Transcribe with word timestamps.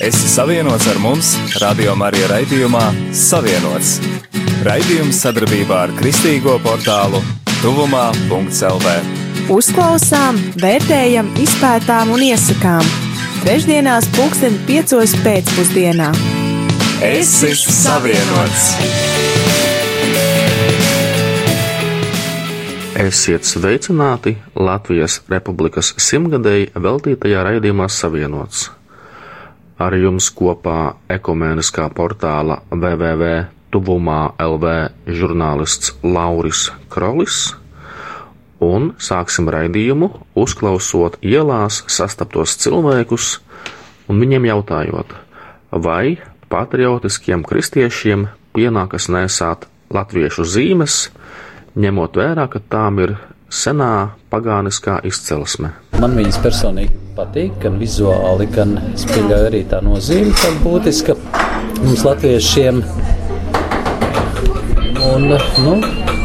Esi 0.00 0.28
savienots 0.28 0.84
ar 0.92 0.98
mums, 1.00 1.30
Radio 1.56 1.94
Marija 1.96 2.26
raidījumā 2.28 2.82
Savienots. 3.16 3.94
Raidījums 4.66 5.22
sadarbībā 5.24 5.78
ar 5.86 5.94
Kristīgo 5.96 6.58
portālu 6.60 7.22
Tuvumā.CLV. 7.62 8.92
Uzklausām, 9.56 10.36
vērtējam, 10.60 11.32
izpētām 11.40 12.12
un 12.12 12.26
iesakām. 12.28 12.84
Trešdienās, 13.46 14.10
pulksten 14.18 14.60
piecos 14.68 15.16
pēcpusdienā. 15.24 16.12
Esi 17.00 17.56
savienots! 17.56 18.68
Esiet 23.00 23.48
sveicināti 23.48 24.36
Latvijas 24.60 25.22
Republikas 25.32 25.94
simtgadēji 25.96 26.74
veltītajā 26.76 27.48
raidījumā 27.48 27.88
Savienots. 27.92 28.75
Ar 29.76 29.92
jums 29.92 30.30
kopā 30.32 30.96
ekumēniskā 31.12 31.90
portāla 31.92 32.62
www.tuvumā 32.72 34.20
LV 34.40 34.72
žurnālists 35.18 35.92
Lauris 36.00 36.70
Krolis 36.88 37.50
un 38.64 38.94
sāksim 38.96 39.50
raidījumu 39.52 40.08
uzklausot 40.32 41.20
ielās 41.20 41.82
sastaptos 41.92 42.56
cilvēkus 42.64 43.28
un 44.08 44.24
viņiem 44.24 44.48
jautājot, 44.48 45.12
vai 45.72 46.16
patriotiskiem 46.48 47.44
kristiešiem 47.44 48.30
pienākas 48.56 49.10
nesāt 49.12 49.68
latviešu 49.92 50.48
zīmes, 50.48 51.10
ņemot 51.76 52.16
vērā, 52.16 52.48
ka 52.48 52.64
tām 52.64 53.02
ir 53.04 53.18
senā 53.52 54.16
pagāniskā 54.32 55.02
izcelsme. 55.04 55.76
Man 56.00 56.16
viņas 56.16 56.40
personīgi 56.40 57.05
patīk, 57.16 57.54
gan 57.62 57.78
vizuāli, 57.80 58.46
gan 58.52 58.76
pieļauju 59.08 59.48
arī 59.48 59.62
tā 59.70 59.80
nozīme, 59.84 60.34
ka 60.36 60.52
būtiska 60.64 61.16
mums 61.82 62.04
latviešiem. 62.04 62.82
Un, 65.06 65.30
nu, 65.62 65.78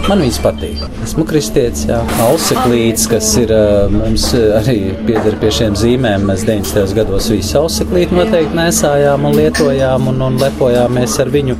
Man 0.09 0.21
viņas 0.23 0.39
patīk. 0.41 0.79
Esmu 1.05 1.23
kristietis, 1.29 1.83
Jā, 1.89 1.99
auseklīts, 2.25 3.05
kas 3.11 3.27
ir 3.37 3.51
mums 3.93 4.25
arī 4.33 4.95
pieder 5.05 5.37
pie 5.41 5.51
šiem 5.53 5.77
zīmēm. 5.77 6.25
Mēs 6.27 6.45
90. 6.47 6.95
gados 6.97 7.29
visu 7.31 7.59
auseklīti 7.61 8.17
noteikti 8.17 8.57
nesājām 8.57 9.29
un 9.29 9.37
lietojām 9.37 10.09
un, 10.11 10.19
un 10.25 10.41
lepojāmies 10.41 11.19
ar 11.21 11.31
viņu, 11.31 11.59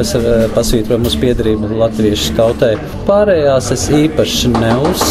kas 0.00 0.12
pasvītroja 0.56 1.00
mūsu 1.04 1.22
piedarību 1.22 1.72
latviešu 1.84 2.36
tautai. 2.40 2.74
Pārējās 3.08 3.70
es 3.78 3.86
īpaši 4.02 4.52
neuz, 4.58 5.08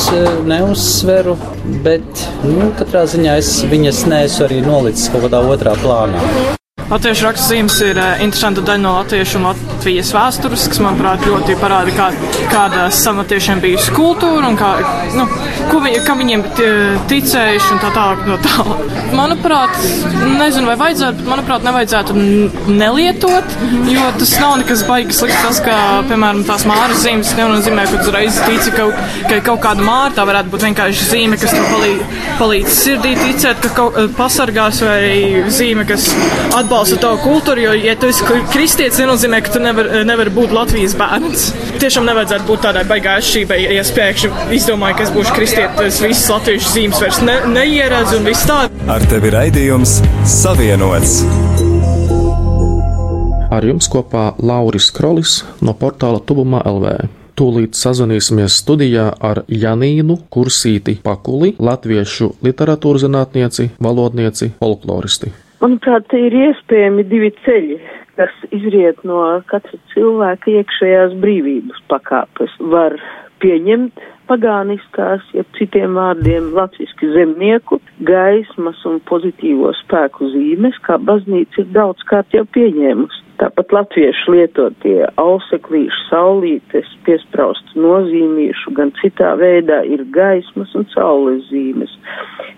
neuzsveru, 0.52 1.40
bet 1.88 2.28
nu, 2.44 2.74
katrā 2.80 3.08
ziņā 3.10 3.40
es 3.40 3.56
viņas 3.72 4.06
neesmu 4.12 4.50
arī 4.50 4.64
nolicis 4.68 5.12
kaut 5.14 5.30
kādā 5.30 5.46
otrā 5.56 5.80
plānā. 5.80 6.59
Latviešu 6.90 7.28
rakstzīmes 7.28 7.76
ir 7.86 7.98
uh, 8.02 8.22
interesanta 8.26 8.64
daļa 8.66 8.82
no 8.82 8.96
latviešu 8.96 9.38
un 9.38 9.44
Latvijas 9.52 10.10
vēstures, 10.16 10.64
kas, 10.72 10.80
manuprāt, 10.82 11.22
ļoti 11.22 11.54
parāda, 11.62 11.92
kā, 11.94 12.08
kāda 12.50 12.88
samatiešiem 12.90 13.60
bijusi 13.62 13.94
kultūra 13.94 14.50
un 14.50 14.58
kā, 14.58 14.72
nu, 15.14 15.28
viņi, 15.70 16.00
kā 16.08 16.16
viņiem 16.18 16.46
ticējuši 17.12 17.76
un 17.76 17.82
tā 17.84 17.92
tālāk. 17.94 18.24
No 18.26 18.38
tā. 18.42 18.66
Manuprāt, 19.14 19.78
nezinu, 20.40 20.66
vai 20.72 20.80
vajadzētu, 20.82 21.20
bet, 21.22 21.30
manuprāt, 21.30 21.68
nevajadzētu 21.68 22.16
nelietot, 22.74 23.54
jo 23.94 24.10
tas 24.18 24.34
nav 24.42 24.58
nekas 24.64 24.84
baigas 24.90 25.22
slikts. 25.22 25.46
Tas, 25.46 25.62
ka, 25.66 25.78
piemēram, 26.10 26.42
tās 26.50 26.66
māras 26.70 27.06
zīmes 27.06 27.36
nenozīmē, 27.38 27.86
ka 27.92 28.02
uzreiz 28.02 28.42
tici, 28.48 28.74
ka, 28.74 28.90
ka 29.30 29.40
kaut 29.52 29.62
kāda 29.68 29.86
māra 29.86 30.10
tā 30.18 30.26
varētu 30.30 30.56
būt 30.56 30.68
vienkārši 30.72 31.08
zīme, 31.14 31.38
kas 31.38 31.54
tev 31.54 31.70
palīdz, 31.70 32.20
palīdz 32.42 32.82
sirdī 32.82 33.14
ticēt, 33.22 33.62
ka 33.62 33.74
kaut 33.78 34.02
pasargās 34.18 34.82
vai 34.86 35.46
zīme, 35.54 35.86
kas 35.90 36.10
atbalsta 36.58 36.79
atbalstu 36.80 37.00
tavu 37.02 37.18
kultūru, 37.20 37.60
jo, 37.60 37.72
ja 37.76 37.94
tu 38.00 38.08
esi 38.08 38.24
kristietis, 38.54 39.02
nenozīmē, 39.02 39.42
ka 39.44 39.52
tu 39.52 39.60
nevari 39.60 40.04
nevar 40.08 40.30
būt 40.32 40.54
Latvijas 40.56 40.94
bērns. 40.96 41.50
Tiešām 41.82 42.06
nevajadzētu 42.08 42.46
būt 42.48 42.62
tādai 42.64 42.86
baigā 42.88 43.18
atšķirībai, 43.20 43.58
ja 43.66 43.82
es 43.82 43.92
pēkšņi 43.98 44.56
izdomāju, 44.56 44.96
ka 44.96 45.04
es 45.04 45.12
būšu 45.12 45.34
kristietis, 45.36 46.00
visas 46.00 46.30
latviešu 46.32 46.72
zīmes 46.72 47.02
vairs 47.04 47.20
ne, 47.26 47.36
neieredzu 47.52 48.22
un 48.22 48.30
viss 48.30 48.48
tā. 48.48 48.62
Ar 48.96 49.08
tevi 49.12 49.34
raidījums 49.36 49.98
Savienots! 50.24 51.18
Ar 53.52 53.68
jums 53.68 53.92
kopā 53.92 54.30
Lauris 54.40 54.88
Krolis 54.96 55.42
no 55.60 55.76
portāla 55.76 56.24
Tuvumā 56.24 56.64
LV. 56.70 56.96
Tūlīt 57.36 57.76
sazvanīsimies 57.76 58.56
studijā 58.64 59.10
ar 59.20 59.44
Janīnu 59.52 60.16
Kursīti 60.32 60.96
Pakuli, 61.04 61.58
latviešu 61.60 62.34
literatūras 62.46 63.08
zinātnieci, 63.08 63.72
valodnieci, 63.84 64.54
folkloristi. 64.64 65.36
Manuprāt, 65.60 66.14
ir 66.16 66.36
iespējami 66.40 67.04
divi 67.12 67.34
ceļi, 67.44 67.80
kas 68.16 68.36
izriet 68.56 69.02
no 69.08 69.20
katra 69.52 69.80
cilvēka 69.94 70.54
iekšējās 70.62 71.18
brīvības 71.20 71.82
pakāpes. 71.92 72.54
Var 72.74 72.96
pieņemt 73.44 74.00
pagāniskās, 74.30 75.26
ja 75.34 75.44
citiem 75.58 75.98
vārdiem 75.98 76.52
latviski 76.56 77.10
zemnieku, 77.16 77.80
gaismas 78.06 78.80
un 78.88 79.00
pozitīvo 79.10 79.72
spēku 79.82 80.30
zīmes, 80.34 80.78
kā 80.86 81.00
baznīca 81.02 81.64
ir 81.64 81.74
daudz 81.76 82.06
kārt 82.10 82.36
jau 82.38 82.46
pieņēmusi. 82.56 83.26
Tāpat 83.40 83.72
latviešu 83.72 84.34
lietotie 84.34 84.98
auseklīšu, 85.22 86.00
saulītes, 86.10 86.90
piespraustu 87.08 87.80
nozīmīšu, 87.80 88.74
gan 88.76 88.92
citā 89.00 89.32
veidā 89.40 89.80
ir 89.88 90.04
gaismas 90.16 90.74
un 90.76 90.84
saules 90.92 91.46
zīmes. 91.48 91.94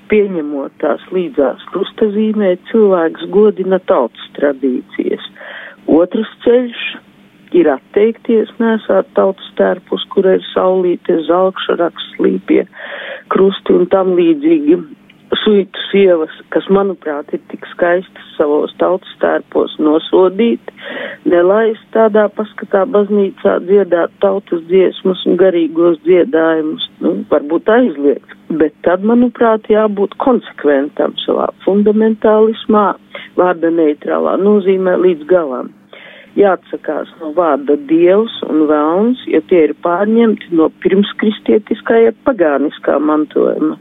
Pieņemot 0.09 0.73
tās 0.81 1.03
līdzās 1.13 1.61
krusta 1.69 2.09
zīmē, 2.15 2.55
cilvēks 2.71 3.29
godina 3.35 3.77
tautas 3.91 4.25
tradīcijas. 4.39 5.29
Otrs 6.01 6.33
ceļš 6.47 6.81
ir 7.57 7.69
atteikties 7.71 8.51
nesāt 8.61 9.11
tautas 9.17 9.51
tērpus, 9.59 10.05
kur 10.13 10.27
ir 10.33 10.43
saulīte, 10.51 11.19
zelkšaraks, 11.27 12.09
slīpie, 12.15 12.65
krusti 13.33 13.77
un 13.77 13.87
tam 13.91 14.15
līdzīgi. 14.19 14.81
Suitu 15.41 15.79
sievas, 15.87 16.33
kas, 16.51 16.65
manuprāt, 16.75 17.29
ir 17.31 17.39
tik 17.49 17.63
skaistas 17.71 18.33
savos 18.35 18.73
tautas 18.81 19.13
tērpos 19.21 19.77
nosodīt, 19.79 20.73
nelaist 21.23 21.87
tādā 21.95 22.25
paskatā 22.35 22.83
baznīcā 22.91 23.55
dziedāt 23.63 24.13
tautas 24.21 24.61
dziesmas 24.67 25.23
un 25.25 25.39
garīgos 25.39 25.97
dziedājumus, 26.03 26.87
nu, 26.99 27.15
varbūt 27.31 27.71
aizliegt, 27.73 28.37
bet 28.59 28.75
tad, 28.85 29.07
manuprāt, 29.07 29.71
jābūt 29.71 30.19
konsekventam 30.21 31.15
savā 31.23 31.47
fundamentālismā, 31.63 32.89
vārda 33.39 33.71
neitrālā 33.71 34.35
nozīmē 34.43 34.99
līdz 34.99 35.29
galam 35.31 35.71
jāatsakās 36.39 37.11
no 37.19 37.31
vārda 37.35 37.75
dievs 37.89 38.37
un 38.47 38.65
vēlns, 38.69 39.23
jo 39.27 39.41
tie 39.49 39.65
ir 39.67 39.73
pārņemti 39.83 40.53
no 40.55 40.69
pirmskristietiskā, 40.83 41.99
ja 42.05 42.13
pagāniskā 42.27 42.97
mantojuma. 43.03 43.77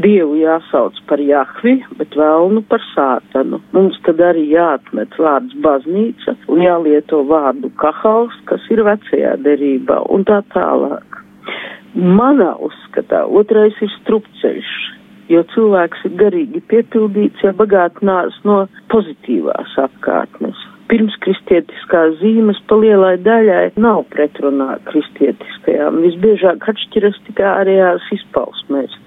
Dievu 0.00 0.36
jāsauc 0.38 1.00
par 1.10 1.18
Jahvi, 1.18 1.80
bet 1.98 2.14
vēlnu 2.16 2.62
par 2.70 2.82
sātanu. 2.92 3.58
Mums 3.74 3.98
tad 4.06 4.22
arī 4.22 4.46
jāatmet 4.52 5.16
vārds 5.18 5.56
baznīca 5.64 6.36
un 6.46 6.62
jālieto 6.62 7.24
vārdu 7.26 7.72
kahals, 7.82 8.36
kas 8.46 8.70
ir 8.70 8.84
vecajā 8.86 9.34
derībā 9.42 10.04
un 10.14 10.24
tā 10.30 10.40
tālāk. 10.54 11.18
Manā 11.98 12.52
uzskatā 12.62 13.24
otrais 13.26 13.74
ir 13.82 13.90
strupceļš, 13.98 14.74
jo 15.34 15.42
cilvēks 15.56 16.06
ir 16.06 16.18
garīgi 16.22 16.62
piepildīts, 16.70 17.42
ja 17.42 17.50
bagātinās 17.58 18.38
no 18.46 18.62
pozitīvās 18.94 19.74
apkārtnes 19.88 20.69
pirmskristietiskās 20.90 22.18
zīmes 22.20 22.58
pa 22.68 22.78
lielai 22.80 23.14
daļai 23.22 23.62
nav 23.80 24.04
pretrunā 24.12 24.76
kristietiskajām. 24.88 26.02
Visbiežāk 26.06 26.66
atšķiras 26.72 27.18
tikai 27.28 27.48
ārējās 27.52 28.10
izpausmēs. 28.18 28.98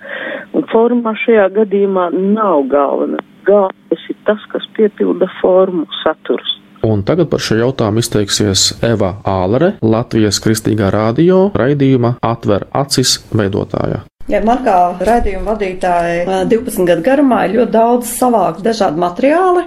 Un 0.55 0.67
formā 0.71 1.15
šajā 1.25 1.49
gadījumā 1.59 2.09
nav 2.15 2.67
galvena. 2.71 3.21
Galvenais 3.47 4.09
ir 4.09 4.19
tas, 4.27 4.43
kas 4.53 4.67
piepilda 4.77 5.27
formu 5.41 5.87
saturs. 6.03 6.59
Un 6.83 7.03
tagad 7.07 7.29
par 7.31 7.39
šo 7.39 7.55
jautājumu 7.61 8.01
izteiksies 8.03 8.63
Eva 8.83 9.13
Ālere, 9.27 9.77
Latvijas 9.79 10.41
Kristīgā 10.43 10.89
radio 10.91 11.45
raidījuma 11.55 12.17
Atver 12.19 12.67
acis 12.75 13.21
veidotāja. 13.31 14.03
Ja 14.31 14.39
man 14.39 14.61
kā 14.63 14.73
raidījuma 15.03 15.51
vadītājai 15.51 16.45
12 16.47 16.85
gadu 16.87 17.03
garumā 17.03 17.41
ir 17.43 17.57
ļoti 17.57 17.73
daudz 17.73 18.11
savākt 18.15 18.61
dažādi 18.63 19.01
materiāli, 19.03 19.65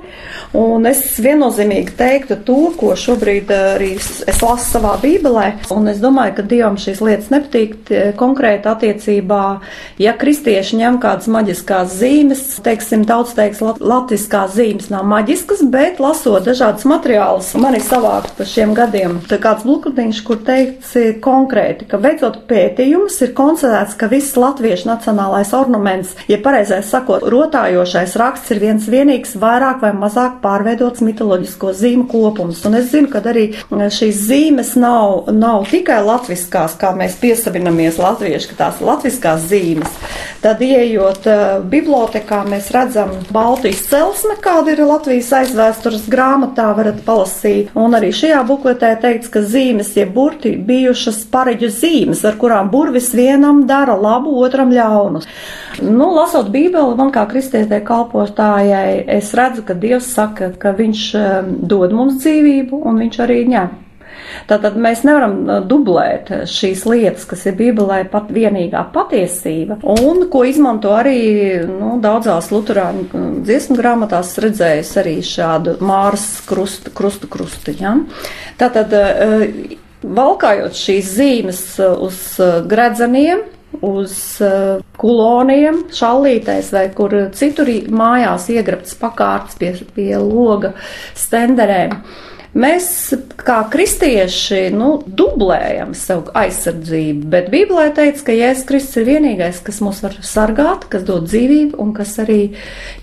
un 0.56 0.88
es 0.88 1.02
viennozīmīgi 1.20 1.92
teiktu 1.98 2.38
to, 2.46 2.56
ko 2.80 2.94
šobrīd 2.96 3.52
arī 3.52 3.90
es 4.00 4.40
lasu 4.40 4.64
savā 4.70 4.94
bībelē, 5.02 5.50
un 5.76 5.90
es 5.92 6.00
domāju, 6.00 6.38
ka 6.38 6.44
Dievam 6.48 6.78
šīs 6.80 7.02
lietas 7.04 7.28
nepatīk 7.34 7.92
konkrēti 8.16 8.70
attiecībā, 8.70 9.42
ja 10.00 10.14
kristieši 10.16 10.80
ņem 10.80 10.96
kādas 11.04 11.28
maģiskās 11.36 11.92
zīmes, 12.00 12.46
teiksim, 12.64 13.04
daudz 13.04 13.36
teiks, 13.36 13.60
latviskās 13.60 14.56
zīmes 14.56 14.88
nav 14.94 15.04
maģiskas, 15.12 15.66
bet 15.68 16.00
lasot 16.00 16.48
dažādas 16.48 16.88
materiālus, 16.88 17.52
man 17.60 17.76
ir 17.76 17.84
savākt 17.84 18.32
pa 18.40 18.48
šiem 18.48 18.72
gadiem. 18.78 19.20
Kāds 19.28 19.68
blukutiņš, 19.68 20.24
kur 20.24 20.40
teikts 20.48 20.96
konkrēti, 21.20 21.84
ka 21.92 22.00
veicot 22.00 22.40
pētījumus, 22.48 23.20
ir 23.28 23.36
konstatēts, 23.36 24.00
ka 24.00 24.08
viss 24.08 24.32
latviešu 24.46 24.88
nacionālais 24.88 25.52
ornaments, 25.56 26.14
ja 26.31 26.38
pareizais 26.43 26.88
sakot, 26.90 27.26
rotājošais 27.26 28.16
raksts 28.20 28.54
ir 28.54 28.62
viens 28.62 28.88
vienīgs 28.90 29.37
vairāk 29.43 29.82
vai 29.84 29.93
mazāk 29.96 30.40
pārveidots 30.44 31.04
mitoloģisko 31.04 31.72
zīmu 31.76 32.06
kopums. 32.10 32.62
Un 32.69 32.78
es 32.81 32.90
zinu, 32.94 33.10
ka 33.12 33.22
arī 33.26 33.48
šīs 33.70 34.22
zīmes 34.28 34.75
nav, 34.81 35.31
nav 35.34 35.66
tikai 35.70 35.98
latviskās, 36.06 36.76
kā 36.81 36.93
mēs 36.96 37.19
piesavinamies 37.20 38.00
latvieši, 38.00 38.52
ka 38.52 38.60
tās 38.64 38.82
latviskās 38.84 39.48
zīmes. 39.50 40.00
Tad, 40.44 40.60
ieejot 40.62 41.26
uh, 41.26 41.44
bibliotekā, 41.66 42.42
mēs 42.46 42.69
redzam 42.75 43.12
Baltijas 43.34 43.82
celsme, 43.90 44.37
kāda 44.42 44.75
ir 44.75 44.84
Latvijas 44.87 45.32
aizvēstures 45.40 46.06
grāmatā, 46.12 46.69
varat 46.76 47.00
palasīt. 47.06 47.72
Un 47.78 47.96
arī 47.99 48.12
šajā 48.14 48.42
bukletē 48.46 48.92
teikts, 49.02 49.31
ka 49.32 49.42
zīmes, 49.42 49.94
jeb 49.99 50.12
burti 50.14 50.54
bijušas 50.69 51.25
pareģu 51.32 51.70
zīmes, 51.72 52.22
ar 52.28 52.38
kurām 52.40 52.70
burvis 52.70 53.10
vienam 53.16 53.64
dara 53.66 53.96
labu, 53.99 54.35
otram 54.42 54.72
ļaunu. 54.74 55.22
Nu, 55.84 56.10
lasot 56.16 56.50
Bībeli, 56.52 56.96
man 56.98 57.12
kā 57.14 57.26
kristietē 57.30 57.80
kalpotājai, 57.86 59.04
es 59.18 59.32
redzu, 59.36 59.64
ka 59.66 59.76
Dievs 59.78 60.12
saka, 60.16 60.52
ka 60.60 60.74
Viņš 60.76 61.02
um, 61.16 61.50
dod 61.68 61.94
mums 61.96 62.20
dzīvību 62.22 62.84
un 62.86 63.02
Viņš 63.04 63.20
arī 63.24 63.42
ņem. 63.50 63.74
Tātad 64.48 64.76
mēs 64.80 65.02
nevaram 65.06 65.36
uh, 65.44 65.60
dublēt 65.64 66.30
šīs 66.50 66.84
lietas, 66.88 67.24
kas 67.28 67.46
ir 67.48 67.56
Bībelē 67.58 68.02
pat 68.10 68.30
vienīgā 68.34 68.82
patiesība, 68.94 69.78
un 69.82 70.26
ko 70.32 70.44
izmanto 70.48 70.92
arī 70.96 71.20
nu, 71.68 71.96
daudzās 72.02 72.50
luterāņu 72.52 73.06
uh, 73.06 73.26
dziesmu 73.46 73.78
grāmatās 73.78 74.34
redzējis 74.42 74.92
arī 75.02 75.16
šādu 75.24 75.78
māras 75.84 76.28
krustu, 76.48 76.92
krustu 76.96 77.30
krustu. 77.32 77.76
Ja? 77.80 77.96
Tātad, 78.60 78.96
uh, 78.96 79.76
valkājot 80.06 80.76
šīs 80.76 81.12
zīmes 81.16 81.60
uz 81.80 82.18
gredzeniem, 82.68 83.42
uz 83.84 84.14
kuloniem, 85.00 85.82
šallītēs 85.96 86.70
vai 86.75 86.87
kur 86.96 87.17
citur 87.37 87.70
mājās 87.90 88.49
iegrabts 88.55 88.96
pakārts 89.00 89.58
pie, 89.61 89.75
pie 89.96 90.12
loga 90.20 90.73
stenderēm. 91.19 91.99
Mēs, 92.56 92.87
kā 93.37 93.58
kristieši, 93.69 94.70
nu, 94.73 94.94
dublējam 95.05 95.90
savu 95.93 96.32
aizsardzību, 96.40 97.26
bet 97.34 97.50
Bībelē 97.52 97.90
teica, 97.99 98.23
ka 98.31 98.37
Jēzus 98.37 98.64
Kristus 98.70 99.02
ir 99.02 99.11
vienīgais, 99.11 99.58
kas 99.67 99.82
mūs 99.84 100.00
var 100.00 100.17
sargāt, 100.25 100.87
kas 100.88 101.05
dod 101.05 101.26
dzīvību 101.28 101.76
un 101.82 101.93
kas 101.99 102.14
arī 102.25 102.40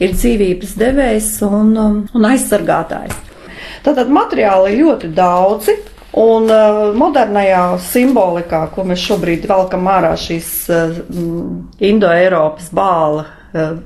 ir 0.01 0.15
dzīvības 0.15 0.73
devējs 0.81 1.29
un, 1.45 1.69
um, 1.77 2.01
un 2.17 2.27
aizsargātājs. 2.31 3.19
Tātad 3.85 4.09
materiāli 4.15 4.73
ir 4.73 4.85
ļoti 4.87 5.13
daudzi, 5.13 5.77
Un 6.13 6.45
uh, 6.45 6.91
modernajā 6.93 7.61
simbolikā, 7.81 8.67
ko 8.75 8.85
mēs 8.85 9.01
šobrīd 9.01 9.47
velkam 9.49 9.87
ārā, 9.89 10.11
šīs 10.19 10.49
uh, 10.69 10.99
Indo-Eiropas 11.81 12.69
bāla 12.75 13.25
uh, 13.25 13.79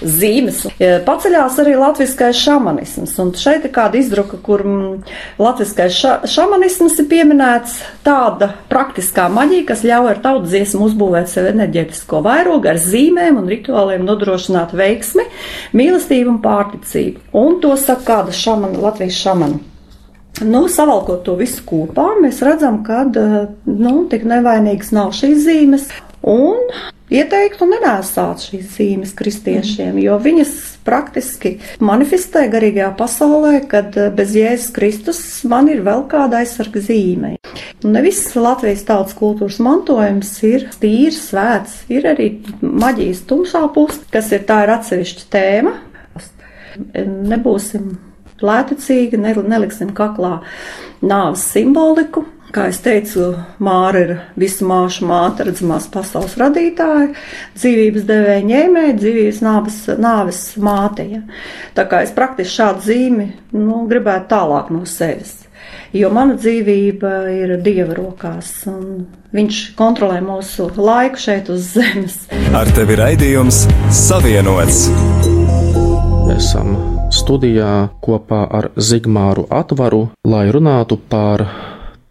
zīmes. 0.00 0.62
Paceļās 1.06 1.58
arī 1.62 1.74
latviskais 1.78 2.38
šamanisms, 2.40 3.12
un 3.22 3.32
šeit 3.36 3.66
ir 3.68 3.72
kāda 3.74 4.00
izdruka, 4.00 4.38
kur 4.42 4.64
latviskais 5.40 5.96
ša 5.96 6.14
šamanisms 6.30 6.98
ir 7.02 7.08
pieminēts 7.10 7.78
tāda 8.06 8.52
praktiskā 8.72 9.28
maģija, 9.32 9.66
kas 9.70 9.84
ļauj 9.86 10.12
ar 10.14 10.22
tautas 10.24 10.52
dziesmu 10.54 10.86
uzbūvēt 10.88 11.32
sev 11.32 11.50
enerģetisko 11.52 12.22
vairogu 12.24 12.72
ar 12.72 12.80
zīmēm 12.80 13.40
un 13.40 13.50
rituāliem 13.52 14.06
nodrošināt 14.08 14.72
veiksmi, 14.76 15.28
mīlestību 15.76 16.36
un 16.36 16.40
pārticību. 16.44 17.26
Un 17.36 17.60
to 17.64 17.76
saka 17.80 18.06
kāda 18.14 18.36
šamana, 18.36 18.80
Latvijas 18.80 19.20
šamana. 19.20 19.60
Nu, 20.40 20.62
savalkot 20.72 21.24
to 21.26 21.34
visu 21.36 21.64
kopā, 21.68 22.14
mēs 22.22 22.40
redzam, 22.46 22.80
ka 22.86 23.02
nu, 23.10 23.92
tik 24.08 24.24
nevainīgas 24.28 24.94
nav 24.96 25.12
šīs 25.16 25.44
zīmes. 25.44 25.90
Un 26.20 26.68
ieteiktu 27.10 27.66
nenēsāt 27.68 28.42
šīs 28.44 28.74
zīmes 28.76 29.12
kristiešiem, 29.16 29.98
jo 30.02 30.18
viņas 30.20 30.52
praktiski 30.84 31.54
manifestē 31.84 32.44
garīgajā 32.52 32.90
pasaulē, 32.98 33.54
kad 33.70 33.96
eh, 33.96 34.10
bez 34.14 34.34
Jēzus 34.36 34.74
Kristus 34.76 35.22
man 35.48 35.70
ir 35.72 35.80
vēl 35.86 36.04
kāda 36.10 36.42
aizsarga 36.44 36.82
zīme. 36.84 37.34
Un 37.84 37.96
ne 37.96 38.04
viss 38.04 38.36
Latvijas 38.36 38.84
tautas 38.88 39.16
kultūras 39.16 39.58
mantojums 39.64 40.34
ir 40.46 40.68
tīrs, 40.82 41.22
svēts, 41.30 41.80
ir 41.92 42.08
arī 42.12 42.30
maģijas 42.60 43.24
tumšā 43.30 43.64
puse, 43.74 44.04
kas 44.12 44.30
ir 44.36 44.44
tā 44.48 44.62
ir 44.66 44.74
atsevišķa 44.76 45.26
tēma. 45.32 45.74
Nebūsim 47.00 47.96
lētecīgi, 48.46 49.20
neliksim 49.20 49.94
kaklā 49.96 50.38
nāves 51.00 51.46
simboliku, 51.52 52.26
Kā 52.50 52.64
jau 52.66 52.78
teicu, 52.82 53.24
Māra 53.62 54.00
ir 54.02 54.08
visu 54.38 54.66
māšu 54.66 55.06
māte, 55.06 55.44
redzamās 55.46 55.84
pasaules 55.92 56.34
radītāja, 56.40 57.12
dzīvības 57.54 58.08
devēja 58.08 58.46
ņēmēja, 58.48 58.96
dzīvības 58.98 59.38
nāves, 59.46 59.76
nāves 60.02 60.40
māte. 60.58 61.06
Ja. 61.12 61.20
Tā 61.78 61.86
kā 61.86 62.02
es 62.02 62.10
praktiski 62.16 62.56
šādu 62.56 62.82
zīmi 62.88 63.28
nu, 63.54 63.84
gribētu 63.90 64.32
tālāk 64.34 64.74
no 64.74 64.82
sevis. 64.82 65.36
Jo 65.94 66.10
mana 66.14 66.34
dzīvība 66.34 67.14
ir 67.36 67.56
Dieva 67.62 67.94
rokās, 67.98 68.52
un 68.70 69.06
Viņš 69.30 69.58
kontrolē 69.78 70.16
mūsu 70.26 70.64
laiku 70.74 71.20
šeit 71.22 71.52
uz 71.54 71.68
zemes. 71.76 72.16
Ar 72.50 72.66
tevi 72.74 72.98
raidījums 72.98 73.62
Savienots. 73.94 74.88
Esam 76.34 76.74
studijā 77.10 77.90
kopā 78.02 78.44
ar 78.50 78.70
Zigmāru 78.78 79.46
Atvaru, 79.50 80.08
lai 80.24 80.46
runātu 80.54 80.98
par 81.10 81.44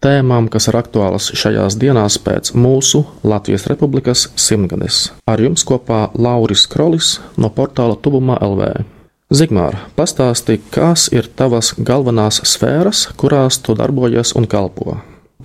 tēmām, 0.04 0.48
kas 0.52 0.68
ir 0.70 0.78
aktuālas 0.80 1.30
šajās 1.36 1.76
dienās 1.80 2.18
pēc 2.22 2.52
mūsu 2.56 3.02
Latvijas 3.24 3.66
Republikas 3.70 4.28
simtgades. 4.36 5.10
Ar 5.28 5.40
jums 5.40 5.64
kopā 5.68 6.08
Lauris 6.14 6.66
Krolis 6.70 7.18
no 7.36 7.52
portāla 7.52 7.98
Tuvumā 8.00 8.40
LV. 8.44 8.72
Zigmār, 9.30 9.76
pastāsti, 9.94 10.58
kas 10.74 11.06
ir 11.14 11.28
tavas 11.38 11.74
galvenās 11.78 12.40
sfēras, 12.50 13.06
kurās 13.20 13.60
tu 13.62 13.76
darbojies 13.78 14.34
un 14.34 14.48
kalpo? 14.50 14.98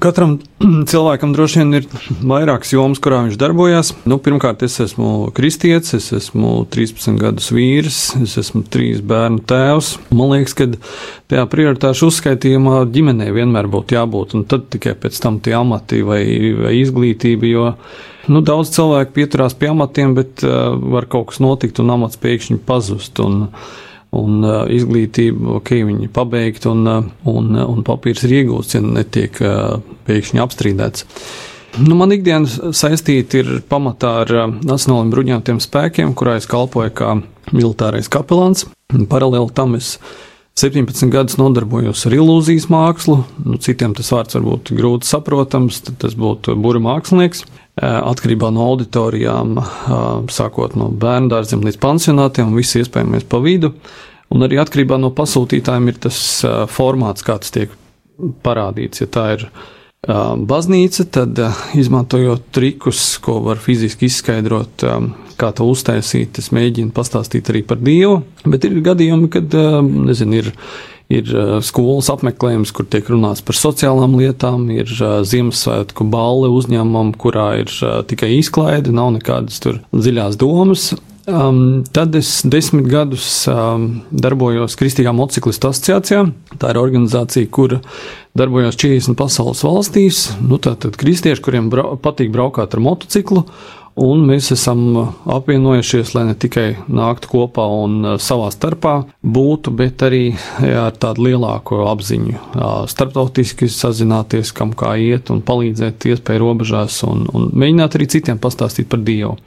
Katram 0.04 0.38
cilvēkam 0.92 1.34
droši 1.36 1.62
vien 1.62 1.78
ir 1.80 1.86
vairākas 2.26 2.74
jomas, 2.74 3.00
kurā 3.04 3.22
viņš 3.26 3.38
darbojas. 3.40 3.92
Nu, 4.10 4.18
pirmkārt, 4.22 4.66
es 4.68 4.78
esmu 4.84 5.30
kristietis, 5.36 5.94
es 5.98 6.10
esmu 6.16 6.66
13 6.72 7.20
gadus 7.22 7.52
vīrs, 7.56 8.00
es 8.22 8.36
esmu 8.42 8.66
trīs 8.72 9.04
bērnu 9.06 9.44
tēvs. 9.48 9.94
Man 10.12 10.34
liekas, 10.34 10.58
ka 10.58 10.68
tajā 11.32 11.46
prioritāšu 11.52 12.10
uzskaitījumā 12.12 12.84
ģimenei 12.92 13.32
vienmēr 13.36 13.70
būtu 13.72 13.98
jābūt, 13.98 14.36
un 14.38 14.46
tad 14.50 14.68
tikai 14.76 14.98
pēc 15.00 15.22
tam 15.24 15.40
tie 15.44 15.56
amati 15.58 16.04
vai, 16.06 16.22
vai 16.60 16.76
izglītība. 16.82 17.50
Jo 17.52 17.72
nu, 18.32 18.44
daudz 18.46 18.74
cilvēku 18.76 19.16
pieturās 19.16 19.56
pie 19.58 19.72
amatiem, 19.72 20.16
bet 20.18 20.44
uh, 20.46 20.76
var 20.96 21.08
kaut 21.12 21.32
kas 21.32 21.42
notikt, 21.44 21.80
un 21.84 21.96
amats 21.96 22.20
pēkšņi 22.22 22.62
pazust. 22.68 23.22
Un, 23.24 23.48
un 24.16 24.46
uh, 24.46 24.62
izglītību, 24.72 25.58
ok, 25.60 25.74
viņi 25.90 26.12
pabeigt, 26.16 26.68
un, 26.72 26.86
uh, 26.88 27.10
un, 27.32 27.52
uh, 27.56 27.66
un 27.72 27.84
papīrs 27.88 28.26
ir 28.28 28.38
iegūts, 28.42 28.78
ja 28.78 28.84
netiek 28.86 29.42
uh, 29.44 29.82
pēkšņi 30.08 30.44
apstrīdēts. 30.44 31.08
Nu, 31.84 31.98
man 32.00 32.14
ikdiena 32.16 32.72
saistīta 32.72 33.42
ir 33.42 33.50
pamatā 33.68 34.14
ar 34.24 34.32
uh, 34.32 34.46
Nacionālajiem 34.64 35.12
bruņotajiem 35.12 35.60
spēkiem, 35.64 36.14
kurā 36.16 36.38
es 36.40 36.48
kalpoju 36.48 36.94
kā 36.96 37.18
militārais 37.52 38.08
kapelāns. 38.12 38.66
Paralēli 39.12 39.52
tam 39.56 39.76
es 39.76 39.98
17 40.56 41.12
gadus 41.12 41.36
nodarbojos 41.36 42.06
ar 42.08 42.16
ilūzijas 42.16 42.70
mākslu. 42.72 43.18
Nu, 43.44 43.60
citiem 43.60 43.92
tas 43.98 44.14
vārds 44.14 44.38
var 44.38 44.46
būt 44.46 44.72
grūti 44.78 45.10
saprotams, 45.10 45.82
tas 46.00 46.16
būtu 46.16 46.56
būra 46.64 46.80
mākslinieks. 46.80 47.44
Atkarībā 47.76 48.54
no 48.56 48.70
auditorijām, 48.70 49.58
sākot 50.32 50.78
no 50.80 50.88
bērnu 50.96 51.28
dārziem 51.34 51.66
līdz 51.66 51.80
pansionātiem, 51.84 52.56
viss 52.56 52.80
iespējamais 52.80 53.28
pa 53.28 53.42
vidu. 53.44 53.74
Un 54.34 54.46
arī 54.46 54.60
atkarībā 54.62 54.98
no 55.00 55.12
pasūtītājiem 55.16 55.92
ir 55.92 56.00
tas 56.08 56.20
formāts, 56.74 57.26
kāds 57.26 57.54
tiek 57.56 57.74
parādīts. 58.46 59.04
Ja 59.04 59.10
tā 59.12 59.26
ir 59.36 59.46
baznīca, 60.50 61.06
tad 61.18 61.40
izmantojot 61.78 62.50
trikus, 62.56 63.16
ko 63.24 63.40
var 63.46 63.62
fiziski 63.62 64.10
izskaidrot, 64.10 64.86
kā 65.36 65.52
to 65.56 65.68
uztaisīt, 65.68 66.40
es 66.40 66.52
mēģinu 66.56 66.94
pastāstīt 66.96 67.50
arī 67.52 67.64
par 67.68 67.80
Dievu. 67.84 68.20
Bet 68.48 68.68
ir 68.68 68.78
gadījumi, 68.86 69.32
kad, 69.34 69.56
nezinu, 70.10 70.44
ir 70.44 70.54
ir 71.12 71.30
skolas 71.66 72.08
apmeklējums, 72.14 72.72
kur 72.74 72.88
tiek 72.90 73.06
runāts 73.12 73.44
par 73.46 73.58
sociālām 73.58 74.16
lietām, 74.18 74.68
ir 74.74 74.90
Ziemassvētku 75.30 76.08
balle 76.10 76.50
uzņēmumam, 76.54 77.14
kurā 77.22 77.50
ir 77.62 77.74
tikai 78.10 78.32
izklaide, 78.40 78.94
nav 78.96 79.12
nekādas 79.20 79.62
tur 79.62 79.82
dziļās 79.94 80.40
domas. 80.42 80.94
Um, 81.26 81.84
tad 81.90 82.14
es 82.16 82.44
desmit 82.46 82.86
gadus 82.86 83.48
um, 83.50 83.88
darbojos 84.14 84.78
Kristīgā 84.78 85.10
motociklistu 85.16 85.72
asociācijā. 85.72 86.20
Tā 86.62 86.70
ir 86.70 86.78
organizācija, 86.78 87.50
kur 87.50 87.80
darbojos 88.38 88.78
40 88.78 89.18
pasaules 89.18 89.64
valstīs. 89.66 90.28
Nu, 90.46 90.62
tātad 90.62 91.00
kristieši, 91.02 91.42
kuriem 91.42 91.72
brau, 91.74 91.96
patīk 91.98 92.30
braukāt 92.36 92.78
ar 92.78 92.86
motociklu, 92.86 93.46
Un 93.96 94.26
mēs 94.28 94.50
esam 94.52 94.98
apvienojušies, 95.32 96.10
lai 96.18 96.26
ne 96.28 96.34
tikai 96.36 96.66
nāktu 96.92 97.30
kopā 97.32 97.64
un 97.72 98.18
savā 98.20 98.50
starpā 98.52 98.96
būtu, 99.24 99.72
bet 99.72 100.04
arī 100.04 100.34
ar 100.68 100.98
tādu 101.00 101.30
lielāku 101.30 101.80
apziņu. 101.88 102.36
Starptautiski 102.92 103.70
sazināties, 103.72 104.52
kam 104.52 104.76
kā 104.76 104.98
iet 105.00 105.32
un 105.32 105.40
palīdzēt 105.48 106.10
iespēju 106.12 106.44
robežās 106.44 107.00
un, 107.08 107.24
un 107.32 107.48
mēģināt 107.56 107.96
arī 107.96 108.10
citiem 108.18 108.44
pastāstīt 108.44 108.92
par 108.92 109.00
Dievu. 109.08 109.38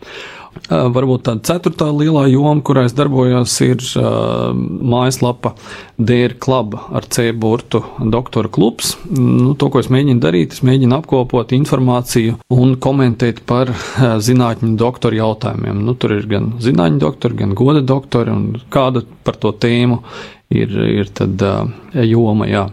Varbūt 0.69 1.25
tāda 1.29 1.45
ceturtā 1.49 1.89
lielā 1.95 2.27
joma, 2.29 2.61
kurā 2.65 2.85
es 2.89 2.95
darbojos, 2.97 3.55
ir 3.65 3.83
uh, 4.01 4.51
mājaslapa 4.55 5.55
DR 5.97 6.35
Club 6.43 6.77
ar 6.77 7.09
C 7.09 7.31
burtu 7.33 7.83
doktora 7.99 8.51
klubs. 8.53 8.95
Nu, 9.11 9.55
to, 9.59 9.71
ko 9.73 9.83
es 9.83 9.91
mēģinu 9.93 10.23
darīt, 10.23 10.57
es 10.57 10.65
mēģinu 10.67 10.99
apkopot 10.99 11.55
informāciju 11.57 12.39
un 12.55 12.75
komentēt 12.83 13.45
par 13.49 13.73
uh, 13.73 14.17
zinātņu 14.23 14.75
doktoru 14.81 15.21
jautājumiem. 15.23 15.85
Nu, 15.87 15.97
tur 15.99 16.19
ir 16.19 16.29
gan 16.31 16.55
zinātņu 16.63 17.03
doktori, 17.07 17.39
gan 17.43 17.55
goda 17.59 17.85
doktori 17.85 18.35
un 18.35 18.51
kāda 18.73 19.07
par 19.25 19.41
to 19.41 19.55
tēmu 19.57 20.03
ir, 20.49 20.73
ir 20.73 21.09
tad 21.13 21.43
uh, 21.45 21.69
joma. 22.07 22.47
Jā. 22.49 22.65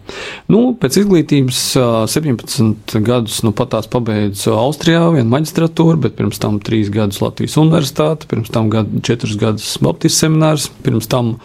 Nu, 0.52 0.74
pēc 0.80 1.00
izglītības 1.02 1.62
uh, 1.80 1.88
17 2.12 3.00
gadus 3.06 3.42
nu, 3.46 3.52
pat 3.56 3.74
tās 3.76 3.90
pabeidzu 3.92 4.56
Austrijā, 4.56 5.04
vienu 5.16 5.28
maģistratūru, 5.34 6.00
bet 6.06 6.16
pirms 6.20 6.40
tam 6.42 6.62
trīs 6.64 6.92
gadus 6.94 7.22
Latvijas 7.24 7.58
universitāte, 7.62 8.30
pirms 8.32 8.54
tam 8.54 8.72
gadu, 8.74 9.02
četrus 9.06 9.36
gadus 9.42 9.76
Baptistu 9.84 10.26
seminārs, 10.26 10.70
pirms 10.86 11.10
tam 11.12 11.36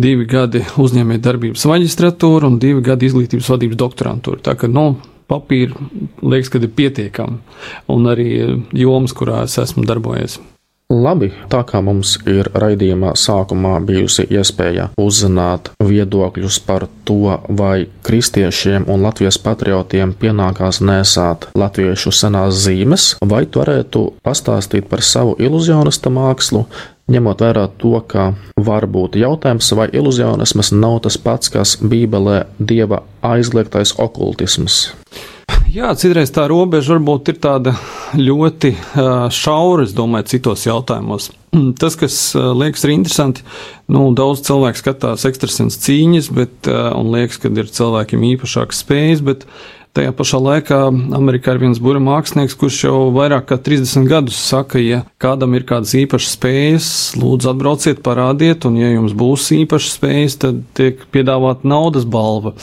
divi 0.00 0.24
gadi 0.28 0.64
uzņēmēja 0.80 1.24
darbības 1.26 1.66
maģistratūra 1.68 2.48
un 2.48 2.60
divi 2.62 2.84
gadi 2.84 3.10
izglītības 3.10 3.50
vadības 3.52 3.80
doktorantūra. 3.82 4.40
Tā 4.46 4.56
kā, 4.56 4.70
nu, 4.70 4.94
papīra 5.30 5.76
liekas, 6.24 6.48
ka 6.52 6.62
ir 6.62 6.72
pietiekami, 6.78 7.36
un 7.92 8.08
arī 8.10 8.30
jomas, 8.80 9.12
kurā 9.16 9.44
es 9.44 9.58
esmu 9.60 9.84
darbojies. 9.88 10.40
Labi, 10.90 11.28
tā 11.46 11.60
kā 11.62 11.78
mums 11.86 12.16
ir 12.26 12.48
raidījumā 12.50 13.12
sākumā 13.14 13.76
bijusi 13.86 14.24
iespēja 14.26 14.88
uzzināt 14.98 15.70
viedokļus 15.86 16.58
par 16.66 16.88
to, 17.06 17.36
vai 17.46 17.86
kristiešiem 18.02 18.88
un 18.90 19.06
Latvijas 19.06 19.38
patriotiem 19.38 20.16
pienākās 20.18 20.80
nesāt 20.82 21.46
latviešu 21.54 22.10
senās 22.10 22.58
zīmes, 22.64 23.12
vai 23.22 23.44
tu 23.46 23.62
varētu 23.62 24.02
pastāstīt 24.26 24.90
par 24.90 25.06
savu 25.06 25.36
iluzionista 25.38 26.10
mākslu, 26.10 26.64
ņemot 27.06 27.46
vērā 27.46 27.68
to, 27.78 27.94
ka 28.10 28.32
var 28.58 28.90
būt 28.90 29.14
jautājums, 29.22 29.70
vai 29.78 29.92
iluzionisms 29.94 30.74
nav 30.74 31.04
tas 31.06 31.22
pats, 31.22 31.54
kas 31.54 31.78
Bībelē 31.78 32.48
dieva 32.58 33.04
aizliegtais 33.22 33.94
okultisms. 33.94 34.88
Jā, 35.70 35.92
citreiz 35.94 36.32
tā 36.34 36.48
robeža 36.50 36.96
varbūt 36.96 37.30
ir 37.30 37.36
tāda 37.42 37.74
ļoti 38.18 38.72
šaura, 39.34 39.84
es 39.86 39.94
domāju, 39.94 40.32
citos 40.32 40.66
jautājumos. 40.66 41.30
Tas, 41.80 41.96
kas 41.98 42.16
liekas 42.34 42.86
arī 42.86 42.96
interesanti, 42.98 43.44
nu, 43.90 44.08
daudz 44.18 44.42
cilvēku 44.46 44.82
skatās 44.82 45.26
ekstrasens 45.30 45.78
cīņas, 45.82 46.30
bet, 46.34 46.70
un 46.70 47.12
liekas, 47.14 47.38
ka 47.42 47.50
ir 47.54 47.70
cilvēkiem 47.70 48.26
īpašākas 48.32 48.82
spējas, 48.84 49.22
bet 49.26 49.46
Tajā 49.90 50.12
pašā 50.14 50.38
laikā 50.38 50.76
Amerikā 51.18 51.56
ir 51.56 51.64
viens 51.64 51.80
burbuļu 51.82 52.04
mākslinieks, 52.06 52.54
kurš 52.54 52.76
jau 52.84 52.98
vairāk 53.10 53.48
kā 53.48 53.56
30 53.58 54.06
gadus 54.06 54.36
saka, 54.38 54.78
ja 54.78 55.00
kādam 55.18 55.56
ir 55.58 55.64
kādas 55.66 55.96
īpašas 55.98 56.36
spējas, 56.36 56.90
lūdzu 57.18 57.50
atbrauciet, 57.50 57.98
parādiet, 58.06 58.68
un 58.70 58.78
ja 58.78 58.92
jums 58.92 59.16
būs 59.18 59.48
īpašas 59.58 59.98
spējas, 59.98 60.38
tad 60.46 60.62
tiek 60.78 61.02
piedāvāta 61.10 61.66
naudas 61.66 62.06
balva. 62.06 62.54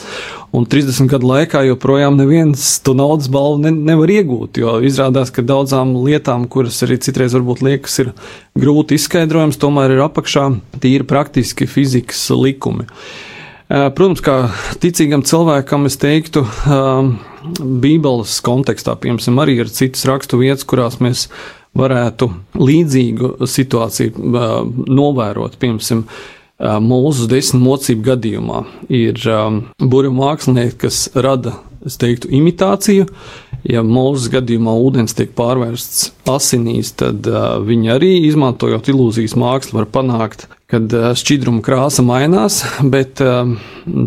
Un 0.56 0.64
30 0.64 1.12
gadu 1.12 1.28
laikā 1.28 1.66
joprojām 1.68 2.16
neviens 2.16 2.78
to 2.80 2.96
naudas 2.96 3.28
balvu 3.28 3.60
ne, 3.66 3.76
nevar 3.76 4.08
iegūt, 4.08 4.64
jo 4.64 4.78
izrādās, 4.88 5.28
ka 5.28 5.44
daudzām 5.44 5.98
lietām, 6.00 6.48
kuras 6.48 6.80
arī 6.88 6.96
citreiz 7.04 7.36
varbūt 7.36 7.60
liekas 7.60 8.06
ir 8.06 8.14
grūti 8.56 8.96
izskaidrojams, 8.96 9.60
tomēr 9.60 9.98
ir 9.98 10.06
apakšā 10.08 10.48
tīri 10.80 11.04
praktiski 11.04 11.68
fizikas 11.68 12.24
likumi. 12.32 12.88
Eh, 13.68 13.90
protams, 13.92 14.22
kā 14.24 14.34
ticīgam 14.80 15.20
cilvēkam, 15.28 15.84
es 15.90 15.98
teiktu, 16.00 16.40
eh, 16.40 17.10
Bībeles 17.58 18.40
kontekstā, 18.44 18.96
piemēram, 18.96 19.36
arī 19.44 19.58
ir 19.60 19.68
citas 19.68 20.06
rakstu 20.08 20.40
vietas, 20.40 20.64
kurās 20.64 20.98
mēs 21.04 21.28
varētu 21.76 22.30
līdzīgu 22.56 23.44
situāciju 23.44 24.12
eh, 24.16 24.56
novērot. 24.88 25.60
Piemēram, 25.60 26.04
mūsu 26.82 27.28
desmit 27.30 27.62
mocību 27.62 28.02
gadījumā 28.02 28.64
ir 28.90 29.14
burbuļu 29.78 30.10
mākslinieki, 30.10 30.78
kas 30.88 31.04
rada, 31.14 31.52
es 31.86 31.98
teiktu, 32.00 32.30
imitāciju. 32.34 33.08
Ja 33.68 33.82
mūsu 33.84 34.30
gadījumā 34.32 34.72
ūdens 34.80 35.16
tiek 35.18 35.32
pārvērsts 35.36 36.12
asinīs, 36.30 36.92
tad 37.00 37.26
viņi 37.66 37.90
arī, 37.92 38.12
izmantojot 38.28 38.88
ilūzijas 38.92 39.34
mākslu, 39.38 39.80
var 39.80 39.90
panākt 39.92 40.46
kad 40.68 40.92
eh, 40.92 41.06
šķidruma 41.16 41.62
krāsa 41.64 42.04
mainās, 42.04 42.60
bet 42.94 43.22
eh, 43.24 43.52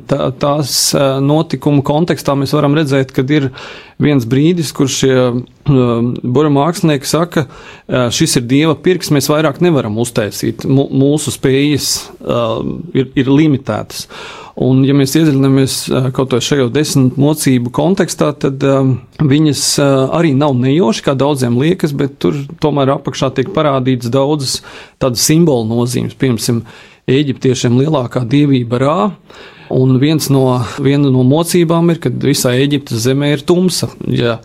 tā, 0.10 0.20
tās 0.42 0.76
eh, 0.94 1.16
notikumu 1.26 1.82
kontekstā 1.86 2.36
mēs 2.38 2.54
varam 2.58 2.78
redzēt, 2.78 3.14
ka 3.16 3.26
ir 3.34 3.50
viens 4.02 4.26
brīdis, 4.30 4.74
kur 4.74 4.90
šie 4.90 5.16
burbuļu 5.62 6.50
mākslinieki 6.56 7.06
saka, 7.06 7.44
šis 7.86 8.40
ir 8.40 8.48
dieva 8.50 8.74
pirks, 8.74 9.12
mēs 9.14 9.28
vairāk 9.30 9.60
nevaram 9.62 10.00
uztaisīt, 10.02 10.66
mūsu 10.66 11.30
spējas 11.30 11.92
ir, 12.98 13.12
ir 13.14 13.30
limitētas. 13.30 14.08
Un, 14.60 14.82
ja 14.84 14.96
mēs 14.98 15.14
iedziļināmies 15.16 15.76
kaut 16.16 16.34
vai 16.36 16.42
šajā 16.44 16.68
desmit 16.76 17.20
mocību 17.22 17.72
kontekstā, 17.76 18.34
tad 18.36 18.64
um, 18.68 18.98
viņas 19.24 19.64
uh, 19.80 19.92
arī 20.18 20.34
nav 20.36 20.58
nejoši, 20.60 21.06
kā 21.06 21.16
daudziem 21.16 21.56
liekas, 21.62 21.94
bet 21.96 22.18
tur 22.20 22.36
tomēr 22.64 22.92
apakšā 22.98 23.32
tiek 23.38 23.54
parādīts 23.56 24.12
daudzas 24.12 24.60
tādas 25.02 25.24
simbolu 25.24 25.70
nozīmes. 25.72 26.18
Piemēram, 26.20 26.66
Eģiptiešiem 27.12 27.80
lielākā 27.82 28.22
dievība 28.30 28.78
Rā. 28.82 28.98
Un 29.72 29.96
viens 30.02 30.28
no, 30.32 30.44
viena 30.84 31.10
no 31.12 31.24
mocībām 31.26 31.94
ir, 31.94 32.02
ka 32.04 32.12
visā 32.12 32.54
Eģiptes 32.60 33.08
zemē 33.08 33.32
ir 33.38 33.44
tumsa. 33.48 33.90
Ja 34.12 34.38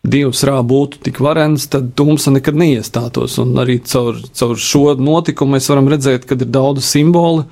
Dievs 0.00 0.40
rā 0.48 0.56
būtu 0.64 1.02
tik 1.04 1.18
varens, 1.20 1.66
tad 1.68 1.90
tumsa 1.92 2.32
nekad 2.32 2.56
neiestātos. 2.56 3.34
Un 3.42 3.52
arī 3.60 3.76
caur, 3.84 4.16
caur 4.32 4.56
šo 4.56 4.94
notikumu 4.96 5.58
mēs 5.58 5.68
varam 5.68 5.90
redzēt, 5.92 6.24
ka 6.24 6.38
ir 6.40 6.48
daudz 6.48 6.86
simbolu, 6.88 7.44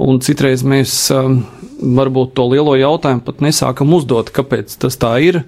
Un 0.00 0.20
citreiz 0.24 0.62
mēs 0.64 0.94
um, 1.12 1.42
varbūt 1.80 2.32
to 2.38 2.46
lielo 2.52 2.76
jautājumu 2.78 3.24
pat 3.26 3.42
nesākam 3.44 3.92
uzdot, 3.96 4.32
kāpēc 4.32 4.78
tas 4.80 4.96
tā 5.00 5.12
ir 5.24 5.42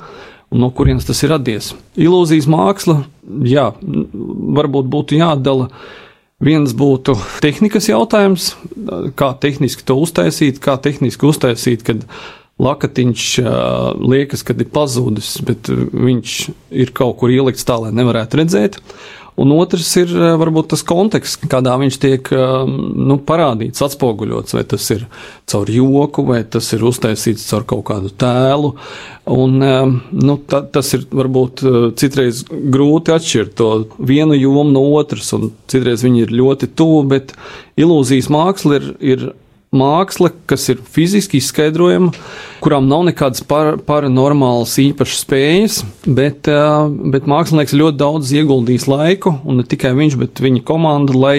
un 0.52 0.60
no 0.60 0.68
kurienes 0.74 1.06
tas 1.08 1.22
ir 1.24 1.32
radies. 1.32 1.72
Ilūzijas 1.96 2.48
māksla, 2.52 2.98
jā, 3.48 3.70
varbūt 4.58 4.90
būtu 4.92 5.16
jādala. 5.20 5.70
Viens 6.42 6.74
būtu 6.74 7.14
tehnikas 7.40 7.86
jautājums, 7.86 8.52
kā 9.16 9.30
tehniski 9.40 9.84
to 9.86 9.94
uztaisīt, 10.02 10.58
kā 10.60 10.74
tehniski 10.82 11.28
uztaisīt, 11.28 11.84
kad 11.86 12.02
lakatiņš 12.62 13.26
uh, 13.40 13.52
liekas, 14.02 14.42
ka 14.44 14.56
ir 14.58 14.68
pazudis, 14.74 15.36
bet 15.46 15.70
viņš 15.70 16.34
ir 16.82 16.92
kaut 16.94 17.16
kur 17.22 17.32
ielikts 17.32 17.64
tā, 17.66 17.78
lai 17.84 17.94
nevarētu 17.94 18.42
redzēt. 18.42 18.80
Un 19.40 19.52
otrs 19.56 19.88
ir 19.96 20.10
eh, 20.12 20.34
varbūt 20.36 20.72
tas 20.74 20.82
konteksts, 20.84 21.40
kādā 21.48 21.72
viņš 21.80 21.96
tiek 22.02 22.28
eh, 22.36 22.52
nu, 22.68 23.16
parādīts, 23.24 23.80
atspoguļots. 23.84 24.56
Vai 24.58 24.64
tas 24.68 24.88
ir 24.92 25.06
caur 25.48 25.72
joku, 25.72 26.26
vai 26.28 26.42
tas 26.44 26.68
ir 26.76 26.84
uztaisīts 26.84 27.48
caur 27.48 27.64
kaut 27.68 27.86
kādu 27.88 28.12
tēlu. 28.12 28.74
Un, 29.32 29.56
eh, 29.64 29.94
nu, 30.20 30.36
ta, 30.48 30.60
tas 30.74 30.92
ir 30.98 31.06
varbūt 31.08 31.64
citreiz 32.00 32.44
grūti 32.50 33.14
atšķirt 33.16 33.56
to 33.56 33.70
vienu 33.98 34.36
jomu 34.36 34.68
no 34.74 34.84
otras, 35.00 35.32
un 35.38 35.50
citreiz 35.70 36.04
viņi 36.04 36.26
ir 36.26 36.36
ļoti 36.42 36.68
tuvu, 36.76 37.00
bet 37.14 37.32
ilūzijas 37.80 38.28
māksla 38.32 38.80
ir, 38.80 38.90
ir 39.00 39.30
māksla, 39.72 40.30
kas 40.48 40.66
ir 40.68 40.80
fiziski 40.92 41.40
izskaidrojama, 41.40 42.12
kurām 42.62 42.88
nav 42.90 43.06
nekādas 43.08 43.42
par, 43.48 43.78
paranormālas 43.86 44.74
īpašas 44.82 45.24
spējas, 45.24 45.78
bet, 46.04 46.48
bet 47.14 47.28
mākslinieks 47.30 47.76
ļoti 47.76 48.00
daudz 48.02 48.32
ieguldījis 48.36 48.88
laiku, 48.92 49.34
un 49.48 49.62
ne 49.62 49.68
tikai 49.68 49.94
viņš, 49.96 50.18
bet 50.20 50.42
viņa 50.44 50.64
komanda, 50.68 51.16
lai 51.16 51.36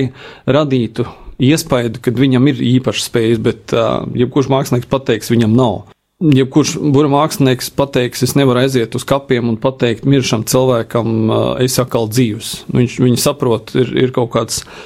radītu 0.49 1.05
iespēju, 1.43 1.99
ka 2.01 2.13
viņam 2.17 2.49
ir 2.49 2.63
īpašas 2.75 3.09
spējas, 3.11 3.43
bet 3.43 3.75
jebkurš 4.17 4.49
mākslinieks 4.53 4.89
pateiks, 4.89 5.29
viņam 5.33 5.53
nav. 5.57 5.83
Jebkurš 6.23 6.77
mākslinieks 7.11 7.69
pateiks, 7.75 8.23
es 8.25 8.33
nevaru 8.39 8.63
aiziet 8.63 8.95
uz 8.97 9.05
kapiem 9.05 9.51
un 9.51 9.59
pateikt 9.61 10.07
mirušam 10.09 10.45
cilvēkam, 10.47 11.29
es 11.61 11.77
atkal 11.81 12.07
dzīvs. 12.09 12.55
Viņš, 12.73 12.97
viņi 13.03 13.21
saprot, 13.21 13.75
ir, 13.77 13.91
ir 14.05 14.13
kaut 14.15 14.31
kāds 14.37 14.61
uh, 14.63 14.77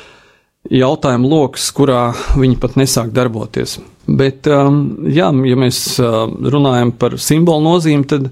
jautājumu 0.73 1.29
lokus, 1.31 1.69
kurā 1.75 2.11
viņi 2.37 2.57
pat 2.61 2.75
nesāk 2.79 3.13
darboties. 3.15 3.77
Bet, 4.07 4.47
um, 4.47 4.79
jā, 5.11 5.27
ja 5.49 5.57
mēs 5.59 5.81
uh, 5.99 6.27
runājam 6.27 6.93
par 6.95 7.17
simbolu 7.19 7.65
nozīmi, 7.65 8.05
tad 8.07 8.29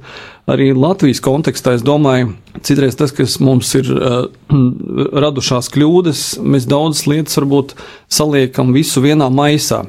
arī 0.48 0.70
Latvijas 0.72 1.20
kontekstā 1.24 1.74
es 1.76 1.84
domāju, 1.84 2.32
citreiz 2.64 2.96
tas, 2.96 3.12
kas 3.16 3.36
mums 3.44 3.74
ir 3.76 3.92
uh, 3.92 4.30
radušās 5.26 5.68
kļūdas, 5.76 6.24
mēs 6.48 6.70
daudzas 6.72 7.04
lietas 7.12 7.40
varbūt 7.42 7.76
saliekam 8.08 8.72
visu 8.76 9.04
vienā 9.04 9.28
maisā. 9.34 9.84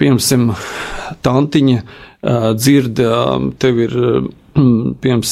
Piemēram, 0.00 0.50
tantiņa 1.24 1.80
uh, 1.80 2.50
dzird, 2.58 3.00
tev 3.62 3.84
ir 3.86 4.00
piemēram, 5.02 5.22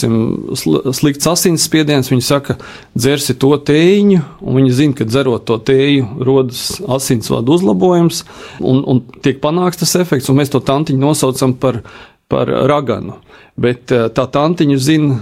slikts 0.97 1.29
asinsspiediens, 1.31 2.11
viņi 2.13 2.25
saka, 2.27 2.57
dzersi 2.99 3.37
to 3.39 3.53
tēju, 3.57 4.23
un 4.43 4.61
viņi 4.61 4.77
zina, 4.79 4.99
ka 4.99 5.07
dzerot 5.09 5.47
to 5.49 5.59
tēju, 5.71 6.09
rodas 6.27 6.65
asinsvadu 6.83 7.57
uzlabojums, 7.57 8.25
un, 8.61 8.83
un 8.89 9.03
tiek 9.25 9.43
panāks 9.43 9.83
tas 9.83 9.95
efekts, 10.01 10.31
un 10.31 10.41
mēs 10.41 10.53
to 10.53 10.63
tantiņu 10.65 11.03
nosaucam 11.03 11.55
par, 11.55 11.83
par 12.33 12.51
raganu. 12.71 13.19
Bet 13.61 13.93
eh, 13.93 14.09
tā 14.15 14.27
tantiņa 14.33 14.81
zina 14.81 15.21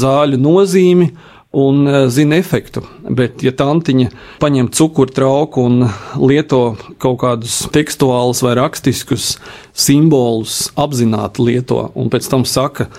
zāļu 0.00 0.40
nozīmi, 0.40 1.10
un 1.50 1.86
eh, 1.86 2.08
zina 2.08 2.38
efektu. 2.38 2.82
Bet, 3.10 3.42
ja 3.42 3.52
tantiņa 3.56 4.10
paņem 4.42 4.70
cukuru 4.74 5.14
trauku 5.14 5.64
un 5.66 5.86
lieto 6.20 6.76
kaut 7.02 7.20
kādus 7.24 7.62
tekstuālus 7.74 8.42
vai 8.46 8.56
rakstiskus 8.58 9.32
simbolus, 9.74 10.68
apzināti 10.78 11.46
lieto, 11.46 11.88
un 11.98 12.10
pēc 12.12 12.30
tam 12.30 12.46
saka, 12.46 12.90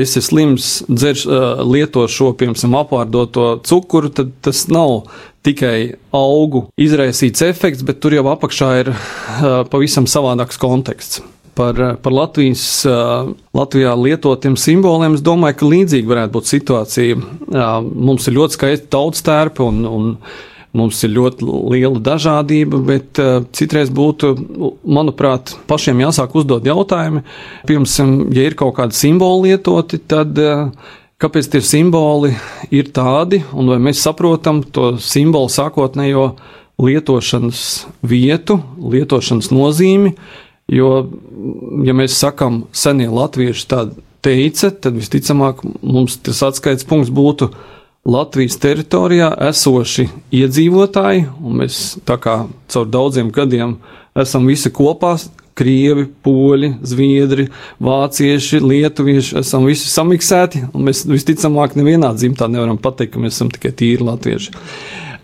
esi 0.00 0.22
slims, 0.24 0.80
dzerš, 0.88 1.26
lieto 1.66 2.06
šo, 2.10 2.32
piemēram, 2.38 2.76
apārdoto 2.80 3.48
cukuru, 3.66 4.12
tad 4.14 4.34
tas 4.44 4.66
nav 4.72 5.06
tikai 5.46 5.96
augu 6.16 6.66
izraisīts 6.80 7.44
efekts, 7.46 7.84
bet 7.86 8.00
tur 8.02 8.16
jau 8.16 8.26
apakšā 8.32 8.70
ir 8.82 8.92
pavisam 9.72 10.08
savādāks 10.10 10.60
konteksts. 10.60 11.22
Par, 11.56 11.78
par 12.04 12.12
Latvijas, 12.12 12.84
Latvijā 13.56 13.94
lietotiem 13.96 14.58
simboliem 14.60 15.14
es 15.16 15.22
domāju, 15.24 15.56
ka 15.56 15.68
līdzīga 15.70 16.10
varētu 16.10 16.34
būt 16.34 16.50
situācija. 16.50 17.20
Mums 17.86 18.28
ir 18.28 18.36
ļoti 18.36 18.58
skaisti 18.58 18.90
tautstērpi 18.92 19.64
un, 19.64 19.78
un 19.88 20.10
Mums 20.76 21.00
ir 21.06 21.14
ļoti 21.14 21.46
liela 21.72 22.00
dažādība, 22.04 22.80
bet 22.84 23.20
uh, 23.22 23.38
citreiz 23.56 23.88
būtu, 23.94 24.34
manuprāt, 24.84 25.54
pašiem 25.70 26.02
jāsāk 26.04 26.34
uzdot 26.36 26.66
jautājumi. 26.66 27.22
Pirms, 27.68 27.96
ja 28.36 28.44
ir 28.44 28.58
kaut 28.58 28.76
kādi 28.76 28.98
simboli 28.98 29.52
lietoti, 29.52 30.02
tad 30.10 30.36
uh, 30.42 30.66
kāpēc 31.22 31.48
tie 31.52 31.62
simboli 31.64 32.34
ir 32.74 32.90
tādi, 32.94 33.40
un 33.56 33.72
vai 33.72 33.78
mēs 33.88 34.02
saprotam 34.04 34.60
to 34.64 34.96
simbolu 35.00 35.48
sākotnējo 35.52 36.26
lietošanas 36.82 37.62
vietu, 38.04 38.58
lietošanas 38.76 39.52
nozīmi. 39.54 40.12
Jo, 40.72 41.06
ja 41.86 41.94
mēs 41.94 42.18
sakām, 42.18 42.64
senie 42.74 43.06
latvieši 43.06 43.66
tā 43.70 43.84
teica, 44.26 44.72
tad 44.74 44.98
visticamāk 44.98 45.62
mums 45.80 46.18
tas 46.26 46.42
atskaites 46.48 46.86
punkts 46.88 47.12
būtu 47.14 47.52
Latvijas 48.06 48.54
teritorijā 48.62 49.32
esoši 49.48 50.04
iedzīvotāji, 50.38 51.24
un 51.42 51.62
mēs 51.62 51.96
tā 52.06 52.14
kā 52.22 52.36
caur 52.70 52.86
daudziem 52.86 53.32
gadiem 53.34 53.80
esam 54.18 54.46
visi 54.46 54.70
kopā. 54.70 55.16
Krievi, 55.56 56.02
poļi, 56.20 56.68
zviedri, 56.84 57.46
vācieši, 57.80 58.58
lietuvieši 58.60 59.38
esam 59.40 59.64
visi 59.64 59.88
samiksēti, 59.88 60.66
un 60.76 60.84
mēs 60.84 61.06
visticamāk 61.08 61.78
nevienā 61.80 62.10
dzimtā 62.12 62.44
nevaram 62.52 62.76
pateikt, 62.76 63.14
ka 63.14 63.22
mēs 63.22 63.38
esam 63.38 63.48
tikai 63.54 63.72
tīri 63.72 64.04
latvieši. 64.04 64.52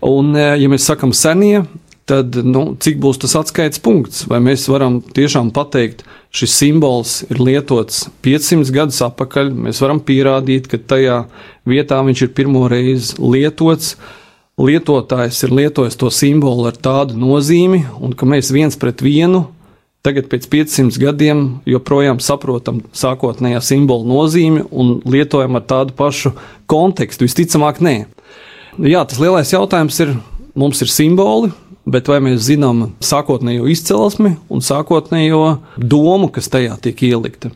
Un, 0.09 0.33
e, 0.33 0.47
ja 0.57 0.71
mēs 0.73 0.89
sakam 0.89 1.13
senie, 1.13 1.61
tad 2.09 2.35
nu, 2.43 2.63
cik 2.79 2.99
būs 3.03 3.21
tas 3.23 3.35
atskaites 3.39 3.81
punkts? 3.83 4.25
Vai 4.29 4.41
mēs 4.43 4.65
varam 4.71 4.99
tiešām 5.03 5.53
pateikt, 5.55 6.03
šis 6.33 6.57
simbols 6.59 7.15
ir 7.29 7.39
lietots 7.41 8.07
500 8.25 8.73
gadus 8.75 9.01
atpakaļ, 9.05 9.53
mēs 9.67 9.81
varam 9.83 10.01
pierādīt, 10.03 10.69
ka 10.71 10.81
tajā 10.81 11.23
vietā 11.69 12.01
viņš 12.03 12.25
ir 12.27 12.35
pirmo 12.35 12.67
reizi 12.71 13.17
lietots. 13.21 13.95
Lietotājs 14.59 15.39
ir 15.47 15.53
lietojis 15.57 15.97
to 15.97 16.11
simbolu 16.13 16.67
ar 16.69 16.75
tādu 16.77 17.17
nozīmi, 17.17 17.87
un 17.97 18.13
ka 18.13 18.27
mēs 18.29 18.51
viens 18.53 18.77
pret 18.77 19.01
vienu 19.01 19.47
tagad, 20.03 20.27
pēc 20.27 20.49
500 20.51 20.99
gadiem, 20.99 21.43
joprojām 21.69 22.19
saprotam 22.19 22.81
sākotnējā 22.95 23.61
simbola 23.63 24.03
nozīmi 24.09 24.65
un 24.67 24.97
lietojam 25.07 25.55
ar 25.55 25.63
tādu 25.69 25.95
pašu 25.95 26.33
kontekstu. 26.67 27.23
Visticamāk, 27.23 27.79
nē. 27.83 27.95
Jā, 28.83 29.05
tas 29.07 29.21
lielais 29.21 29.53
jautājums 29.53 29.99
ir, 30.03 30.11
mums 30.59 30.83
ir 30.83 30.91
simboli, 30.91 31.53
bet 31.85 32.07
vai 32.07 32.19
mēs 32.23 32.45
zinām 32.47 32.85
sākotnējo 33.03 33.67
izcelsmi 33.71 34.37
un 34.51 34.63
sākotnējo 34.63 35.43
domu, 35.77 36.29
kas 36.33 36.51
tajā 36.51 36.77
tiek 36.83 37.03
ielikta? 37.09 37.51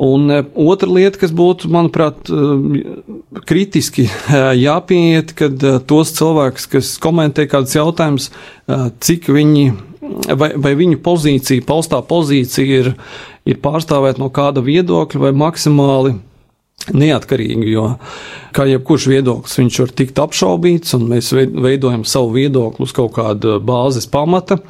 Un 0.00 0.30
e, 0.32 0.38
otra 0.56 0.88
lieta, 0.88 1.20
kas 1.20 1.32
būtu, 1.36 1.68
manuprāt, 1.72 2.30
e, 2.32 3.42
kritiski 3.44 4.06
e, 4.08 4.40
jāpieiet, 4.62 5.34
kad 5.36 5.60
tos 5.90 6.14
cilvēkus, 6.16 6.66
kas 6.72 6.94
komentē 7.02 7.44
kādus 7.50 7.76
jautājumus, 7.76 8.30
cik 9.04 9.28
viņi, 9.28 9.66
vai, 10.40 10.54
vai 10.56 10.72
viņu 10.78 11.02
pozīcija, 11.04 11.66
paustā 11.68 12.00
pozīcija 12.00 12.80
ir, 12.80 12.90
ir 13.44 13.60
pārstāvēt 13.60 14.22
no 14.22 14.30
kāda 14.32 14.64
viedokļa 14.64 15.24
vai 15.26 15.34
maksimāli 15.36 16.16
neatkarīgi, 16.88 17.70
jo 17.74 17.86
kā 18.56 18.66
jebkurš 18.68 19.08
viedoklis, 19.10 19.58
viņš 19.60 19.80
var 19.82 19.92
tikt 20.00 20.20
apšaubīts, 20.22 20.94
un 20.96 21.08
mēs 21.10 21.32
veidojam 21.34 22.06
savu 22.08 22.32
viedokli 22.38 22.86
uz 22.86 22.94
kaut 22.96 23.14
kāda 23.18 23.58
bāzes 23.62 24.08
pamata. 24.10 24.60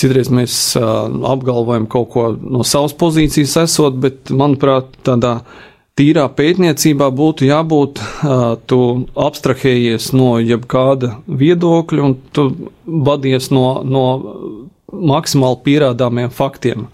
Citreiz 0.00 0.30
mēs 0.32 0.54
apgalvojam 0.78 1.88
kaut 1.90 2.08
ko 2.14 2.28
no 2.40 2.64
savas 2.64 2.94
pozīcijas 2.96 3.58
esot, 3.66 3.98
bet, 4.00 4.30
manuprāt, 4.32 4.94
tādā 5.04 5.40
tīrā 5.98 6.24
pētniecībā 6.32 7.10
būtu 7.12 7.48
jābūt, 7.50 8.00
tu 8.70 8.80
abstrahējies 9.20 10.12
no 10.16 10.38
jebkāda 10.40 11.18
viedokļa 11.28 12.06
un 12.06 12.16
tu 12.32 12.46
badies 12.86 13.50
no, 13.52 13.66
no 13.84 14.06
maksimāli 14.90 15.60
pierādāmiem 15.66 16.32
faktiem. 16.32 16.88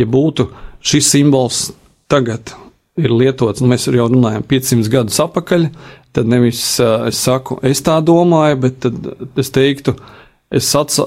Ja 0.00 0.08
būtu 0.10 0.48
šis 0.82 1.12
simbols 1.12 1.68
tagad 2.10 2.56
ir 3.00 3.12
lietots, 3.14 3.62
nu, 3.62 3.72
mēs 3.72 3.88
jau 3.88 4.06
runājam 4.10 4.46
500 4.46 4.92
gadus 4.92 5.20
atpakaļ, 5.24 5.68
tad 6.16 6.30
nevis 6.30 6.62
uh, 6.82 7.08
es 7.10 7.20
saku, 7.22 7.58
es 7.66 7.82
tā 7.86 7.98
domāju, 8.04 8.60
bet 8.68 8.90
es 9.40 9.52
teiktu, 9.54 9.96
uh, 9.96 10.16
Es 10.50 10.66
ats, 10.74 10.98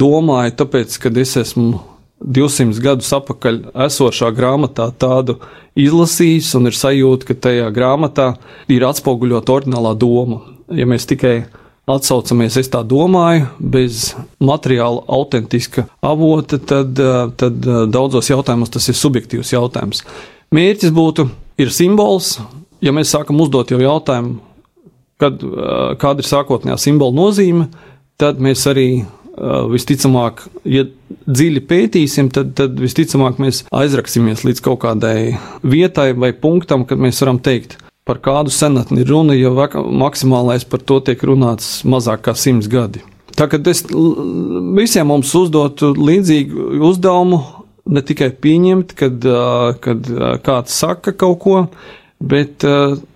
domāju, 0.00 0.54
tāpēc, 0.56 0.94
ka 1.02 1.10
es 1.20 1.34
esmu 1.36 1.82
200 2.24 2.80
gadus 2.80 3.10
atpakaļ 3.12 3.58
esošā 3.84 4.30
grāmatā 4.32 4.86
tādu 4.96 5.36
izlasījis, 5.78 6.54
un 6.56 6.70
ir 6.70 6.76
sajūta, 6.76 7.28
ka 7.28 7.36
tajā 7.48 7.68
grāmatā 7.76 8.30
ir 8.72 8.86
atspoguļota 8.88 9.58
oriģinālā 9.58 9.92
doma. 10.00 10.40
Ja 10.72 10.88
mēs 10.88 11.04
tikai 11.08 11.34
atsaucamies, 11.88 12.56
es 12.56 12.72
tā 12.72 12.80
domāju, 12.80 13.50
bez 13.60 14.14
materiāla, 14.40 15.04
autentiska 15.04 15.84
avota, 16.00 16.56
tad, 16.56 16.96
tad 17.36 17.70
daudzos 17.92 18.32
jautājumos 18.32 18.72
tas 18.72 18.88
ir 18.88 18.96
subjektīvs 18.96 19.52
jautājums. 19.52 20.00
Mērķis 20.54 20.92
būtu, 20.96 21.26
ir 21.60 21.72
simbols, 21.74 22.38
ja 22.80 22.94
mēs 22.96 23.12
sākam 23.12 23.40
uzdot 23.44 23.68
jau 23.72 23.80
jautājumu, 23.82 24.38
kad, 25.20 25.42
kāda 26.00 26.24
ir 26.24 26.28
sākotnējā 26.28 26.78
simbola 26.80 27.16
nozīme, 27.18 27.66
tad 28.20 28.40
mēs 28.42 28.62
arī 28.70 28.86
uh, 29.02 29.66
visticamāk, 29.68 30.46
ja 30.64 30.86
dziļi 31.28 31.64
pētīsim, 31.68 32.30
tad, 32.32 32.54
tad 32.58 32.80
visticamāk 32.80 33.42
mēs 33.42 33.66
aizraksimies 33.74 34.46
līdz 34.46 34.64
kaut 34.64 34.80
kādai 34.86 35.36
vietai 35.60 36.14
vai 36.16 36.32
punktam, 36.32 36.86
kad 36.88 37.02
mēs 37.02 37.20
varam 37.24 37.42
teikt, 37.44 37.76
par 38.08 38.22
kādu 38.24 38.54
senatni 38.54 39.04
runa, 39.04 39.36
jo 39.36 39.52
maksimālais 39.52 40.64
par 40.64 40.80
to 40.80 41.02
tiek 41.04 41.28
runāts 41.28 41.82
mazāk 41.84 42.24
kā 42.24 42.32
simts 42.32 42.70
gadi. 42.72 43.04
Tā 43.36 43.46
kā 43.46 43.60
es 43.70 43.84
visiem 44.74 45.12
mums 45.12 45.30
uzdotu 45.36 45.92
līdzīgu 45.94 46.80
uzdevumu, 46.88 47.42
ne 47.88 48.02
tikai 48.04 48.30
pieņemt, 48.42 48.92
kad, 48.98 49.24
kad 49.84 50.10
kāds 50.44 50.76
saka 50.76 51.14
kaut 51.16 51.38
ko, 51.44 51.62
bet 52.18 52.66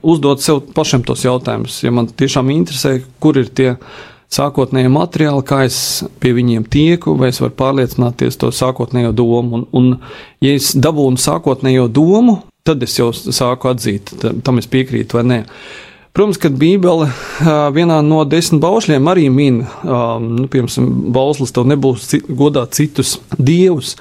uzdot 0.02 0.42
sev 0.44 0.62
pašam 0.76 1.04
tos 1.06 1.24
jautājumus. 1.26 1.80
Ja 1.84 1.92
man 1.94 2.08
tiešām 2.08 2.52
interesē, 2.54 2.96
kur 3.22 3.40
ir 3.40 3.50
tie 3.52 3.74
sākotnējo 4.32 4.92
materiālu, 4.92 5.44
kā 5.44 5.62
es 5.66 5.76
pie 6.22 6.32
viņiem 6.36 6.64
tieku, 6.72 7.16
vai 7.20 7.32
es 7.32 7.40
varu 7.42 7.54
pārliecināties 7.58 8.38
to 8.40 8.52
sākotnējo 8.54 9.12
domu. 9.16 9.60
Un, 9.60 9.66
un 9.76 10.44
ja 10.44 10.54
es 10.56 10.72
dabūnu 10.78 11.20
sākotnējo 11.20 11.88
domu, 11.92 12.38
tad 12.64 12.82
es 12.86 12.96
jau 12.98 13.10
sāku 13.12 13.72
atzīt, 13.72 14.14
tam 14.44 14.62
es 14.62 14.70
piekrītu 14.70 15.18
vai 15.18 15.26
nē. 15.28 15.40
Protams, 16.12 16.36
ka 16.36 16.50
Bībele 16.52 17.06
vienā 17.72 18.02
no 18.04 18.18
desmit 18.28 18.60
baušļiem 18.60 19.06
arī 19.08 19.30
min, 19.32 19.62
nu, 19.64 20.44
piemēram, 20.52 20.90
bauslis 21.14 21.54
tev 21.56 21.64
nebūs 21.70 22.10
godāt 22.28 22.76
citus 22.76 23.14
dievus, 23.38 23.94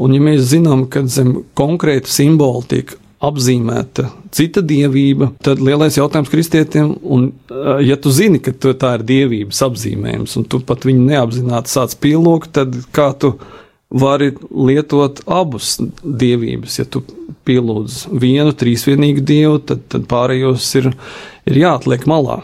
un 0.00 0.16
ja 0.16 0.22
mēs 0.24 0.46
zinām, 0.54 0.86
ka 0.88 1.04
zem 1.04 1.42
konkrēta 1.58 2.08
simbola 2.08 2.64
tiek 2.70 2.96
apzīmēta 3.20 4.06
cita 4.32 4.62
dievība, 4.64 5.32
tad 5.44 5.60
lielais 5.60 5.98
jautājums 5.98 6.32
kristietiem, 6.32 6.94
un 7.02 7.28
ja 7.84 7.98
tu 8.00 8.12
zini, 8.16 8.40
ka 8.40 8.54
tu, 8.56 8.72
tā 8.72 8.94
ir 8.96 9.04
dievības 9.12 9.60
apzīmējums, 9.68 10.38
un 10.40 10.48
tu 10.48 10.62
pat 10.64 10.88
viņu 10.88 11.04
neapzināti 11.10 11.74
sāc 11.74 11.98
pielūgt, 12.00 12.54
tad 12.60 12.80
kā 12.96 13.10
tu 13.18 13.34
vari 13.94 14.32
lietot 14.50 15.22
abus 15.26 15.76
dievības? 16.02 16.78
Ja 16.80 16.86
tu 16.88 17.04
pielūdz 17.48 18.04
vienu 18.20 18.52
trīsvienīgu 18.56 19.24
dievu, 19.24 19.58
tad, 19.64 19.86
tad 19.92 20.06
pārējos 20.10 20.68
ir, 20.80 20.92
ir 21.48 21.64
jāatliek 21.64 22.06
malā. 22.10 22.42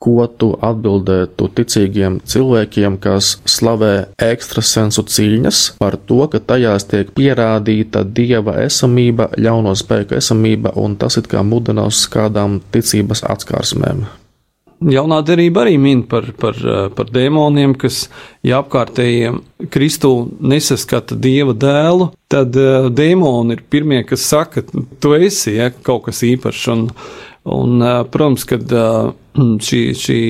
ko 0.00 0.24
tu 0.40 0.54
atbildētu 0.64 1.50
ticīgiem 1.58 2.14
cilvēkiem, 2.24 2.96
kas 3.04 3.34
slavē 3.44 3.92
ekstrasensu 4.24 5.04
cīņas 5.04 5.58
par 5.82 5.98
to, 6.08 6.22
ka 6.32 6.40
tajās 6.40 6.88
tiek 6.88 7.10
pierādīta 7.12 8.00
dieva 8.04 8.56
esamība, 8.64 9.28
ļauno 9.36 9.76
spēku 9.76 10.16
esamība, 10.16 10.72
un 10.80 10.96
tas 10.96 11.20
it 11.20 11.28
kā 11.28 11.44
mudinās 11.44 12.06
kādām 12.08 12.62
ticības 12.72 13.26
atskārsmēm? 13.28 14.06
Jaunā 14.80 15.18
derība 15.28 15.66
arī 15.66 15.74
min 15.76 16.02
par, 16.08 16.30
par, 16.40 16.56
par 16.96 17.10
dēmoniem, 17.12 17.74
kas, 17.76 18.06
ja 18.46 18.62
apkārtējiem 18.62 19.42
Kristu 19.68 20.12
nesaskata 20.40 21.18
dieva 21.20 21.52
dēlu, 21.52 22.06
tad 22.32 22.56
uh, 22.56 22.88
dēmoni 22.88 23.58
ir 23.58 23.64
pirmie, 23.68 24.00
kas 24.08 24.24
saka, 24.30 24.64
tu 24.64 25.12
esi 25.18 25.58
ja, 25.58 25.68
kaut 25.70 26.06
kas 26.06 26.22
īpašs. 26.24 26.64
Un, 26.72 26.86
un, 27.44 27.76
uh, 27.84 28.00
protams, 28.08 28.48
ka 28.48 28.56
uh, 28.56 29.12
šī, 29.68 29.82
šī 30.00 30.20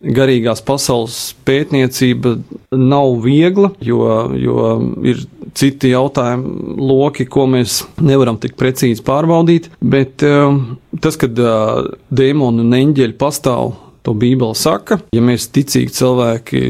garīgās 0.00 0.62
pasaules 0.64 1.18
pētniecība 1.44 2.36
nav 2.72 3.20
viegla, 3.24 3.72
jo, 3.84 4.00
jo 4.40 4.70
ir 5.04 5.20
citi 5.56 5.92
jautājumi, 5.92 6.78
loki, 6.80 7.26
ko 7.28 7.46
mēs 7.50 7.82
nevaram 8.00 8.38
tik 8.40 8.56
precīzi 8.60 9.04
pārbaudīt. 9.06 9.70
Bet 9.80 10.24
um, 10.26 10.78
tas, 11.02 11.20
ka 11.20 11.28
uh, 11.28 11.92
dēmoni 12.08 12.64
un 12.64 12.82
eņģeļi 12.82 13.16
pastāv. 13.20 13.76
To 14.08 14.14
Bībele 14.16 14.56
saka, 14.56 14.96
ja 15.12 15.20
mēs 15.20 15.50
ticīgi 15.52 15.92
cilvēki 15.92 16.60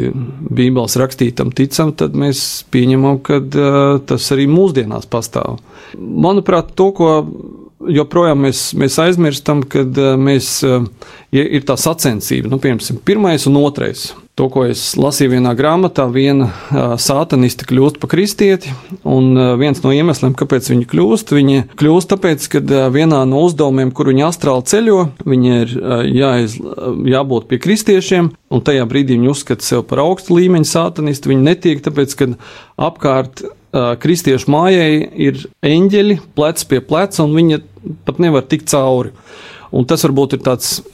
Bībeles 0.51 0.97
rakstītam 0.99 1.53
ticam, 1.55 1.93
tad 1.95 2.16
mēs 2.19 2.40
pieņemam, 2.75 3.21
ka 3.23 3.38
uh, 3.38 4.01
tas 4.03 4.27
arī 4.35 4.49
mūsdienās 4.51 5.07
pastāv. 5.07 5.61
Manuprāt, 5.95 6.73
to, 6.75 6.88
ko 6.99 7.12
joprojām 7.88 8.45
mēs, 8.47 8.71
mēs 8.79 8.99
aizmirstam, 9.01 9.62
kad 9.69 9.97
uh, 9.99 10.14
mēs, 10.21 10.59
uh, 10.66 10.85
ja 11.35 11.45
ir 11.45 11.64
tā 11.69 11.79
sacensība, 11.81 12.51
nu, 12.53 12.61
piemēram, 12.61 13.01
pirmais 13.07 13.47
un 13.49 13.61
otrais. 13.62 14.11
To, 14.38 14.47
ko 14.49 14.62
es 14.71 14.95
lasīju 14.97 15.35
vienā 15.35 15.51
grāmatā, 15.59 16.07
viena 16.12 16.47
uh, 16.49 16.95
sātaniste 17.01 17.66
kļūst 17.69 17.99
par 18.01 18.12
kristieti, 18.14 18.73
un 19.05 19.35
viens 19.61 19.83
no 19.85 19.93
iemesliem, 19.93 20.33
kāpēc 20.38 20.71
viņi 20.73 20.88
kļūst, 20.88 21.35
viņi 21.37 21.64
kļūst 21.81 22.12
tāpēc, 22.14 22.49
ka 22.55 22.62
vienā 22.95 23.21
no 23.29 23.45
uzdevumiem, 23.49 23.93
kur 23.97 24.09
viņi 24.12 24.27
astrāli 24.29 24.66
ceļo, 24.71 24.99
viņi 25.29 25.55
ir 25.59 25.77
jāiz, 26.09 26.57
jābūt 27.11 27.51
pie 27.51 27.61
kristiešiem, 27.61 28.33
un 28.51 28.64
tajā 28.64 28.88
brīdī 28.88 29.19
viņi 29.19 29.33
uzskata 29.35 29.66
sevi 29.66 29.85
par 29.93 30.05
augstu 30.07 30.40
līmeņu 30.40 30.73
sātanistu, 30.73 31.35
viņi 31.35 31.49
netiek, 31.51 31.85
tāpēc, 31.85 32.16
ka 32.16 32.33
apkārt 32.81 33.45
kristiešu 33.72 34.50
mājai 34.50 34.94
ir 35.28 35.44
eņģeļi, 35.66 36.18
plec 36.35 36.64
pie 36.66 36.80
pleca, 36.83 37.22
un 37.24 37.37
viņi 37.37 37.61
pat 38.06 38.18
nevar 38.22 38.46
tikt 38.50 38.70
cauri. 38.72 39.14
Un 39.70 39.87
tas 39.87 40.02
varbūt 40.02 40.35
ir 40.35 40.42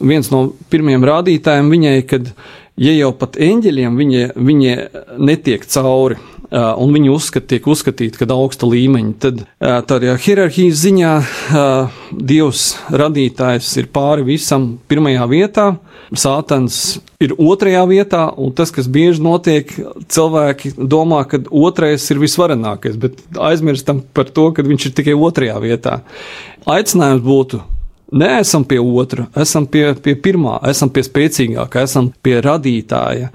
viens 0.04 0.28
no 0.32 0.42
pirmiem 0.68 1.04
rādītājiem 1.08 1.70
viņai, 1.72 1.96
kad 2.10 2.28
ja 2.76 2.92
jau 2.92 3.12
pat 3.16 3.38
eņģeļiem 3.40 3.96
viņi, 3.96 4.24
viņi 4.36 4.74
netiek 5.16 5.64
cauri. 5.64 6.18
Uh, 6.56 6.70
un 6.80 6.94
viņi 6.94 7.10
uzskat, 7.12 7.44
tiek 7.50 7.66
uzskatīti 7.68 8.16
par 8.22 8.30
augsta 8.32 8.64
līmeņa. 8.70 9.10
Tad 9.20 9.42
uh, 9.42 9.74
tādā 9.84 10.14
hierarhijas 10.16 10.78
ziņā 10.86 11.10
uh, 11.20 11.98
Dievs 12.16 12.62
radītājs 12.88 13.74
ir 13.82 13.90
pāri 13.92 14.24
visam 14.24 14.70
pirmajā 14.88 15.26
vietā, 15.28 15.66
Sātans 16.16 17.00
ir 17.20 17.34
otrajā 17.34 17.82
vietā, 17.90 18.22
un 18.38 18.52
tas, 18.56 18.70
kas 18.72 18.86
bieži 18.88 19.20
notiek, 19.24 19.72
cilvēki 20.12 20.76
domā, 20.78 21.24
ka 21.28 21.42
otrais 21.50 22.04
ir 22.14 22.22
visvarenākais, 22.22 22.96
bet 23.02 23.18
aizmirstam 23.36 24.04
par 24.14 24.30
to, 24.30 24.48
ka 24.54 24.64
viņš 24.64 24.88
ir 24.88 24.94
tikai 25.00 25.16
otrajā 25.18 25.58
vietā. 25.64 25.98
Aicinājums 26.64 27.26
būtu 27.26 27.60
Nē, 28.06 28.28
esam 28.44 28.62
pie 28.62 28.78
otra, 28.78 29.24
esam 29.34 29.64
pie, 29.66 29.88
pie 29.98 30.14
pirmā, 30.22 30.60
esam 30.70 30.92
pie 30.94 31.02
spēcīgākā, 31.02 31.82
esam 31.88 32.12
pie 32.22 32.36
radītāja, 32.44 33.32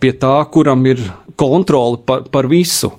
pie 0.00 0.12
tā, 0.16 0.36
kuram 0.52 0.86
ir 0.88 1.02
kontrole 1.36 2.00
par, 2.06 2.24
par 2.32 2.48
visu. 2.48 2.94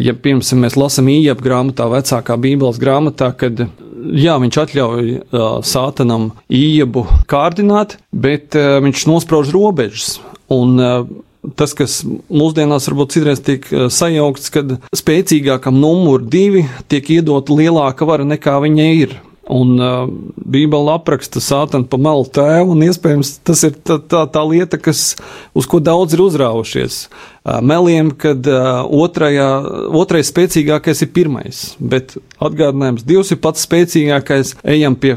Ja 0.00 0.14
pirms 0.16 0.54
mēs 0.56 0.78
lasām 0.80 1.10
īņķa 1.12 1.34
grāmatā, 1.36 1.84
vecākā 1.92 2.38
Bībeles 2.40 2.80
grāmatā, 2.80 3.28
kad 3.36 3.60
jā, 3.60 4.36
viņš 4.40 4.58
atļauj 4.62 5.10
uh, 5.12 5.42
sātanam 5.68 6.30
īņķu 6.48 7.02
kārdināt, 7.28 7.98
bet 8.08 8.56
uh, 8.56 8.78
viņš 8.84 9.04
nosprauž 9.10 9.52
robežas. 9.52 10.14
Un, 10.52 10.80
uh, 10.80 11.52
tas, 11.60 11.74
kas 11.76 11.98
mūsdienās 12.08 12.88
varbūt 12.88 13.18
citreiz 13.18 13.44
tiek 13.44 13.68
sajaukts, 13.92 14.48
kad 14.54 14.78
spēcīgākam 14.96 15.76
numur 15.76 16.24
divi 16.24 16.64
tiek 16.88 17.12
iedota 17.18 17.52
lielāka 17.58 18.08
vara 18.08 18.24
nekā 18.24 18.56
viņa 18.64 18.88
ir. 19.02 19.14
Un 19.50 19.74
uh, 19.80 20.06
Bībele 20.36 20.92
apraksta 20.94 21.40
sātanu 21.42 21.88
pa 21.90 21.98
malu 21.98 22.22
tēvu, 22.30 22.76
un 22.76 22.84
iespējams 22.86 23.34
tas 23.42 23.64
ir 23.66 23.74
tā, 23.74 23.96
tā, 23.98 24.22
tā 24.30 24.42
lieta, 24.46 24.78
kas, 24.78 25.16
uz 25.58 25.66
ko 25.66 25.80
daudz 25.82 26.14
ir 26.14 26.22
uzrāvušies. 26.22 26.98
Uh, 27.42 27.58
meliem, 27.58 28.12
kad 28.14 28.46
uh, 28.46 28.84
otrajā, 28.86 29.48
otrais 29.98 30.30
spēcīgākais 30.30 31.02
ir 31.02 31.10
pirmais, 31.16 31.64
bet 31.82 32.14
atgādinājums 32.38 33.02
Dievs 33.08 33.34
ir 33.34 33.42
pats 33.42 33.66
spēcīgākais, 33.66 34.54
ejam 34.62 34.94
pie 34.94 35.16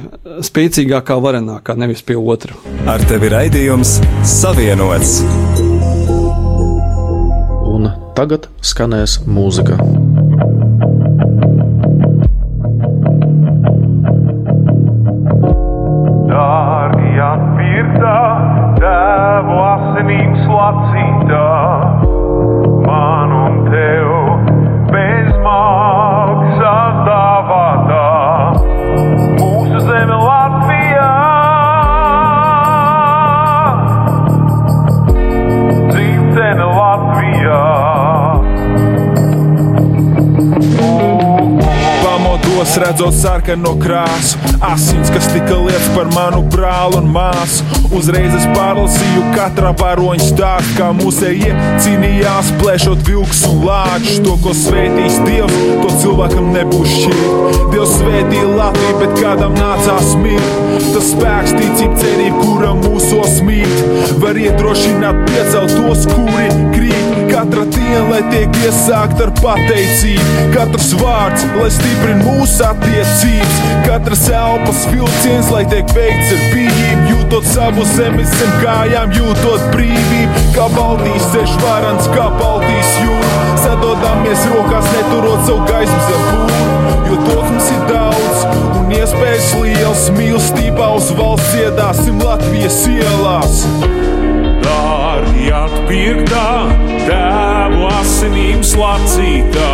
spēcīgākā 0.49 1.19
varenākā, 1.21 1.77
nevis 1.77 2.01
pie 2.01 2.17
otra. 2.17 2.57
Ar 2.89 3.05
tevi 3.05 3.29
raidījums 3.29 3.99
Savienots. 4.25 5.19
Un 7.75 7.91
tagad 8.17 8.49
skanēs 8.65 9.19
mūzika. 9.29 9.77
Redzot 43.05 43.21
sarkano 43.21 43.75
krāsu, 43.77 44.37
asins, 44.61 45.09
kas 45.13 45.27
tika 45.33 45.57
lietas 45.59 45.89
par 45.95 46.07
manu 46.13 46.41
brāli 46.49 46.97
un 46.97 47.09
māsu. 47.13 47.63
Uzreiz 47.93 48.33
es 48.33 48.45
pārlasīju 48.55 49.33
katra 49.35 49.73
varoņa 49.77 50.25
stāstu, 50.25 50.77
kā 50.79 50.89
mūsējie 50.97 51.53
cīnījās, 51.83 52.51
plēšot 52.61 53.05
vilks 53.05 53.43
un 53.49 53.65
lāčus. 53.67 54.21
To, 54.25 54.35
ko 54.41 54.55
svētīs 54.57 55.19
Dievs, 55.25 55.57
to 55.83 55.93
cilvēkam 56.01 56.51
nebūs 56.55 56.95
šķirt. 56.95 57.61
Dievs 57.73 57.95
svētīja 57.99 58.51
Latviju, 58.55 58.97
bet 59.03 59.15
kādam 59.21 59.57
nācās 59.59 60.13
mirt. 60.21 60.61
Tas 60.95 61.11
spēks, 61.11 61.55
ticība, 61.59 61.99
cerība, 62.01 62.41
kura 62.41 62.73
mūsos 62.79 63.41
mīt, 63.45 63.85
var 64.23 64.39
iedrošināt 64.39 65.25
piecelt 65.29 65.77
tos, 65.77 66.07
kuri 66.09 66.49
krīt. 66.73 67.04
Katra 67.29 67.65
diena, 67.73 68.01
lai 68.09 68.21
tiek 68.29 68.57
iesākta 68.63 69.25
ar 69.25 69.31
pateicību, 69.39 70.45
katrs 70.53 70.91
vārds, 70.99 71.45
lai 71.57 71.69
stiprina 71.73 72.21
mūsu 72.23 72.63
attiecības, 72.67 73.57
katras 73.85 74.25
elpas 74.29 74.83
vilciens, 74.91 75.49
lai 75.53 75.63
tiek 75.71 75.89
veikts 75.95 76.33
ar 76.35 76.43
bijību, 76.53 77.07
jūtot 77.11 77.47
savu 77.49 77.85
zemi 77.95 78.25
zem 78.29 78.53
kājām, 78.61 79.15
jūtot 79.17 79.65
brīvību, 79.73 80.45
kā 80.55 80.67
Baltijas 80.75 81.31
ceļš 81.33 81.57
varants, 81.63 82.11
kā 82.13 82.27
Baltijas 82.39 82.93
jūra. 83.03 83.33
Sadodamies 83.65 84.45
rokās, 84.53 84.91
neturot 84.93 85.47
savu 85.49 85.65
gaismu 85.71 85.99
zem 86.09 86.27
būru, 86.29 86.61
jo 87.09 87.19
to 87.25 87.39
mums 87.41 87.71
ir 87.73 87.83
daudz 87.89 88.45
un 88.81 88.95
iespējas 88.99 89.51
liels. 89.63 90.07
Mīlestībā 90.19 90.93
uz 90.99 91.11
valsts 91.17 91.57
iedāsim 91.63 92.21
Latvijas 92.23 92.83
ielās. 92.91 93.65
Dārgi 95.15 95.45
atpirktā, 95.55 96.47
tēvu 97.07 97.85
asinīm 97.87 98.59
slacītā, 98.67 99.67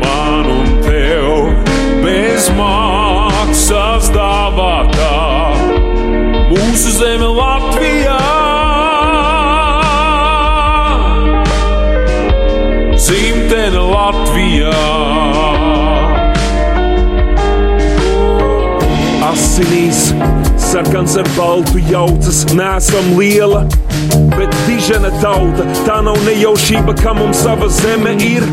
man 0.00 0.48
un 0.50 0.72
tev 0.82 1.52
bez 2.02 2.48
maksas 2.56 4.08
dāvātā, 4.10 5.12
mūsu 6.50 6.96
zeme 6.96 7.28
Latvijā. 7.30 8.18
Dzimtene 12.98 13.84
Latvijā. 13.92 14.82
Asinīs 19.30 20.08
sarkans 20.72 21.14
ar 21.20 21.30
baltu 21.36 21.78
jaucas, 21.86 22.42
nesam 22.56 23.14
liela, 23.14 23.62
bet 24.36 24.54
dižena 24.66 25.10
tauta. 25.22 25.66
Tā 25.86 26.00
nav 26.04 26.18
nejaušība, 26.26 26.96
ka 27.02 27.14
mums 27.16 27.42
sava 27.44 27.68
zeme 27.72 28.14
ir. 28.22 28.46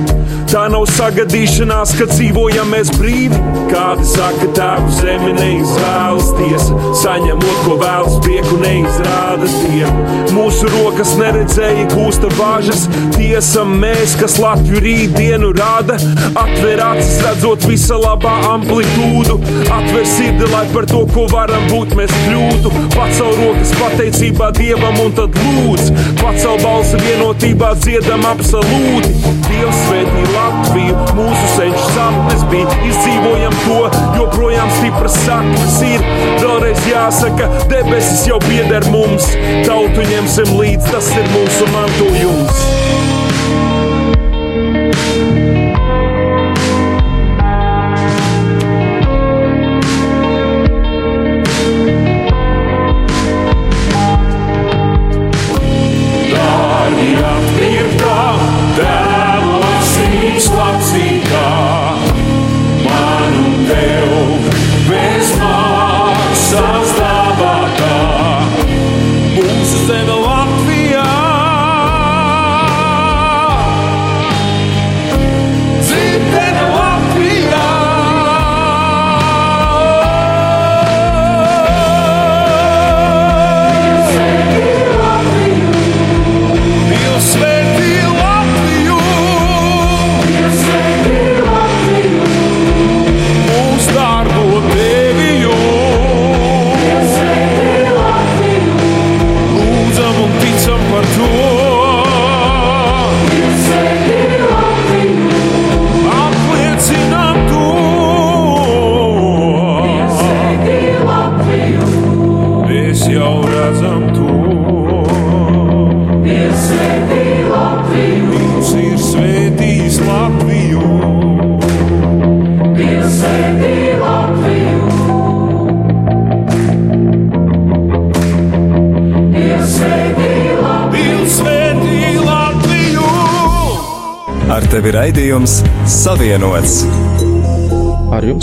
Tā 0.49 0.63
nav 0.65 0.87
sagadīšanās, 0.89 1.91
ka 1.93 2.07
dzīvojam 2.09 2.71
mēs 2.73 2.89
brīvi. 2.95 3.37
Kādi 3.69 4.05
saka, 4.09 4.47
tēvu 4.57 4.87
zemi 4.97 5.35
neizvēlas 5.37 6.31
tiesa, 6.39 6.77
saņemot, 6.97 7.59
ko 7.67 7.75
vēlas 7.77 8.15
prieku 8.25 8.57
neizrāda 8.57 9.45
tie. 9.59 9.85
Mūsu 10.33 10.71
rokas 10.73 11.11
neredzēja 11.19 11.85
gūsta 11.91 12.31
bāžas, 12.33 12.87
tiesa 13.13 13.61
mēs, 13.69 14.15
kas 14.17 14.39
Latviju 14.41 14.81
rītdienu 14.87 15.51
rāda. 15.53 15.99
Atver 16.33 16.81
acis, 16.87 17.19
redzot 17.27 17.69
visa 17.69 17.99
labā 18.01 18.33
amplitūdu, 18.55 19.37
atver 19.69 20.09
sirdi, 20.09 20.49
lai 20.49 20.65
par 20.73 20.89
to, 20.89 21.03
ko 21.13 21.27
varam 21.29 21.69
būt, 21.69 21.93
mēs 21.99 22.15
kļūtu. 22.23 22.73
Pacel 22.97 23.37
rokas 23.43 23.75
pateicībā 23.77 24.49
Dievam 24.57 24.97
un 25.05 25.13
tad 25.21 25.37
lūdz, 25.45 25.93
pacel 26.23 26.57
balsi 26.65 27.05
vienotībā 27.05 27.75
dziedam 27.85 28.25
absolūti. 28.33 29.13
Dievs 29.45 29.85
svētī 29.85 30.25
Latviju, 30.39 30.95
mūsu 31.17 31.47
senču 31.55 31.87
sapnes 31.93 32.43
bija, 32.51 32.77
izdzīvojam 32.87 33.55
to, 33.65 33.79
joprojām 34.15 34.71
stipras 34.77 35.17
saknes 35.25 35.77
ir. 35.87 36.05
Vēlreiz 36.39 36.87
jāsaka, 36.87 37.49
debesis 37.71 38.25
jau 38.29 38.39
pieder 38.47 38.87
mums, 38.93 39.31
tautu 39.67 40.07
ņemsim 40.13 40.55
līdz, 40.61 40.91
tas 40.93 41.13
ir 41.19 41.31
mūsu 41.35 41.71
mantojums. 41.75 43.08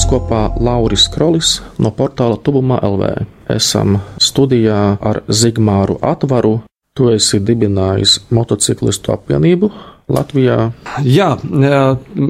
Ar 0.06 0.12
jums 0.12 0.22
kopā 0.22 0.40
Lauris 0.62 1.08
Krolis 1.10 1.48
no 1.82 1.90
portāla 1.90 2.36
Tubumā 2.38 2.76
LV. 2.78 3.24
Esam 3.50 3.96
studijā 4.22 4.98
ar 5.02 5.24
Zigmāru 5.26 5.96
Atvaru. 5.98 6.60
Tu 6.94 7.08
esi 7.10 7.40
dibinājis 7.42 8.20
motociklistu 8.30 9.10
apvienību 9.10 9.72
Latvijā. 10.06 10.70
Jā, 11.02 11.32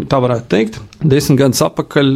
tā 0.09 0.21
varētu 0.25 0.49
teikt. 0.49 0.81
Desmit 1.03 1.41
gadus 1.41 1.63
atpakaļ 1.67 2.13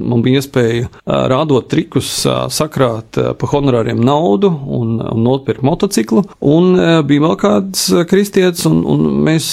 man 0.00 0.24
bija 0.24 0.40
iespēja 0.40 0.88
rādot 1.32 1.68
trikus, 1.72 2.10
sakrāt 2.54 3.18
pa 3.38 3.50
honorāriem 3.52 4.00
naudu 4.02 4.52
un, 4.52 4.96
un 5.02 5.26
nopirkt 5.26 5.64
motociklu. 5.66 6.24
Un 6.40 6.74
bija 7.08 7.26
vēl 7.26 7.38
kāds 7.40 7.86
kristietis, 8.10 8.66
un, 8.70 8.82
un 8.88 9.06
mēs 9.26 9.50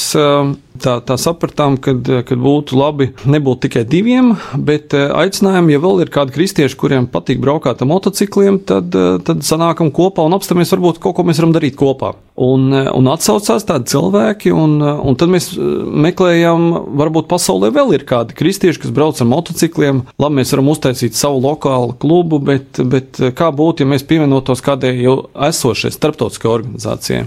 tā, 0.80 0.98
tā 1.06 1.18
sapratām, 1.20 1.78
ka 1.80 1.94
būtu 2.40 2.78
labi 2.80 3.10
nebūt 3.30 3.66
tikai 3.68 3.84
diviem, 3.90 4.34
bet 4.56 4.96
aicinājumi, 4.96 5.76
ja 5.76 5.84
vēl 5.84 6.04
ir 6.06 6.14
kādi 6.14 6.36
kristieši, 6.36 6.78
kuriem 6.80 7.10
patīk 7.12 7.42
braukāt 7.44 7.82
ar 7.84 7.90
motocikliem, 7.90 8.62
tad, 8.70 8.96
tad 9.26 9.44
sanākam 9.46 9.92
kopā 9.96 10.26
un 10.28 10.38
apstāmies, 10.38 10.72
varbūt 10.76 11.02
kaut 11.04 11.18
ko 11.18 11.28
mēs 11.28 11.42
varam 11.42 11.56
darīt 11.56 11.78
kopā. 11.80 12.14
Un, 12.40 12.70
un 12.72 13.08
atsaucās 13.12 13.66
tādi 13.68 13.92
cilvēki, 13.92 14.54
un, 14.56 14.78
un 14.80 15.18
tad 15.20 15.32
mēs 15.34 15.52
meklējām, 15.60 16.70
varbūt 17.02 17.28
pasaulē 17.32 17.74
vēl 17.76 17.98
ir 17.98 18.06
kādi 18.08 18.38
kristieši, 18.40 18.69
kas 18.78 18.94
brauc 18.94 19.18
ar 19.18 19.28
motocikliem. 19.32 20.04
Labi, 20.22 20.38
mēs 20.38 20.54
varam 20.54 20.70
uztaisīt 20.70 21.18
savu 21.18 21.42
lokālu 21.42 21.96
klubu, 21.98 22.38
bet, 22.44 22.78
bet 22.78 23.18
kā 23.34 23.50
būtu, 23.56 23.82
ja 23.82 23.90
mēs 23.90 24.06
pievienotos 24.06 24.62
kādai 24.66 24.94
jau 25.00 25.16
esošai 25.50 25.90
starptautiskai 25.96 26.52
organizācijai? 26.52 27.24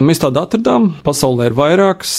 Mēs 0.00 0.22
tādu 0.22 0.40
atradām. 0.40 0.94
Pasaulē 1.04 1.50
ir 1.50 1.56
vairākas 1.58 2.14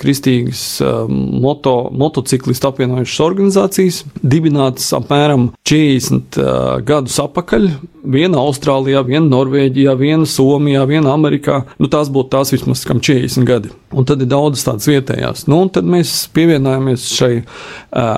kristīgas 0.00 0.62
moto, 1.10 1.74
motociklistu 1.92 2.70
apvienojušas 2.70 3.24
organizācijas, 3.26 4.00
dibinātas 4.22 4.88
apmēram 4.96 5.50
40 5.68 6.40
gadus 6.86 7.20
atpakaļ. 7.26 7.68
Viena 8.06 8.38
Austrālijā, 8.38 9.00
viena 9.02 9.26
Norvēģijā, 9.26 9.96
viena 9.98 10.28
Somijā, 10.30 10.84
viena 10.86 11.10
Amerikā. 11.10 11.64
Nu, 11.82 11.90
tās 11.90 12.08
būtu 12.14 12.30
tās 12.36 12.54
vismaz 12.54 12.84
40 12.86 13.42
gadi. 13.48 13.72
Un 13.94 14.06
tad 14.06 14.22
ir 14.24 14.26
daudz 14.30 14.64
tādas 14.66 14.88
vietējās. 14.90 15.44
Nu, 15.46 15.60
tad 15.70 15.86
mēs 15.86 16.24
pievienojāmies 16.34 17.04
šai 17.14 17.32
uh, 17.38 17.46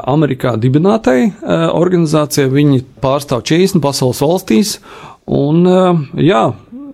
Amerikā 0.08 0.54
dibinātai 0.60 1.18
uh, 1.28 1.66
organizācijai. 1.76 2.48
Viņi 2.54 2.84
pārstāv 3.02 3.44
40 3.50 3.84
pasaules 3.84 4.22
valstīs. 4.24 4.78
Un, 5.28 5.60
uh, 5.68 6.00
jā, 6.16 6.46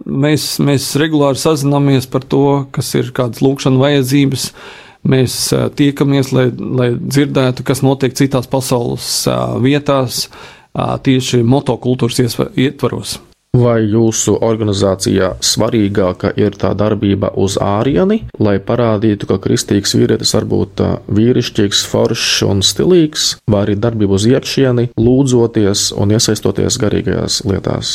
mēs, 0.05 0.57
mēs 0.59 0.89
regulāri 0.99 1.39
sazināmies 1.39 2.11
par 2.11 2.27
to, 2.27 2.65
kas 2.75 2.91
ir 2.99 3.13
kādas 3.15 3.45
lūkšanas 3.45 3.85
vajadzības. 3.85 4.49
Mēs 5.15 5.37
uh, 5.55 5.69
tiekamies, 5.79 6.33
lai, 6.35 6.49
lai 6.51 6.89
dzirdētu, 6.99 7.67
kas 7.69 7.85
notiek 7.87 8.17
citās 8.19 8.51
pasaules 8.51 9.07
uh, 9.31 9.55
vietās, 9.63 10.27
uh, 10.75 10.97
tieši 10.99 11.45
motokultūras 11.47 12.19
ietvaros. 12.59 13.21
Vai 13.55 13.85
jūsu 13.87 14.33
organizācijā 14.43 15.37
svarīgāka 15.39 16.33
ir 16.43 16.57
tā 16.59 16.73
darbība 16.75 17.31
uz 17.39 17.55
ārieni, 17.63 18.25
lai 18.43 18.57
parādītu, 18.59 19.29
ka 19.31 19.39
kristīgs 19.45 19.95
vīrietis 19.95 20.35
var 20.35 20.49
būt 20.51 20.83
vīrišķīgs, 21.15 21.85
foršs 21.93 22.41
un 22.49 22.65
stilīgs, 22.67 23.29
vai 23.47 23.63
arī 23.63 23.77
darbība 23.79 24.19
uz 24.19 24.27
iekšieni, 24.27 24.89
lūdzoties 24.99 25.93
un 25.95 26.17
iesaistoties 26.17 26.81
garīgajās 26.83 27.45
lietās? 27.47 27.95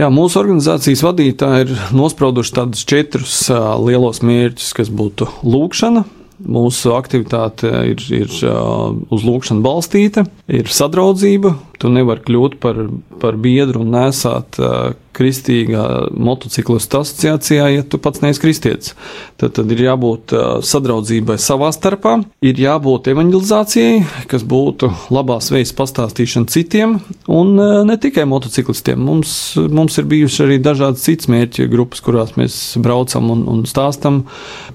Jā, 0.00 0.08
mūsu 0.08 0.40
organizācijas 0.40 1.04
vadītāji 1.04 1.66
ir 1.66 1.76
nosprauduši 1.92 2.56
tādus 2.56 2.88
četrus 2.88 3.36
uh, 3.52 3.74
lielos 3.84 4.24
mērķus, 4.24 4.72
kas 4.80 4.88
būtu 4.88 5.28
lūkšana, 5.44 6.06
Mūsu 6.42 6.90
aktivitāte 6.96 7.68
ir, 7.92 8.00
ir 8.10 8.32
uh, 8.48 8.90
uz 9.14 9.22
lūkšanu 9.26 9.62
balstīta, 9.62 10.24
ir 10.50 10.70
sadraudzība. 10.70 11.54
Tu 11.82 11.90
nevari 11.90 12.22
kļūt 12.22 12.58
par, 12.62 12.78
par 13.22 13.38
biedru 13.42 13.82
un 13.82 13.94
nesāt 13.96 14.60
uh, 14.62 14.92
kristīgā 15.16 15.84
motociklistu 16.16 17.00
asociācijā, 17.02 17.66
ja 17.76 17.84
tu 17.84 18.00
pats 18.02 18.22
neesi 18.24 18.40
kristietis. 18.42 18.94
Tad, 19.40 19.54
tad 19.58 19.72
ir 19.74 19.84
jābūt 19.86 20.34
sadraudzībai 20.66 21.36
savā 21.40 21.68
starpā, 21.74 22.16
ir 22.44 22.60
jābūt 22.60 23.10
evanģelizācijai, 23.12 24.02
kas 24.30 24.46
būtu 24.48 24.90
labās 25.12 25.50
veids 25.52 25.74
pastāstīšana 25.76 26.48
citiem, 26.52 26.96
un 27.32 27.54
ne 27.88 27.98
tikai 28.00 28.24
motociklistiem. 28.28 29.02
Mums, 29.02 29.34
mums 29.72 29.98
ir 30.00 30.08
bijuši 30.12 30.46
arī 30.46 30.60
dažādas 30.64 31.04
citas 31.04 31.28
mērķa 31.32 31.68
grupas, 31.72 32.04
kurās 32.04 32.36
mēs 32.38 32.60
braucam 32.82 33.32
un, 33.34 33.44
un 33.52 33.66
stāstam, 33.68 34.24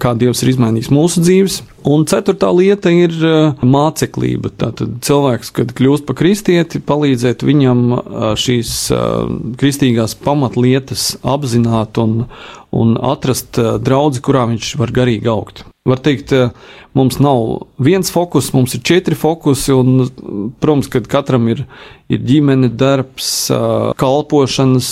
kā 0.02 0.14
Dievs 0.18 0.44
ir 0.44 0.54
izmainījis 0.54 0.94
mūsu 0.94 1.26
dzīves. 1.26 1.62
Un 1.88 2.04
ceturtā 2.10 2.50
lieta 2.52 2.92
ir 2.92 3.14
māceklība. 3.64 4.52
Tātad 4.60 4.98
cilvēks, 5.08 5.54
kad 5.56 5.72
kļūst 5.78 6.08
par 6.08 6.18
kristieti, 6.20 6.82
palīdzēt 6.98 7.46
viņam 7.46 7.82
šīs 8.40 8.74
kristīgās 9.62 10.18
pamatlietas 10.20 11.14
apzināt 11.28 11.98
un, 12.02 12.26
un 12.74 12.96
atrast 12.98 13.60
draugu, 13.86 14.22
kurā 14.26 14.48
viņš 14.50 14.76
var 14.82 14.94
garīgi 14.96 15.30
augt. 15.32 15.66
Var 15.88 16.02
teikt, 16.04 16.34
mums 16.98 17.20
nav 17.24 17.70
viens 17.80 18.10
fokus, 18.12 18.50
mums 18.52 18.74
ir 18.76 18.82
četri 18.84 19.16
fokusi, 19.16 19.72
un, 19.72 20.10
protams, 20.60 20.90
ka 20.92 21.00
katram 21.08 21.48
ir, 21.54 21.64
ir 22.12 22.24
ģimene, 22.28 22.74
darbs, 22.76 23.30
kalpošanas, 24.02 24.90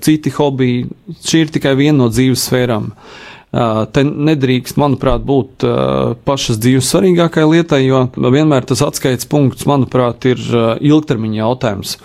citi 0.00 0.32
hobiji. 0.38 0.86
Šī 1.20 1.44
ir 1.44 1.52
tikai 1.58 1.74
viena 1.82 1.98
no 2.04 2.08
dzīves 2.12 2.46
sfērām. 2.48 2.88
Te 3.50 4.02
nedrīkst, 4.06 4.76
manuprāt, 4.78 5.24
būt 5.26 5.64
pašas 6.22 6.60
dzīves 6.62 6.86
svarīgākajai 6.92 7.48
lietai, 7.50 7.80
jo 7.82 8.04
vienmēr 8.14 8.68
tas 8.68 8.82
atskaites 8.86 9.26
punkts, 9.30 9.66
manuprāt, 9.66 10.22
ir 10.30 10.38
ilgtermiņa 10.78 11.40
jautājums. 11.40 11.96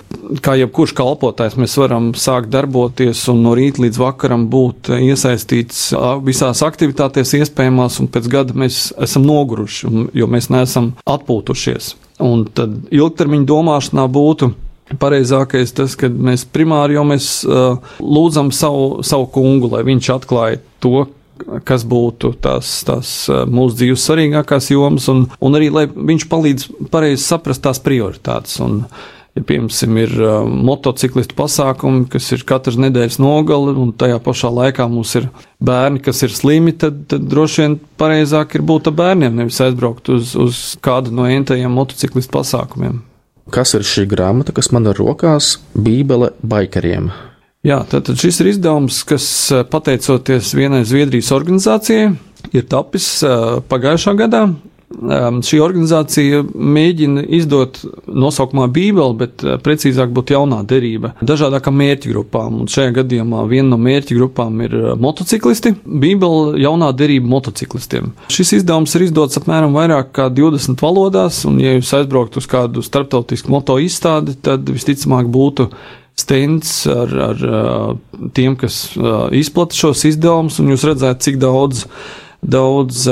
Kā 0.42 0.56
jebkurš 0.58 0.96
kalpotājs, 0.98 1.54
mēs 1.62 1.76
varam 1.78 2.08
sākt 2.18 2.50
darboties 2.50 3.22
un 3.30 3.44
no 3.46 3.54
rīta 3.58 3.84
līdz 3.84 4.00
vakaram 4.02 4.48
būt 4.50 4.90
iesaistīts 4.98 5.92
visās 6.26 6.64
aktivitātēs 6.66 7.36
iespējamās, 7.38 8.00
un 8.02 8.10
pēc 8.10 8.30
gada 8.34 8.58
mēs 8.58 8.88
esam 9.06 9.28
noguruši, 9.30 9.92
jo 10.18 10.30
mēs 10.32 10.50
neesam 10.50 10.96
atpūtušies. 11.06 11.94
Un 12.26 12.48
tad 12.58 12.88
ilgtermiņa 12.90 13.46
domāšanā 13.52 14.08
būtu 14.10 14.50
pareizākais 15.02 15.74
tas, 15.78 15.94
ka 15.98 16.10
mēs 16.10 16.46
primāri 16.50 16.98
jau 16.98 17.06
mēs 17.06 17.30
uh, 17.46 17.78
lūdzam 18.02 18.50
savu, 18.54 19.04
savu 19.06 19.30
kungu, 19.34 19.70
lai 19.74 19.84
viņš 19.88 20.12
atklāja 20.16 20.62
to, 20.84 21.06
kas 21.68 21.86
būtu 21.88 22.36
tās, 22.44 22.78
tās 22.88 23.16
mūsu 23.30 23.82
dzīves 23.82 24.06
svarīgākās 24.08 24.72
jomas, 24.74 25.10
un, 25.12 25.26
un 25.44 25.58
arī, 25.58 25.72
lai 25.74 25.86
viņš 25.90 26.30
palīdz 26.32 26.70
pareizi 26.94 27.24
saprast 27.24 27.64
tās 27.66 27.82
prioritātes. 27.84 28.58
Un, 28.64 28.84
ja, 29.36 29.44
piemēram, 29.44 30.00
ir 30.02 30.16
uh, 30.22 30.38
motociklistu 30.46 31.38
pasākumi, 31.38 32.06
kas 32.12 32.32
ir 32.36 32.46
katras 32.48 32.80
nedēļas 32.82 33.20
nogali, 33.24 33.76
un 33.82 33.92
tajā 33.98 34.22
pašā 34.24 34.52
laikā 34.62 34.88
mums 34.92 35.16
ir 35.20 35.30
bērni, 35.64 36.02
kas 36.06 36.24
ir 36.26 36.36
slimi, 36.36 36.76
tad, 36.80 37.04
tad 37.12 37.28
droši 37.32 37.66
vien 37.66 37.78
pareizāk 38.00 38.58
ir 38.58 38.66
būt 38.66 38.90
ar 38.92 38.98
bērniem, 39.02 39.36
nevis 39.42 39.62
aizbraukt 39.66 40.10
uz, 40.16 40.34
uz 40.40 40.64
kādu 40.86 41.14
no 41.16 41.28
entajiem 41.30 41.72
motociklistu 41.76 42.34
pasākumiem. 42.38 43.04
Kas 43.54 43.76
ir 43.78 43.86
šī 43.86 44.08
grāmata, 44.10 44.56
kas 44.58 44.72
man 44.74 44.90
ir 44.90 44.98
rokās? 44.98 45.60
Bībele 45.78 46.32
baikariem. 46.42 47.12
Jā, 47.66 47.80
tātad 47.90 48.20
šis 48.22 48.44
ir 48.44 48.52
izdevums, 48.54 49.02
kas 49.10 49.26
pateicoties 49.72 50.54
vienai 50.54 50.84
Zviedrijas 50.86 51.32
organizācijai, 51.34 52.14
ir 52.54 52.70
tapis 52.70 53.10
pagājušā 53.72 54.14
gadā. 54.20 54.46
Šī 54.96 55.58
organizācija 55.60 56.44
mēģina 56.46 57.24
izdot 57.36 57.80
nosaukumā 58.06 58.68
Bībeli, 58.72 59.18
bet 59.18 59.42
precīzāk 59.66 60.14
būtu 60.14 60.36
jaunā 60.36 60.62
derība 60.70 61.16
dažādākām 61.26 61.76
mērķu 61.82 62.14
grupām. 62.14 62.62
Un 62.62 62.70
šajā 62.72 62.94
gadījumā 63.00 63.42
viena 63.50 63.74
no 63.74 63.80
mērķu 63.82 64.20
grupām 64.20 64.62
ir 64.68 64.78
motociklisti. 65.02 65.74
Bībeli 65.84 66.62
jaunā 66.64 66.92
derība 66.96 67.28
motociklistiem. 67.34 68.14
Šis 68.32 68.60
izdevums 68.62 68.94
ir 68.96 69.08
izdots 69.10 69.42
apmēram 69.42 69.76
vairāk 69.76 70.14
kā 70.16 70.30
20 70.30 70.80
valodās, 70.86 71.42
un 71.50 71.60
ja 71.66 71.76
jūs 71.76 71.92
aizbraukt 71.98 72.38
uz 72.40 72.48
kādu 72.50 72.86
starptautisku 72.86 73.52
moto 73.52 73.82
izstādi, 73.82 74.38
tad 74.46 74.70
visticamāk 74.70 75.28
būtu 75.34 75.72
stends 76.20 76.86
ar, 76.88 77.16
ar 77.30 77.42
tiem, 78.36 78.56
kas 78.60 78.94
izplata 79.36 79.76
šos 79.76 80.06
izdevumus, 80.12 80.60
un 80.62 80.72
jūs 80.72 80.86
redzētu, 80.88 81.26
cik 81.28 81.40
daudz, 81.42 81.86
daudz 82.46 83.06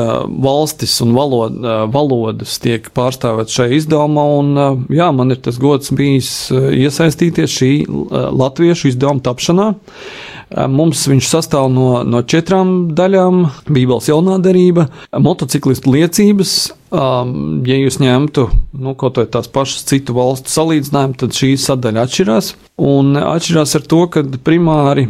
valstis 0.44 0.96
un 1.04 1.14
valod, 1.18 1.58
valodas 1.94 2.56
tiek 2.64 2.88
pārstāvētas 2.96 3.58
šajā 3.58 3.80
izdevumā. 3.82 4.28
Un, 4.40 4.54
jā, 4.94 5.10
man 5.16 5.36
ir 5.36 5.42
tas 5.44 5.60
gods 5.62 5.92
bijis 5.96 6.32
iesaistīties 6.54 7.58
šī 7.60 7.74
latviešu 8.12 8.94
izdevuma 8.94 9.26
tapšanā. 9.26 9.74
Mums 10.52 11.04
viņš 11.10 11.30
sastāv 11.30 11.70
no, 11.74 12.04
no 12.06 12.22
četrām 12.22 12.94
daļām- 12.96 13.44
Bībeles 13.74 14.10
jaunā 14.12 14.38
derība, 14.44 14.88
motociklistu 15.12 15.96
liecības. 15.96 16.54
Ja 16.94 17.78
jūs 17.80 17.98
ņemtu 18.04 18.48
nu, 18.78 18.94
kaut 19.00 19.18
vai 19.18 19.26
tās 19.26 19.50
pašas 19.50 19.88
citu 19.90 20.14
valstu 20.14 20.54
salīdzinājumu, 20.54 21.18
tad 21.18 21.34
šī 21.34 21.56
sadaļa 21.58 22.06
atšķirās. 22.06 22.54
Un 22.78 23.18
atšķirās 23.18 23.76
ar 23.80 23.88
to, 23.90 24.02
ka 24.14 24.26
primāri 24.46 25.08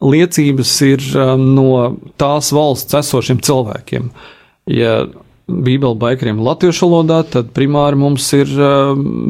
liecības 0.00 0.74
ir 0.88 1.08
no 1.38 1.96
tās 2.18 2.50
valsts 2.56 2.96
esošiem 3.02 3.42
cilvēkiem. 3.46 4.10
Ja 4.70 5.04
Bībeli 5.50 5.98
baikariem 5.98 6.40
latviešu 6.44 6.86
valodā, 6.86 7.20
tad 7.26 7.50
primāri 7.56 7.98
mums 7.98 8.28
ir 8.36 8.50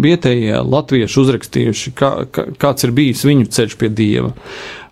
vietējie 0.04 0.60
latvieši 0.66 1.20
uzrakstījuši, 1.22 1.92
kā, 1.96 2.10
kā, 2.34 2.46
kāds 2.60 2.86
ir 2.86 2.94
bijis 2.96 3.24
viņu 3.26 3.48
ceļš 3.54 3.76
pie 3.80 3.90
dieva. 3.92 4.32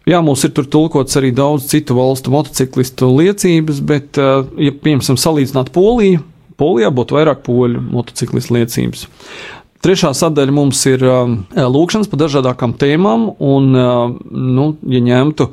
Jā, 0.09 0.23
mums 0.25 0.41
ir 0.47 0.55
tur 0.57 0.65
tulkots 0.71 1.19
arī 1.21 1.35
daudz 1.37 1.67
citu 1.69 1.99
valstu 1.99 2.33
motociklistu 2.33 3.11
liecības, 3.13 3.83
bet, 3.85 4.17
uh, 4.17 4.47
ja, 4.57 4.73
piemēram, 4.73 5.19
salīdzināt 5.21 5.73
Poliju, 5.75 6.23
Polijā 6.59 6.89
būtu 6.91 7.15
vairāk 7.15 7.45
poļu 7.47 7.83
motociklistu 7.93 8.57
liecības. 8.57 9.05
Trešā 9.85 10.11
sadaļa 10.17 10.55
mums 10.55 10.81
ir 10.91 11.05
uh, 11.07 11.29
lūkšanas 11.55 12.09
par 12.11 12.23
dažādākām 12.25 12.73
tēmām, 12.81 13.29
un, 13.37 13.69
uh, 13.77 14.17
nu, 14.33 14.73
ja 14.91 15.03
ņemtu, 15.05 15.51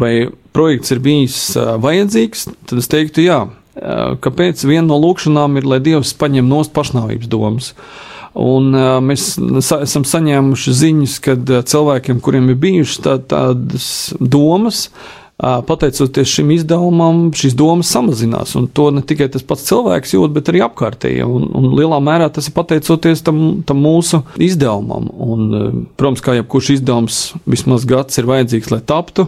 vai 0.00 0.14
projekts 0.56 0.96
ir 0.96 1.02
bijis 1.04 1.38
uh, 1.58 1.76
vajadzīgs, 1.82 2.48
tad 2.70 2.80
es 2.80 2.90
teiktu, 2.90 3.26
jā, 3.28 3.44
kāpēc 4.20 4.64
viena 4.66 4.88
no 4.88 4.96
lūkšanām 5.00 5.60
ir, 5.60 5.68
lai 5.70 5.78
Dievs 5.80 6.10
paņem 6.18 6.48
nost 6.50 6.72
pašnāvības 6.74 7.30
domas. 7.30 7.70
Un 8.38 8.74
uh, 8.76 8.98
mēs 9.02 9.32
sa 9.66 9.80
esam 9.82 10.04
saņēmuši 10.06 10.74
ziņas, 10.80 11.16
ka 11.24 11.34
uh, 11.34 11.62
cilvēkiem, 11.66 12.20
kuriem 12.22 12.52
ir 12.52 12.60
bijušas 12.62 13.00
tā, 13.02 13.14
tādas 13.32 13.88
domas, 14.22 14.84
uh, 14.86 15.58
pateicoties 15.66 16.30
šim 16.30 16.52
izdevumam, 16.54 17.24
šīs 17.34 17.56
domas 17.58 17.90
samazinās. 17.90 18.54
Un 18.60 18.68
to 18.70 18.90
ne 18.94 19.02
tikai 19.02 19.26
tas 19.34 19.42
pats 19.46 19.66
cilvēks 19.66 20.14
jūt, 20.14 20.34
bet 20.36 20.52
arī 20.52 20.62
apkārtējie. 20.66 21.26
Un, 21.26 21.48
un 21.58 21.72
lielā 21.74 21.98
mērā 22.06 22.28
tas 22.30 22.46
ir 22.46 22.54
pateicoties 22.54 23.24
tam, 23.26 23.40
tam 23.66 23.82
mūsu 23.82 24.22
izdevumam. 24.38 25.10
Un, 25.26 25.82
protams, 25.98 26.22
kā 26.22 26.38
jebkurš 26.38 26.76
izdevums, 26.78 27.24
vismaz 27.50 27.88
gads 27.88 28.22
ir 28.22 28.30
vajadzīgs, 28.30 28.70
lai 28.76 28.82
taptu 28.86 29.26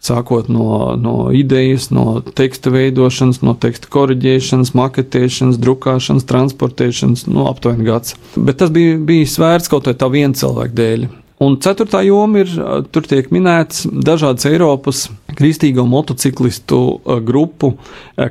sākot 0.00 0.48
no, 0.48 0.96
no 0.96 1.14
idejas, 1.36 1.90
no 1.92 2.20
teksta 2.36 2.72
veidošanas, 2.72 3.42
no 3.44 3.54
teksta 3.60 3.90
korģēšanas, 3.92 4.74
maketēšanas, 4.78 5.60
drukāšanas, 5.60 6.28
transportēšanas, 6.30 7.26
nu, 7.28 7.46
aptuveni 7.50 7.88
gads. 7.88 8.16
Bet 8.36 8.62
tas 8.62 8.72
bija, 8.74 8.96
bija 8.96 9.28
svērts 9.28 9.72
kaut 9.72 9.90
vai 9.90 9.96
tā 10.00 10.08
viena 10.12 10.36
cilvēka 10.36 10.78
dēļ. 10.80 11.10
Un 11.40 11.54
ceturtā 11.64 12.02
joma 12.04 12.42
ir, 12.42 12.50
tur 12.92 13.06
tiek 13.08 13.30
minēts 13.32 13.86
dažādas 13.88 14.44
Eiropas 14.50 15.06
kristīgo 15.38 15.86
motociklistu 15.88 16.80
grupu 17.24 17.70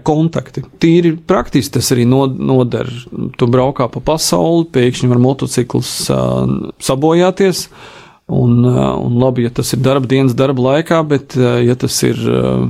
kontakti. 0.06 0.62
Tīri 0.78 1.16
praktiski 1.18 1.80
tas 1.80 1.90
arī 1.96 2.06
noder. 2.06 2.92
Tu 3.34 3.50
braukā 3.50 3.90
pa 3.90 4.04
pasauli, 4.12 4.68
pēkšņi 4.78 5.10
var 5.10 5.24
motocikls 5.26 5.96
sabojāties 6.86 7.66
Un, 8.30 8.60
uh, 8.62 8.94
un 9.02 9.16
labi, 9.18 9.48
ja 9.48 9.50
tas 9.50 9.72
ir 9.74 9.82
darba 9.82 10.06
dienas 10.10 10.36
darba 10.38 10.62
laikā, 10.62 11.00
bet 11.10 11.34
uh, 11.40 11.58
ja 11.66 11.74
tas 11.80 11.96
ir 12.06 12.20
uh, 12.30 12.68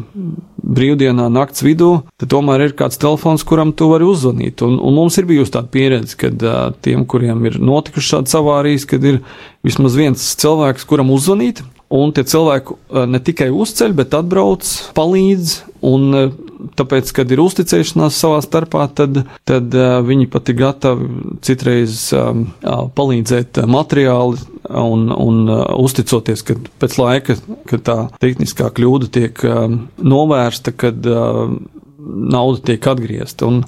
brīvdienā 0.63 1.25
nakts 1.35 1.65
vidū, 1.65 1.89
tad 2.19 2.31
tomēr 2.31 2.63
ir 2.69 2.75
kāds 2.79 2.99
telefons, 3.01 3.43
kuram 3.47 3.73
tu 3.75 3.89
vari 3.91 4.07
uzzvanīt. 4.07 4.63
Un, 4.63 4.77
un 4.79 4.95
mums 4.95 5.17
ir 5.19 5.27
bijusi 5.27 5.57
tāda 5.57 5.67
pieredze, 5.73 6.15
kad 6.19 6.45
tiem, 6.85 7.03
kuriem 7.09 7.43
ir 7.49 7.59
notikušas 7.59 8.13
šādas 8.13 8.39
avārijas, 8.39 8.87
kad 8.87 9.03
ir 9.03 9.19
vismaz 9.67 9.99
viens 9.99 10.23
cilvēks, 10.39 10.87
kuram 10.87 11.11
uzzvanīt, 11.15 11.63
Un 11.89 12.11
tie 12.13 12.21
cilvēki 12.21 12.75
ne 13.09 13.19
tikai 13.25 13.47
uzceļ, 13.49 13.95
bet 13.97 14.13
atbrauc, 14.13 14.67
palīdz. 14.97 15.55
Un 15.89 16.11
tāpēc, 16.77 17.09
kad 17.15 17.31
ir 17.31 17.41
uzticēšanās 17.41 18.17
savā 18.19 18.41
starpā, 18.43 18.83
tad, 18.93 19.21
tad 19.47 19.73
viņi 20.05 20.27
pat 20.29 20.51
ir 20.51 20.57
gatavi 20.59 21.37
citreiz 21.45 22.09
palīdzēt 22.99 23.61
materiāli 23.63 24.43
un, 24.69 25.07
un 25.15 25.53
uzticoties, 25.79 26.43
ka 26.45 26.59
pēc 26.83 26.99
laika, 26.99 27.37
kad 27.71 27.85
tā 27.87 27.97
tehniskā 28.21 28.69
kļūda 28.75 29.11
tiek 29.15 29.45
novērsta, 30.03 30.75
kad 30.75 31.07
nauda 32.09 32.61
tiek 32.69 32.91
atgriezta. 32.91 33.49
Un, 33.49 33.63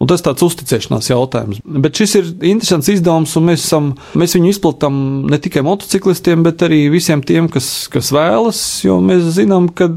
un 0.00 0.10
tas 0.10 0.20
ir 0.20 0.26
tāds 0.28 0.44
uzticēšanās 0.44 1.08
jautājums. 1.10 1.62
Bet 1.64 1.98
šis 2.00 2.14
ir 2.18 2.28
interesants 2.52 2.90
izdevums, 2.92 3.32
un 3.38 3.48
mēs, 3.48 3.64
esam, 3.64 3.90
mēs 4.18 4.36
viņu 4.36 4.52
izplatām 4.52 5.00
ne 5.30 5.40
tikai 5.42 5.64
motociklistiem, 5.66 6.44
bet 6.46 6.64
arī 6.66 6.86
visiem 6.92 7.24
tiem, 7.24 7.48
kas, 7.52 7.88
kas 7.92 8.12
vēlas, 8.14 8.62
jo 8.86 9.00
mēs 9.04 9.34
zinām, 9.38 9.70
ka. 9.72 9.90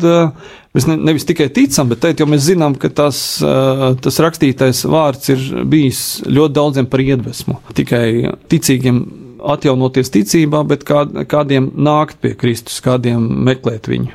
Mēs 0.69 0.85
ne, 0.85 0.99
nevis 1.01 1.23
tikai 1.25 1.47
ticam, 1.49 1.87
bet 1.89 1.97
teikt, 2.03 2.21
mēs 2.29 2.43
zinām, 2.45 2.75
ka 2.77 2.91
tas, 2.93 3.17
tas 3.41 4.19
rakstītais 4.21 4.83
vārds 4.85 5.31
ir 5.33 5.41
bijis 5.65 6.01
ļoti 6.29 6.53
daudziem 6.59 6.85
par 6.91 7.01
iedvesmu. 7.01 7.57
Tikai 7.73 8.35
ticīgiem 8.53 8.99
atjaunoties 9.41 10.13
ticībā, 10.13 10.61
bet 10.69 10.85
kā, 10.85 11.07
kādiem 11.29 11.71
nākt 11.73 12.21
pie 12.21 12.35
Kristus, 12.37 12.77
kādiem 12.85 13.25
meklēt 13.49 13.89
viņu. 13.89 14.13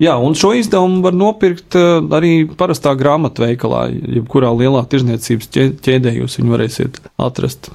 Jā, 0.00 0.14
un 0.16 0.32
šo 0.32 0.54
izdevumu 0.56 1.02
var 1.04 1.12
nopirkt 1.12 1.76
eh, 1.76 1.98
arī 2.16 2.32
parastā 2.48 2.94
grāmatveikalā, 2.96 3.82
jebkurā 4.16 4.48
lielā 4.56 4.80
tirzniecības 4.88 5.50
ķēdē 5.84 6.14
jūs 6.22 6.38
viņu 6.40 6.54
varēsiet 6.54 7.02
atrast. 7.20 7.68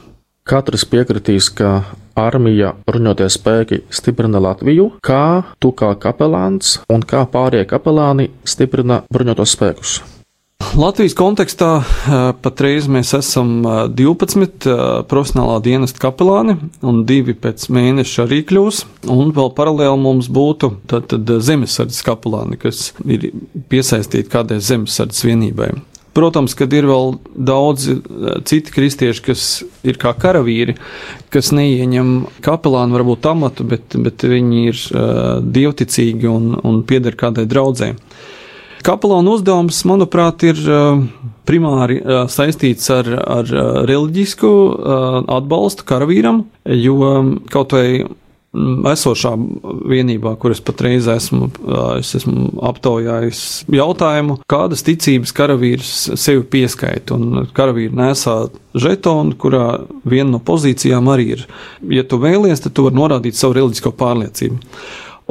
Katrs 0.46 0.86
piekritīs, 0.90 1.52
ka 1.54 1.84
armija 2.18 2.74
bruņotie 2.86 3.30
spēki 3.34 3.82
stiprina 3.94 4.42
Latviju, 4.42 4.92
kā 5.06 5.46
tu 5.62 5.74
kā 5.78 5.94
kapelāns 6.02 6.80
un 6.90 7.06
kā 7.06 7.26
pārējie 7.30 7.70
kapelāni 7.70 8.30
stiprina 8.46 9.04
bruņotos 9.14 9.58
spēkus. 9.58 9.96
Latvijas 10.76 11.14
kontekstā 11.16 11.70
patreiz 12.44 12.90
mēs 12.92 13.14
esam 13.16 13.64
12 13.96 14.66
profesionālā 15.08 15.62
dienesta 15.64 16.02
kapelāni, 16.04 16.58
un 16.84 17.06
divi 17.08 17.36
pēc 17.40 17.70
mēneša 17.72 18.26
arī 18.26 18.42
kļūs. 18.50 18.82
Un 19.12 19.32
vēl 19.36 19.54
paralēli 19.56 20.02
mums 20.04 20.28
būtu 20.28 20.74
tad, 20.92 21.08
tad 21.14 21.32
zemesardzes 21.48 22.04
kapelāni, 22.08 22.60
kas 22.60 22.90
ir 23.08 23.30
piesaistīti 23.72 24.32
kādai 24.32 24.60
zemesardzes 24.64 25.24
vienībai. 25.28 25.72
Protams, 26.16 26.56
kad 26.56 26.72
ir 26.76 26.88
vēl 26.88 27.18
daudzi 27.36 27.98
citi 28.48 28.72
kristieši, 28.76 29.24
kas 29.24 29.48
ir 29.84 30.00
kā 30.00 30.12
karavīri, 30.16 30.78
kas 31.32 31.52
neieņem 31.56 32.16
kapelānu 32.44 32.96
varbūt 32.96 33.28
amatu, 33.32 33.68
bet, 33.68 33.96
bet 34.00 34.24
viņi 34.28 34.64
ir 34.70 34.80
uh, 34.92 35.44
dievticīgi 35.44 36.32
un, 36.32 36.56
un 36.64 36.84
pieder 36.88 37.20
kādai 37.20 37.48
draudzēji. 37.52 38.00
Kapelāna 38.86 39.34
uzdevums, 39.34 39.80
manuprāt, 39.90 40.44
ir 40.46 40.60
primāri 41.50 41.98
saistīts 42.30 42.92
ar, 42.94 43.10
ar 43.18 43.50
reliģisku 43.90 44.52
atbalstu 45.38 45.88
karavīram, 45.90 46.44
jo 46.70 47.10
kaut 47.50 47.74
vai 47.74 48.06
esošā 48.92 49.34
vienībā, 49.90 50.36
kur 50.40 50.54
es 50.54 50.62
patreiz 50.64 51.10
esmu, 51.12 51.50
es 51.98 52.14
esmu 52.20 52.52
aptaujājis 52.70 53.42
jautājumu, 53.74 54.38
kādas 54.52 54.86
ticības 54.88 55.34
karavīrs 55.36 55.96
sevi 56.20 56.46
pieskaita. 56.56 57.18
Un 57.18 57.50
karavīri 57.56 57.96
nesā 57.96 58.38
žetonu, 58.78 59.36
kurā 59.42 59.66
viena 60.08 60.36
no 60.36 60.44
pozīcijām 60.46 61.10
arī 61.12 61.32
ir, 61.40 61.48
ja 61.92 62.06
tu 62.08 62.22
vēlies, 62.22 62.64
tad 62.64 62.78
tu 62.78 62.88
vari 62.88 63.00
norādīt 63.02 63.40
savu 63.40 63.58
reliģisko 63.60 63.96
pārliecību. 64.00 64.62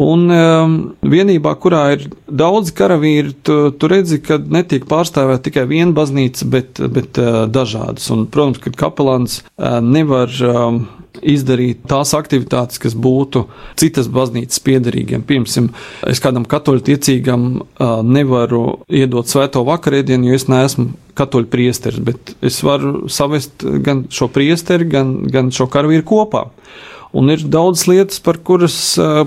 Un 0.00 0.26
um, 0.26 0.72
vienībā, 1.06 1.52
kurā 1.62 1.84
ir 1.94 2.08
daudz 2.26 2.72
karavīru, 2.74 3.30
tu, 3.46 3.58
tu 3.78 3.90
redzi, 3.90 4.18
ka 4.18 4.40
netiek 4.42 4.88
pārstāvēta 4.90 5.44
tikai 5.46 5.68
viena 5.70 5.94
baznīca, 5.94 6.48
bet, 6.50 6.82
bet 6.90 7.20
uh, 7.22 7.44
dažādas. 7.46 8.08
Un, 8.10 8.24
protams, 8.26 8.58
ka 8.58 8.72
kapelāns 8.74 9.38
uh, 9.44 9.78
nevar 9.78 10.34
um, 10.48 10.80
izdarīt 11.22 11.84
tās 11.86 12.10
aktivitātes, 12.18 12.80
kas 12.82 12.96
būtu 12.98 13.44
citas 13.78 14.08
baznīcas 14.10 14.58
piederīgiem. 14.66 15.22
Piemēram, 15.28 15.70
es 16.10 16.22
kādam 16.22 16.46
katoļu 16.50 16.82
tiecīgam 16.90 17.46
uh, 17.60 18.00
nevaru 18.02 18.80
iedot 18.90 19.30
svēto 19.30 19.62
vakarēdienu, 19.68 20.32
jo 20.32 20.40
es 20.40 20.48
neesmu 20.50 20.90
katoļu 21.14 21.50
priesteris, 21.52 22.02
bet 22.02 22.34
es 22.42 22.58
varu 22.66 23.06
savest 23.06 23.62
gan 23.86 24.08
šo 24.10 24.26
priesteri, 24.34 24.90
gan, 24.90 25.20
gan 25.30 25.54
šo 25.54 25.68
karavīru 25.70 26.06
kopā. 26.10 26.48
Un 27.14 27.30
ir 27.30 27.44
daudz 27.46 27.86
lietas, 27.86 28.18
par, 28.24 28.40
kuras, 28.42 28.78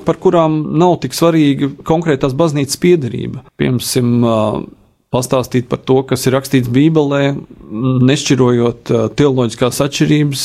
par 0.04 0.20
kurām 0.20 0.60
nav 0.80 0.98
tik 1.04 1.16
svarīga 1.16 1.72
konkrētās 1.88 2.36
baznīcas 2.38 2.82
piedarība. 2.84 3.46
Piemēram, 3.60 4.68
pastāstīt 5.14 5.70
par 5.72 5.80
to, 5.88 6.02
kas 6.08 6.26
ir 6.28 6.36
rakstīts 6.36 6.72
Bībelē, 6.74 7.22
nešķirojot 8.08 8.92
teoloģiskās 9.18 9.80
atšķirības. 9.86 10.44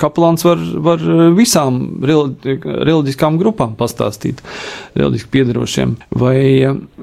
Kaplāns 0.00 0.46
var, 0.46 0.62
var 0.88 1.04
visām 1.36 1.82
reliģiskām 2.08 3.36
grupām 3.40 3.76
pastāstīt, 3.80 4.40
reliģiski 4.96 5.32
piedarošiem, 5.36 5.92
vai 6.22 6.40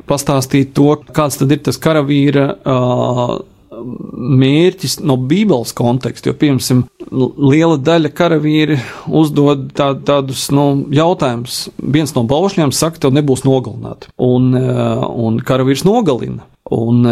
pastāstīt 0.10 0.74
to, 0.78 0.96
kāds 1.14 1.38
tad 1.42 1.54
ir 1.54 1.62
tas 1.70 1.78
karavīra 1.82 2.50
mērķis 3.84 5.00
no 5.06 5.18
Bībeles 5.30 5.74
konteksta, 5.78 6.32
jo, 6.32 6.38
piemēram, 6.40 6.84
liela 7.38 7.78
daļa 7.80 8.12
karavīri 8.18 8.80
uzdod 9.08 9.70
tā, 9.78 9.92
tādus 10.08 10.48
nu, 10.56 10.68
jautājumus. 10.94 11.68
Viens 11.78 12.14
no 12.18 12.26
baušļiem 12.28 12.74
saka, 12.76 13.02
tev 13.04 13.16
nebūs 13.16 13.46
nogalināti, 13.48 14.12
un, 14.18 14.54
un 14.58 15.42
karavīrs 15.46 15.86
nogalina. 15.88 16.48
Un, 16.74 17.06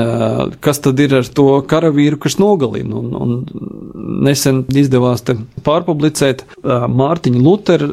kas 0.59 0.81
tad 0.83 0.99
ir 0.99 1.13
ar 1.15 1.27
to 1.31 1.47
karavīru, 1.69 2.19
kas 2.25 2.35
nogalina? 2.41 2.97
Un, 2.99 3.13
un 3.15 4.23
nesen 4.25 4.63
izdevās 4.75 5.23
pārpublicēt 5.65 6.43
Mārtiņa 6.63 7.43
Lutera 7.43 7.87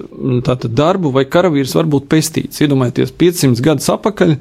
darbu, 0.66 1.12
vai 1.14 1.24
karavīrs 1.30 1.76
var 1.78 1.90
būt 1.92 2.08
pestīts. 2.10 2.62
Iedomājieties, 2.64 3.14
500 3.20 3.62
gadus 3.64 3.90
atpakaļ 3.94 4.34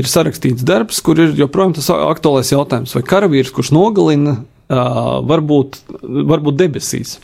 ir 0.00 0.08
sarakstīts 0.08 0.64
darbs, 0.66 1.02
kur 1.04 1.20
ir 1.20 1.36
joprojām 1.38 1.76
tas 1.76 1.90
aktuālais 1.92 2.52
jautājums, 2.54 2.96
vai 2.96 3.04
karavīrs, 3.12 3.52
kurš 3.54 3.74
nogalina, 3.76 4.38
var 4.70 5.44
būt, 5.44 5.82
var 6.00 6.42
būt 6.46 6.60
debesīs. 6.60 7.18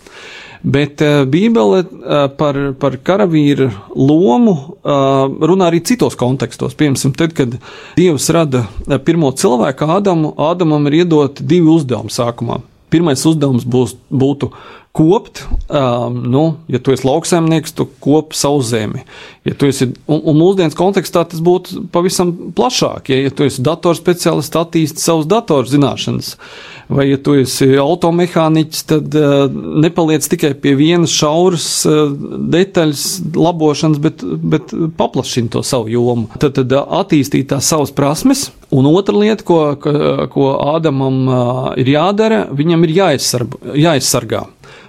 Bet 0.62 1.02
uh, 1.04 1.24
Bībele 1.28 1.82
uh, 1.82 2.26
par, 2.36 2.58
par 2.80 2.96
karavīru 3.04 3.68
lomu 3.96 4.54
uh, 4.54 5.26
runā 5.50 5.70
arī 5.70 5.82
citos 5.86 6.16
kontekstos. 6.18 6.76
Piemēram, 6.78 7.14
tad, 7.16 7.34
kad 7.36 7.58
Dievs 7.98 8.30
rada 8.34 8.66
pirmo 9.04 9.32
cilvēku, 9.36 9.90
Ādamu, 9.98 10.32
Ādamam 10.40 10.88
ir 10.90 11.02
iedoti 11.02 11.46
divi 11.46 11.70
uzdevumi 11.72 12.12
sākumā. 12.12 12.62
Pirmais 12.92 13.22
uzdevums 13.26 13.66
būs, 13.66 13.96
būtu 14.14 14.52
kopt, 14.96 15.42
um, 15.68 16.14
nu, 16.30 16.44
ja 16.72 16.78
tu 16.80 16.94
esi 16.94 17.04
lauksaimnieks, 17.04 17.74
tu 17.76 17.84
kop 18.00 18.32
savu 18.32 18.62
zemi. 18.64 19.02
Ja 19.44 19.52
esi, 19.68 19.90
un, 20.08 20.22
un 20.22 20.38
mūsdienas 20.38 20.78
kontekstā 20.78 21.26
tas 21.28 21.42
būtu 21.44 21.82
pavisam 21.92 22.32
plašāk. 22.56 23.10
Ja, 23.12 23.26
ja 23.26 23.34
tu 23.34 23.44
esi 23.44 23.64
datorspeciālists, 23.66 24.56
attīsti 24.56 25.04
savus 25.04 25.28
datorzināšanas. 25.28 26.32
zināšanas 26.32 26.75
vai 26.88 27.08
ja 27.10 27.18
tu 27.18 27.34
esi 27.38 27.68
automehāniķis, 27.80 28.84
tad 28.90 29.16
uh, 29.18 29.46
nepaliec 29.82 30.26
tikai 30.30 30.52
pie 30.60 30.76
vienas 30.78 31.14
šauras 31.14 31.66
uh, 31.88 32.12
detaļas 32.52 33.06
labošanas, 33.34 34.00
bet, 34.02 34.22
bet 34.22 34.74
paplašini 34.98 35.50
to 35.52 35.64
savu 35.66 35.90
jomu. 35.92 36.30
Tad, 36.38 36.54
tad 36.60 36.76
uh, 36.76 36.86
attīstīt 37.00 37.50
tās 37.50 37.68
savas 37.72 37.94
prasmes. 37.94 38.48
Un 38.74 38.88
otra 38.90 39.16
lieta, 39.18 39.46
ko, 39.46 39.60
ko, 39.82 39.96
ko 40.32 40.52
Ādamam 40.76 41.20
uh, 41.26 41.66
ir 41.80 41.90
jādara, 41.96 42.46
viņam 42.54 42.86
ir 42.86 42.96
jāaizsargā. 43.00 43.76
jāaizsargā. 43.86 44.46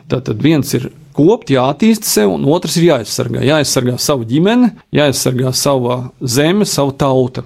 Tātad 0.07 0.39
viens 0.41 0.69
ir 0.77 0.89
kopt, 1.17 1.51
jāattīsta 1.51 2.07
sev, 2.07 2.31
un 2.37 2.45
otrs 2.53 2.77
ir 2.77 2.91
jāaizsargā. 2.91 3.41
Jāaizsargā 3.45 3.97
savu 4.01 4.27
ģimeni, 4.29 4.71
jāaizsargā 4.95 5.53
sava 5.57 6.01
zeme, 6.21 6.67
savu 6.69 6.93
tautu 6.97 7.43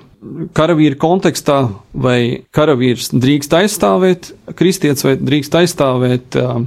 karavīra 0.58 0.98
kontekstā, 1.02 1.60
vai 1.94 2.44
karavīrs 2.54 3.12
drīkst 3.16 3.56
aizstāvēt 3.58 4.32
kristietis, 4.58 5.06
vai 5.08 5.16
drīkst 5.20 5.58
aizstāvēt 5.62 6.38
uh, 6.42 6.60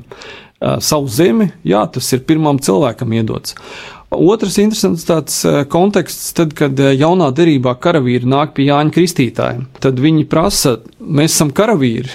savu 0.83 1.11
zemi, 1.13 1.51
jā, 1.67 1.85
tas 1.93 2.09
ir 2.17 2.25
pirmam 2.27 2.59
cilvēkam 2.63 3.15
iedots. 3.15 3.57
Otrs 4.15 4.61
interesants 4.63 5.07
tāds 5.09 5.41
konteksts, 5.73 6.31
tad, 6.39 6.53
kad 6.55 6.79
jaunā 6.79 7.33
derībā 7.35 7.75
karavīri 7.83 8.29
nāk 8.31 8.55
pie 8.55 8.69
Jāņa 8.69 8.95
Kristītāja, 8.95 9.65
tad 9.83 9.99
viņi 10.03 10.29
prasa, 10.31 10.77
mēs 11.01 11.35
esam 11.35 11.51
karavīri, 11.57 12.13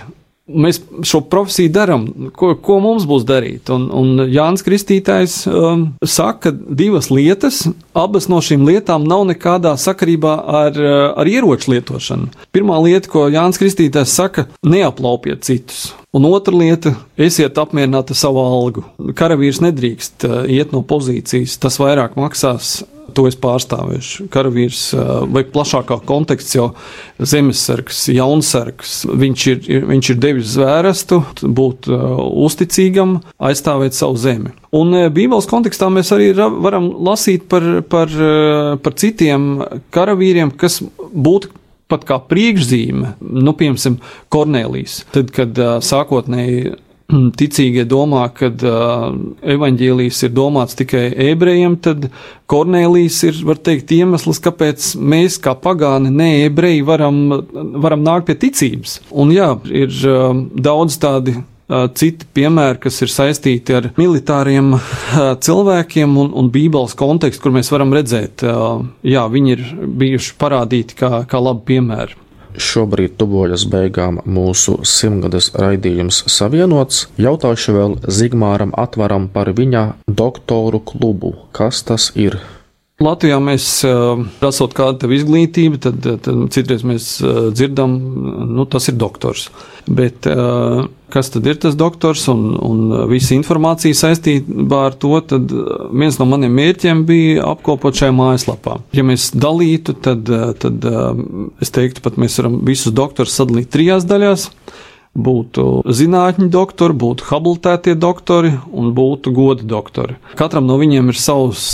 mēs 0.49 0.81
šo 1.05 1.21
profesiju 1.29 1.71
darām, 1.73 2.05
ko, 2.35 2.53
ko 2.61 2.79
mums 2.83 3.05
būs 3.09 3.25
darīt. 3.27 3.69
Un, 3.73 3.87
un 3.93 4.25
Jānis 4.31 4.65
Kristītājs 4.65 5.41
um, 5.49 5.85
saka 6.03 6.51
divas 6.53 7.09
lietas. 7.13 7.63
Abas 7.97 8.29
no 8.31 8.41
šīm 8.43 8.65
lietām 8.67 9.07
nav 9.09 9.25
nekādā 9.29 9.75
sakarībā 9.79 10.35
ar, 10.63 10.79
uh, 10.79 10.99
ar 11.19 11.29
ieroču 11.29 11.73
lietošanu. 11.75 12.31
Pirmā 12.55 12.79
lieta, 12.85 13.11
ko 13.11 13.27
Jānis 13.31 13.61
Kristītājs 13.61 14.15
saka, 14.21 14.47
neaplaupiet 14.65 15.45
citus. 15.47 15.89
Un 16.15 16.25
otra 16.25 16.55
lieta- 16.57 16.95
esiet 17.29 17.57
apmierināti 17.61 18.15
ar 18.15 18.21
savu 18.23 18.41
algu. 18.41 18.85
Karavīrs 19.13 19.61
nedrīkst 19.65 20.25
uh, 20.25 20.39
iet 20.49 20.73
no 20.73 20.81
pozīcijas, 20.81 21.59
tas 21.61 21.77
vairāk 21.81 22.17
maksās 22.19 22.79
to 23.15 23.25
es 23.29 23.37
pārstāvēšu. 23.39 24.27
Karavīrs 24.33 24.81
vai 25.33 25.43
plašākā 25.47 25.99
konteksts 26.09 26.55
jau 26.57 26.69
zemesargs, 27.19 28.05
jaunsargs, 28.13 28.95
viņš 29.09 29.45
ir, 29.53 29.69
viņš 29.89 30.11
ir 30.13 30.19
devis 30.21 30.55
zvērestu, 30.55 31.21
būt 31.43 31.89
uzticīgam, 31.89 33.19
aizstāvēt 33.49 33.97
savu 33.97 34.19
zemi. 34.19 34.53
Un 34.75 34.93
Bībeles 35.13 35.49
kontekstā 35.49 35.89
mēs 35.93 36.11
arī 36.15 36.31
varam 36.37 36.91
lasīt 37.05 37.47
par, 37.51 37.65
par, 37.89 38.11
par 38.83 38.99
citiem 38.99 39.49
karavīriem, 39.95 40.53
kas 40.59 40.81
būtu 41.09 41.55
pat 41.89 42.05
kā 42.05 42.19
priekšzīme, 42.29 43.15
nu, 43.19 43.55
piemēram, 43.57 43.97
Kornelijas. 44.29 45.01
Tad, 45.15 45.33
kad 45.33 45.57
sākotnēji 45.85 46.75
ticīgie 47.09 47.85
domā, 47.89 48.27
ka 48.35 48.51
uh, 48.53 49.05
evaņģēlijs 49.55 50.23
ir 50.27 50.33
domāts 50.35 50.77
tikai 50.77 51.07
ebrejiem, 51.31 51.77
tad 51.81 52.09
Kornēlijs 52.49 53.19
ir, 53.27 53.39
var 53.45 53.61
teikt, 53.65 53.93
iemesls, 53.93 54.41
kāpēc 54.45 54.91
mēs, 54.97 55.39
kā 55.41 55.55
pagāni, 55.57 56.13
ne 56.13 56.29
ebreji, 56.45 56.85
varam, 56.85 57.21
varam 57.81 58.05
nākt 58.05 58.29
pie 58.29 58.37
ticības. 58.45 58.99
Un 59.09 59.33
jā, 59.33 59.55
ir 59.69 59.93
uh, 60.05 60.35
daudz 60.53 60.99
tādi 61.01 61.39
citi 61.69 62.25
piemēri, 62.33 62.79
kas 62.81 62.95
ir 63.05 63.11
saistīti 63.13 63.75
ar 63.77 63.91
militāriem 63.93 64.71
cilvēkiem 65.45 66.15
un, 66.17 66.31
un 66.33 66.49
Bībeles 66.49 66.95
kontekstu, 66.97 67.43
kur 67.43 67.53
mēs 67.53 67.69
varam 67.69 67.93
redzēt, 67.93 68.41
jā, 69.05 69.27
viņi 69.29 69.53
ir 69.53 69.61
bijuši 70.01 70.33
parādīti 70.41 70.97
kā, 70.97 71.11
kā 71.29 71.41
labi 71.45 71.67
piemēri. 71.69 72.17
Šobrīd 72.57 73.17
tuvojas 73.19 73.65
beigām 73.69 74.21
mūsu 74.25 74.79
simtgades 74.87 75.51
raidījums 75.53 76.23
Savienots. 76.31 77.07
Jautāšu 77.21 77.75
vēl 77.75 77.97
Zigmāram 78.09 78.73
Atvaram 78.77 79.27
par 79.33 79.51
viņa 79.53 79.83
doktoru 80.07 80.81
klubu. 80.81 81.35
Kas 81.53 81.83
tas 81.85 82.09
ir? 82.15 82.39
Latvijā 82.99 83.37
mēs, 83.39 83.65
prasot 84.41 84.73
kādu 84.75 85.07
izglītību, 85.15 85.79
tad, 85.79 86.03
tad 86.03 86.39
citreiz 86.51 86.83
mēs 86.83 87.13
dzirdam, 87.55 87.93
nu, 88.57 88.65
tas 88.67 88.89
ir 88.91 88.97
doktors. 88.99 89.47
Bet 89.87 90.27
kas 91.13 91.31
tad 91.33 91.47
ir 91.49 91.59
tas 91.61 91.77
doktors 91.79 92.25
un, 92.31 92.43
un 92.55 92.93
visa 93.11 93.35
informācija 93.37 93.97
saistībā 93.97 94.83
ar 94.89 94.97
to, 94.99 95.13
tad 95.31 95.53
viens 95.91 96.19
no 96.19 96.27
maniem 96.29 96.53
mērķiem 96.59 97.05
bija 97.09 97.47
apkopot 97.53 97.97
šajā 97.99 98.15
mājaslapā. 98.15 98.79
Ja 98.95 99.05
mēs 99.07 99.29
dalītu, 99.35 99.97
tad, 100.05 100.29
tad 100.61 100.89
es 101.61 101.73
teiktu, 101.75 102.03
pat 102.05 102.19
mēs 102.21 102.37
varam 102.41 102.59
visus 102.67 102.95
doktorus 102.95 103.37
sadalīt 103.39 103.71
trijās 103.73 104.07
daļās 104.09 104.49
būtu 105.25 105.65
zinātņu 105.85 106.49
doktori, 106.53 106.95
būtu 107.03 107.27
habilitētie 107.29 107.95
doktori 107.99 108.53
un 108.71 108.93
būtu 108.97 109.33
goda 109.35 109.67
doktori. 109.67 110.17
Katram 110.39 110.67
no 110.69 110.79
viņiem 110.79 111.11
ir 111.11 111.19
savs 111.19 111.67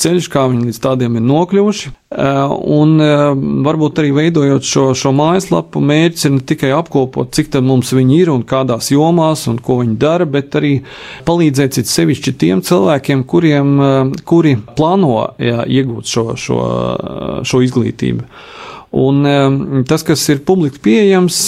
ceļš, 0.00 0.30
kā 0.32 0.46
viņi 0.50 0.70
līdz 0.70 0.80
tādiem 0.84 1.18
ir 1.18 1.26
nokļuvuši. 1.28 1.92
Un 2.14 2.92
varbūt 3.66 3.98
arī 3.98 4.12
veidojot 4.14 4.66
šo, 4.68 4.84
šo 4.94 5.10
mājaslapu, 5.16 5.82
mērķis 5.82 6.28
ir 6.28 6.34
ne 6.36 6.42
tikai 6.46 6.70
apkopot, 6.76 7.32
cik 7.34 7.50
tad 7.56 7.66
mums 7.66 7.90
viņi 7.96 8.20
ir 8.22 8.30
un 8.30 8.44
kādās 8.46 8.92
jomās 8.94 9.48
un 9.50 9.58
ko 9.58 9.80
viņi 9.80 9.96
dara, 9.98 10.28
bet 10.28 10.54
arī 10.60 10.76
palīdzēt 11.26 11.74
cit 11.80 11.90
sevišķi 11.90 12.36
tiem 12.38 12.62
cilvēkiem, 12.62 13.24
kuriem, 13.26 13.74
kuri 14.22 14.54
plāno 14.78 15.16
jā, 15.42 15.64
iegūt 15.66 16.10
šo, 16.10 16.28
šo, 16.38 16.60
šo 17.42 17.64
izglītību. 17.66 18.28
Un 18.94 19.26
tas, 19.90 20.04
kas 20.06 20.22
ir 20.30 20.44
publiski 20.46 20.78
pieejams, 20.84 21.38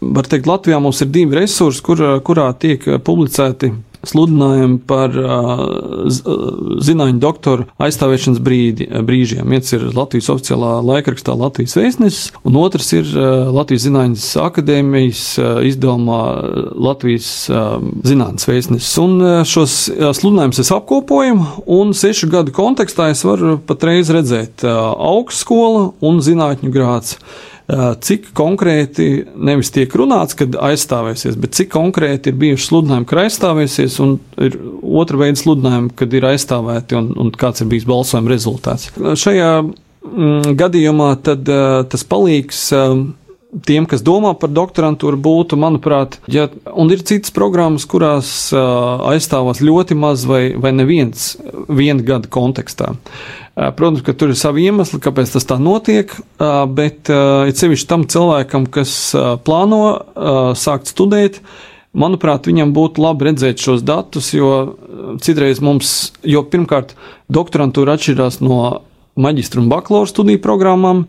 var 0.00 0.26
teikt, 0.26 0.48
Latvijā 0.50 0.80
mums 0.82 0.98
ir 1.04 1.12
divi 1.14 1.38
resursi, 1.38 1.84
kur, 1.86 2.02
kurā 2.26 2.48
tiek 2.58 2.82
publicēti 3.06 3.70
sludinājumi 4.06 4.78
par 4.88 5.14
zinātņu 6.80 7.20
doktoru 7.20 7.66
aizstāvēšanas 7.82 8.40
brīdi, 8.44 8.88
brīžiem. 9.06 9.44
Viens 9.50 9.72
ir 9.76 9.86
Latvijas 9.96 10.30
oficiālā 10.32 10.76
laikrakstā 10.86 11.34
Latvijas 11.36 11.76
vēstnesis, 11.78 12.30
un 12.46 12.58
otrs 12.60 12.92
ir 12.96 13.10
Latvijas 13.52 13.86
Zinātnes 13.88 14.26
akadēmijas 14.40 15.24
izdevumā 15.68 16.20
Latvijas 16.80 17.30
zinātnes 18.06 18.48
vēstnesis. 18.48 18.92
Un 19.02 19.44
šos 19.48 19.76
sludinājumus 20.20 20.62
es 20.64 20.72
apkopoju, 20.74 21.38
un 21.70 21.94
sešu 21.96 22.30
gadu 22.32 22.54
kontekstā 22.56 23.10
es 23.14 23.24
varu 23.26 23.58
patreiz 23.66 24.12
redzēt 24.14 24.64
augstskola 24.64 25.90
un 26.06 26.20
zinātņu 26.24 26.72
grāts 26.74 27.18
cik 28.04 28.30
konkrēti 28.36 29.08
nevis 29.36 29.70
tiek 29.74 29.92
runāts, 29.96 30.36
kad 30.38 30.56
aizstāvēsies, 30.58 31.36
bet 31.40 31.54
cik 31.58 31.70
konkrēti 31.74 32.32
ir 32.32 32.40
bijuši 32.40 32.66
sludinājumi, 32.66 33.08
ka 33.10 33.20
aizstāvēsies, 33.24 33.98
un 34.04 34.16
ir 34.42 34.56
otra 35.02 35.20
veida 35.20 35.40
sludinājumi, 35.40 35.92
kad 35.98 36.16
ir 36.16 36.26
aizstāvēti 36.32 36.98
un, 36.98 37.12
un 37.20 37.32
kāds 37.36 37.62
ir 37.62 37.70
bijis 37.70 37.86
balsojuma 37.90 38.32
rezultāts. 38.32 38.90
Šajā 38.96 39.52
mm, 39.62 40.56
gadījumā 40.60 41.12
tad 41.26 41.50
tas 41.92 42.06
palīgs 42.10 42.66
tiem, 43.66 43.86
kas 43.90 44.02
domā 44.06 44.32
par 44.38 44.52
doktorantūru, 44.54 45.18
būtu, 45.20 45.58
manuprāt, 45.60 46.18
ja, 46.30 46.46
un 46.70 46.90
ir 46.94 47.02
citas 47.06 47.32
programmas, 47.34 47.86
kurās 47.90 48.30
uh, 48.54 49.02
aizstāvās 49.10 49.62
ļoti 49.64 49.96
maz 49.98 50.24
vai, 50.28 50.42
vai 50.54 50.72
neviens 50.76 51.32
viena 51.68 52.04
gada 52.06 52.30
kontekstā. 52.30 52.92
Uh, 52.94 53.70
protams, 53.76 54.04
ka 54.06 54.14
tur 54.14 54.32
ir 54.32 54.38
savi 54.38 54.68
iemesli, 54.70 55.00
kāpēc 55.02 55.34
tas 55.34 55.48
tā 55.48 55.58
notiek, 55.62 56.14
uh, 56.14 56.62
bet 56.70 57.10
uh, 57.10 57.48
ir 57.50 57.58
sevišķi 57.58 57.90
tam 57.90 58.06
cilvēkam, 58.10 58.68
kas 58.70 58.94
uh, 59.18 59.34
plāno 59.42 59.82
uh, 59.90 60.40
sākt 60.58 60.92
studēt. 60.92 61.42
Manuprāt, 61.90 62.46
viņam 62.46 62.70
būtu 62.70 63.02
labi 63.02 63.26
redzēt 63.26 63.58
šos 63.58 63.80
datus, 63.82 64.30
jo 64.30 64.78
citreiz 65.18 65.58
mums, 65.58 66.12
jo 66.22 66.44
pirmkārt, 66.46 66.94
doktorantūra 67.34 67.96
atšķirās 67.98 68.38
no 68.46 68.60
maģistra 69.20 69.62
un 69.62 69.70
bakalaura 69.70 70.08
studiju 70.10 70.40
programmām. 70.44 71.04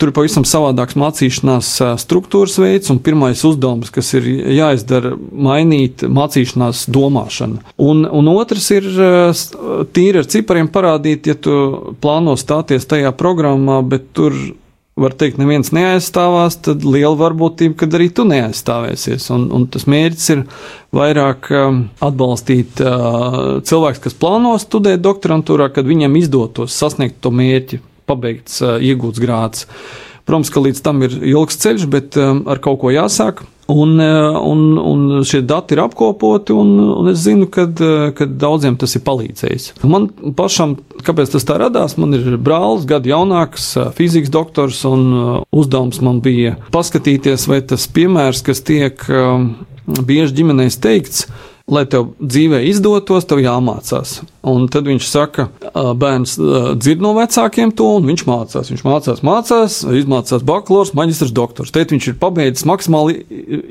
Tur 0.00 0.10
ir 0.10 0.16
pavisam 0.16 0.46
savādāks 0.48 0.96
mācīšanās 0.96 1.72
struktūras 2.00 2.56
veids, 2.60 2.88
un 2.92 3.02
pirmais 3.04 3.42
uzdevums, 3.44 3.92
kas 3.92 4.14
ir 4.16 4.28
jāizdara, 4.56 5.12
mainīt 5.18 6.06
mācīšanās 6.08 6.86
domāšanu. 6.92 7.60
Un, 7.84 8.06
un 8.08 8.32
otrs 8.32 8.70
ir 8.76 8.88
tīri 9.92 10.22
ar 10.22 10.30
cipariem 10.30 10.70
parādīt, 10.72 11.28
ja 11.28 11.36
tu 11.36 11.54
plāno 12.00 12.36
stāties 12.40 12.88
tajā 12.88 13.12
programmā, 13.20 13.82
bet 13.84 14.08
tur 14.16 14.36
var 15.00 15.14
teikt, 15.18 15.38
neviens 15.40 15.72
neaizstāvās, 15.74 16.58
tad 16.66 16.84
liela 16.84 17.14
varbūtība, 17.18 17.76
ka 17.80 17.88
arī 17.96 18.10
tu 18.14 18.26
neaizstāvēsies. 18.28 19.30
Un, 19.34 19.46
un 19.56 19.66
tas 19.72 19.86
mērķis 19.90 20.28
ir 20.34 20.44
vairāk 20.96 21.50
um, 21.56 21.80
atbalstīt 22.04 22.82
uh, 22.84 23.60
cilvēks, 23.66 24.02
kas 24.06 24.18
plāno 24.20 24.56
studēt 24.60 25.02
doktorantūrā, 25.04 25.70
kad 25.74 25.88
viņam 25.88 26.18
izdotos 26.20 26.76
sasniegt 26.76 27.20
to 27.24 27.32
mērķi, 27.34 27.80
pabeigts, 28.10 28.60
uh, 28.64 28.76
iegūts 28.76 29.22
grāts. 29.22 29.66
Protams, 30.28 30.52
ka 30.52 30.62
līdz 30.62 30.84
tam 30.84 31.00
ir 31.06 31.16
ilgs 31.32 31.58
ceļš, 31.62 31.88
bet 31.90 32.20
um, 32.20 32.44
ar 32.50 32.60
kaut 32.62 32.82
ko 32.84 32.92
jāsāk. 32.94 33.42
Un, 33.70 34.00
eh, 34.00 34.38
un, 34.38 34.78
un 34.78 35.24
šie 35.24 35.42
dati 35.46 35.76
ir 35.76 35.82
apkopoti, 35.84 36.54
un, 36.56 36.72
un 37.00 37.10
es 37.12 37.22
zinu, 37.22 37.46
ka 37.52 37.68
eh, 37.68 38.22
daudziem 38.26 38.74
tas 38.80 38.96
ir 38.98 39.04
palīdzējis. 39.06 39.68
Man 39.86 40.08
pašam, 40.36 40.74
kāpēc 41.06 41.36
tas 41.36 41.46
tā 41.46 41.58
radās, 41.62 41.94
man 42.00 42.16
ir 42.18 42.34
brālis, 42.42 42.88
gadu 42.90 43.12
jaunāks, 43.12 43.70
eh, 43.78 43.92
fizikas 43.96 44.32
doktors, 44.34 44.82
un 44.88 45.44
uzdevums 45.54 46.02
man 46.02 46.18
bija 46.24 46.56
paskatīties, 46.74 47.46
vai 47.50 47.60
tas 47.62 47.86
piemērs, 47.94 48.42
kas 48.46 48.64
tiek 48.66 49.06
bieži 49.86 50.40
ģimenēs 50.40 50.80
teikts, 50.82 51.28
lai 51.70 51.84
tev 51.90 52.10
dzīvē 52.20 52.62
izdotos, 52.68 53.26
tev 53.28 53.40
jāmācās. 53.44 54.20
Un 54.50 54.66
tad 54.72 54.88
viņš 54.88 55.06
saka, 55.06 55.48
bērns 56.00 56.36
dzird 56.80 57.02
no 57.04 57.12
vecākiem 57.18 57.72
to, 57.76 57.86
un 57.98 58.08
viņš 58.08 58.24
mācās. 58.28 58.70
Viņš 58.72 58.84
mācās, 58.86 59.22
mācās, 59.26 59.80
izmācās 60.00 60.44
bakalaurs, 60.46 60.94
maģistrs, 60.96 61.34
doktors. 61.36 61.72
Tad 61.74 61.92
viņš 61.92 62.10
ir 62.10 62.18
pabeidzis 62.20 62.66
maksimāli 62.68 63.20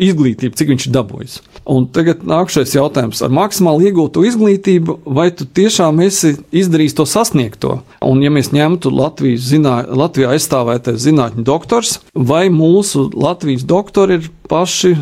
izglītību, 0.10 0.56
cik 0.58 0.72
viņš 0.74 0.88
ir 0.88 0.96
dabūjis. 0.96 1.40
Un 1.70 1.90
tagad 1.94 2.24
nākamais 2.26 2.74
jautājums 2.74 3.24
ar 3.26 3.34
maksimāli 3.34 3.90
iegūtu 3.90 4.24
izglītību, 4.30 5.00
vai 5.20 5.30
tu 5.36 5.46
tiešām 5.46 6.02
esi 6.06 6.36
izdarījis 6.56 6.98
to 6.98 7.06
sasniegto? 7.10 7.80
Un, 8.06 8.24
ja 8.26 8.32
mēs 8.34 8.54
ņemtu 8.56 8.94
Latvijas 8.94 9.50
zinā, 9.52 9.82
Latvijā 9.90 10.34
aizstāvētais 10.38 11.02
zinātņu 11.04 11.46
doktors, 11.46 12.00
vai 12.14 12.48
mūsu 12.54 13.10
Latvijas 13.18 13.66
doktori 13.70 14.22
ir 14.22 14.30
paši 14.50 14.96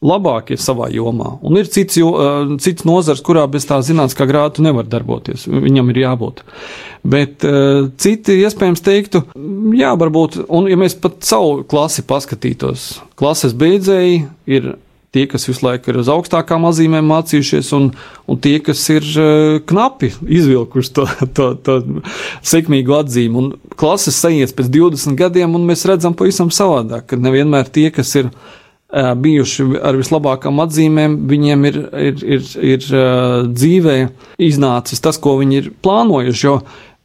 labākie 0.00 0.56
savā 0.60 0.88
jomā. 0.94 1.34
Un 1.44 1.58
ir 1.60 1.68
cits, 1.68 1.98
jo, 2.00 2.14
uh, 2.16 2.52
cits 2.62 2.86
nozars, 2.88 3.20
kurā 3.24 3.44
bez 3.52 3.66
tā 3.68 3.80
zinātniskā 3.84 4.24
grāta 4.28 4.64
nevar 4.64 4.88
darboties. 4.88 5.44
Viņam 5.50 5.92
ir 5.92 6.02
jābūt. 6.06 6.44
Bet 7.04 7.44
uh, 7.48 7.90
citi 8.00 8.38
iespējams 8.40 8.84
teiktu, 8.84 9.24
jā, 9.76 9.92
varbūt, 10.00 10.42
un 10.48 10.70
ja 10.70 10.78
mēs 10.80 10.96
pat 11.00 11.20
savu 11.28 11.60
klasi 11.68 12.04
paskatītos, 12.08 12.94
klases 13.20 13.56
beidzēji 13.56 14.22
ir 14.48 14.72
tie, 15.10 15.26
kas 15.26 15.44
visu 15.48 15.66
laiku 15.66 15.90
ir 15.90 15.98
uz 16.00 16.08
augstākām 16.12 16.64
atzīmēm 16.68 17.08
mācījušies, 17.10 17.72
un, 17.76 17.90
un 18.30 18.40
tie, 18.40 18.56
kas 18.64 18.82
ir 18.94 19.04
uh, 19.18 19.58
knapi 19.68 20.12
izvilkuši 20.38 20.94
to, 20.96 21.06
to, 21.36 21.50
to 21.66 21.76
sekmīgu 22.46 22.96
atzīmi. 23.02 23.42
Un 23.42 23.76
klases 23.80 24.16
sajies 24.22 24.54
pēc 24.56 24.72
20 24.72 25.18
gadiem, 25.18 25.58
un 25.58 25.68
mēs 25.68 25.84
redzam 25.90 26.16
pavisam 26.16 26.48
savādāk, 26.54 27.10
ka 27.10 27.20
nevienmēr 27.20 27.68
tie, 27.68 27.90
kas 27.94 28.14
ir 28.16 28.32
bijuši 28.90 29.66
ar 29.86 29.98
vislabākām 29.98 30.62
atzīmēm, 30.64 31.16
viņiem 31.30 31.68
ir, 31.68 31.76
ir, 32.08 32.24
ir, 32.38 32.48
ir 32.72 32.86
dzīvē 33.46 33.96
iznācis 34.42 35.02
tas, 35.04 35.20
ko 35.22 35.36
viņi 35.38 35.60
ir 35.60 35.70
plānojuši. 35.84 36.46
Jo 36.46 36.56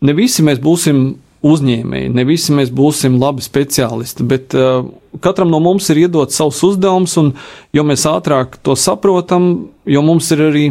ne 0.05 0.15
visi 0.17 0.45
mēs 0.45 0.61
būsim 0.63 1.05
uzņēmēji, 1.45 2.09
ne 2.15 2.25
visi 2.25 2.55
mēs 2.57 2.71
būsim 2.73 3.19
labi 3.21 3.43
speciālisti, 3.45 4.25
bet 4.25 4.55
uh, 4.57 4.88
katram 5.21 5.51
no 5.53 5.59
mums 5.61 5.89
ir 5.93 6.05
iedots 6.05 6.38
savs 6.39 6.63
uzdevums, 6.65 7.13
un 7.21 7.33
jo 7.75 7.86
mēs 7.86 8.07
ātrāk 8.09 8.57
to 8.65 8.73
saprotam, 8.79 9.69
jo 9.86 10.01
mums 10.05 10.31
ir 10.33 10.41
arī 10.47 10.65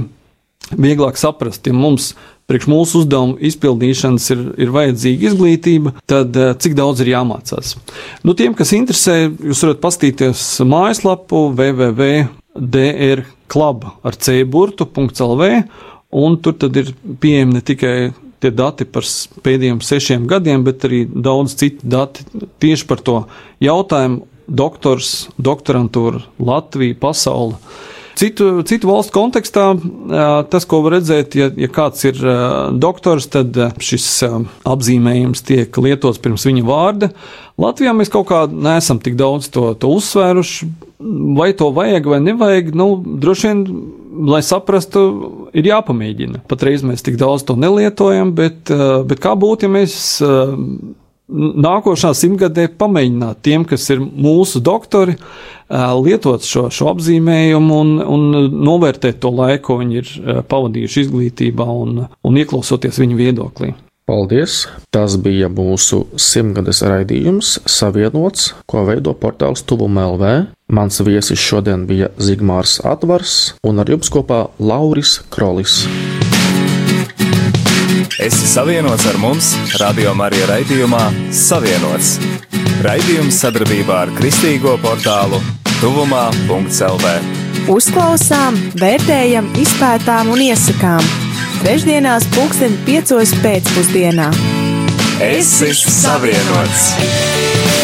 vieglāk 0.74 1.20
saprast, 1.20 1.66
ja 1.68 1.76
mums 1.76 2.14
priekš 2.50 2.66
mūsu 2.68 2.98
uzdevumu 3.02 3.38
izpildīšanas 3.48 4.24
ir, 4.34 4.40
ir 4.66 4.68
vajadzīga 4.74 5.22
izglītība, 5.30 5.88
tad 6.10 6.36
eh, 6.36 6.52
cik 6.60 6.72
daudz 6.78 6.98
ir 7.04 7.08
jāmācās. 7.14 7.66
Nu, 8.26 8.30
tiem, 8.38 8.52
kas 8.58 8.70
interesē, 8.76 9.14
jūs 9.32 9.62
varat 9.66 9.80
pastīties 9.84 10.38
mājaslapu 10.68 11.38
www.drklub 11.56 12.18
ar 14.04 14.14
cburtu.lv, 14.26 15.42
un 16.14 16.30
tur 16.42 16.54
tad 16.60 16.72
ir 16.78 16.86
pieejami 17.22 17.52
ne 17.56 17.62
tikai 17.64 17.96
tie 18.44 18.52
dati 18.52 18.84
par 18.84 19.04
pēdējiem 19.44 19.80
sešiem 19.80 20.28
gadiem, 20.28 20.60
bet 20.66 20.84
arī 20.84 21.00
daudz 21.08 21.56
citu 21.60 21.80
dati 21.88 22.20
tieši 22.60 22.84
par 22.90 23.00
to 23.00 23.16
jautājumu. 23.64 24.18
Doktors, 24.44 25.30
doktorantūra, 25.40 26.20
Latvija, 26.36 26.92
pasaule. 27.00 27.56
Citu, 28.14 28.62
citu 28.68 28.88
valstu 28.90 29.14
kontekstā 29.16 29.64
tas, 30.50 30.66
ko 30.70 30.80
var 30.84 30.98
redzēt, 30.98 31.34
ja, 31.38 31.48
ja 31.58 31.68
kāds 31.72 32.04
ir 32.06 32.20
doktors, 32.78 33.26
tad 33.32 33.58
šis 33.82 34.06
apzīmējums 34.70 35.42
tiek 35.46 35.80
lietots 35.82 36.22
pirms 36.22 36.46
viņa 36.46 36.64
vārda. 36.68 37.10
Latvijā 37.60 37.94
mēs 37.94 38.12
kaut 38.14 38.28
kā 38.30 38.44
neesam 38.50 39.02
tik 39.02 39.18
daudz 39.18 39.50
to, 39.54 39.72
to 39.78 39.90
uzsvēruši. 39.98 40.70
Vai 41.36 41.50
to 41.58 41.68
vajag 41.74 42.06
vai 42.08 42.20
nevajag, 42.22 42.70
nu, 42.78 42.88
droši 43.20 43.50
vien 43.50 43.64
lai 44.30 44.40
saprastu, 44.46 45.02
ir 45.56 45.66
jāpamēģina. 45.68 46.44
Patreiz 46.50 46.84
mēs 46.86 47.02
tik 47.04 47.18
daudz 47.20 47.44
to 47.48 47.56
nelietojam, 47.58 48.32
bet, 48.36 48.70
bet 49.08 49.22
kā 49.22 49.34
būtu, 49.38 49.66
ja 49.66 49.74
mēs 49.74 49.96
nākošā 51.28 52.12
simtgadē 52.16 52.66
pamēģināt 52.78 53.40
tiem, 53.44 53.64
kas 53.68 53.86
ir 53.92 54.02
mūsu 54.02 54.60
doktori, 54.64 55.16
lietot 55.70 56.44
šo, 56.44 56.68
šo 56.74 56.90
apzīmējumu 56.92 57.80
un, 57.80 57.94
un 58.04 58.50
novērtēt 58.66 59.22
to 59.22 59.32
laiku, 59.32 59.64
ko 59.70 59.78
viņi 59.80 60.00
ir 60.02 60.12
pavadījuši 60.50 61.06
izglītībā 61.06 61.64
un, 61.64 62.04
un 62.04 62.40
ieklausoties 62.42 63.00
viņu 63.00 63.20
viedoklī. 63.20 63.72
Paldies! 64.04 64.66
Tas 64.92 65.14
bija 65.16 65.48
mūsu 65.48 66.02
simtgades 66.20 66.82
raidījums, 66.84 67.54
savienots, 67.64 68.50
ko 68.68 68.82
veido 68.84 69.14
portāls 69.16 69.64
Tuvuma 69.64 70.04
LV. 70.10 70.34
Mans 70.76 71.00
viesis 71.06 71.40
šodien 71.40 71.86
bija 71.88 72.10
Zigmārs 72.20 72.82
Atvars 72.84 73.54
un 73.64 73.80
ar 73.80 73.88
jums 73.88 74.12
kopā 74.12 74.44
Lauris 74.60 75.22
Krolis. 75.32 75.80
Esi 78.18 78.46
savienots 78.46 79.06
ar 79.10 79.16
mums, 79.18 79.50
Radio 79.80 80.14
Marija 80.14 80.46
raidījumā 80.50 81.02
Savienots. 81.34 82.14
Raidījums 82.84 83.38
sadarbībā 83.42 84.00
ar 84.04 84.12
Kristīgo 84.18 84.76
portālu 84.82 85.40
Tuvumā.CLV. 85.80 87.14
Uzklausām, 87.74 88.58
vērtējam, 88.80 89.48
izpētām 89.60 90.32
un 90.34 90.42
iesakām. 90.46 91.06
Trešdienās, 91.62 92.26
pulksten 92.36 92.76
piecos 92.88 93.34
pēcpusdienā. 93.44 94.28
Esi 95.24 95.72
savienots! 95.78 97.83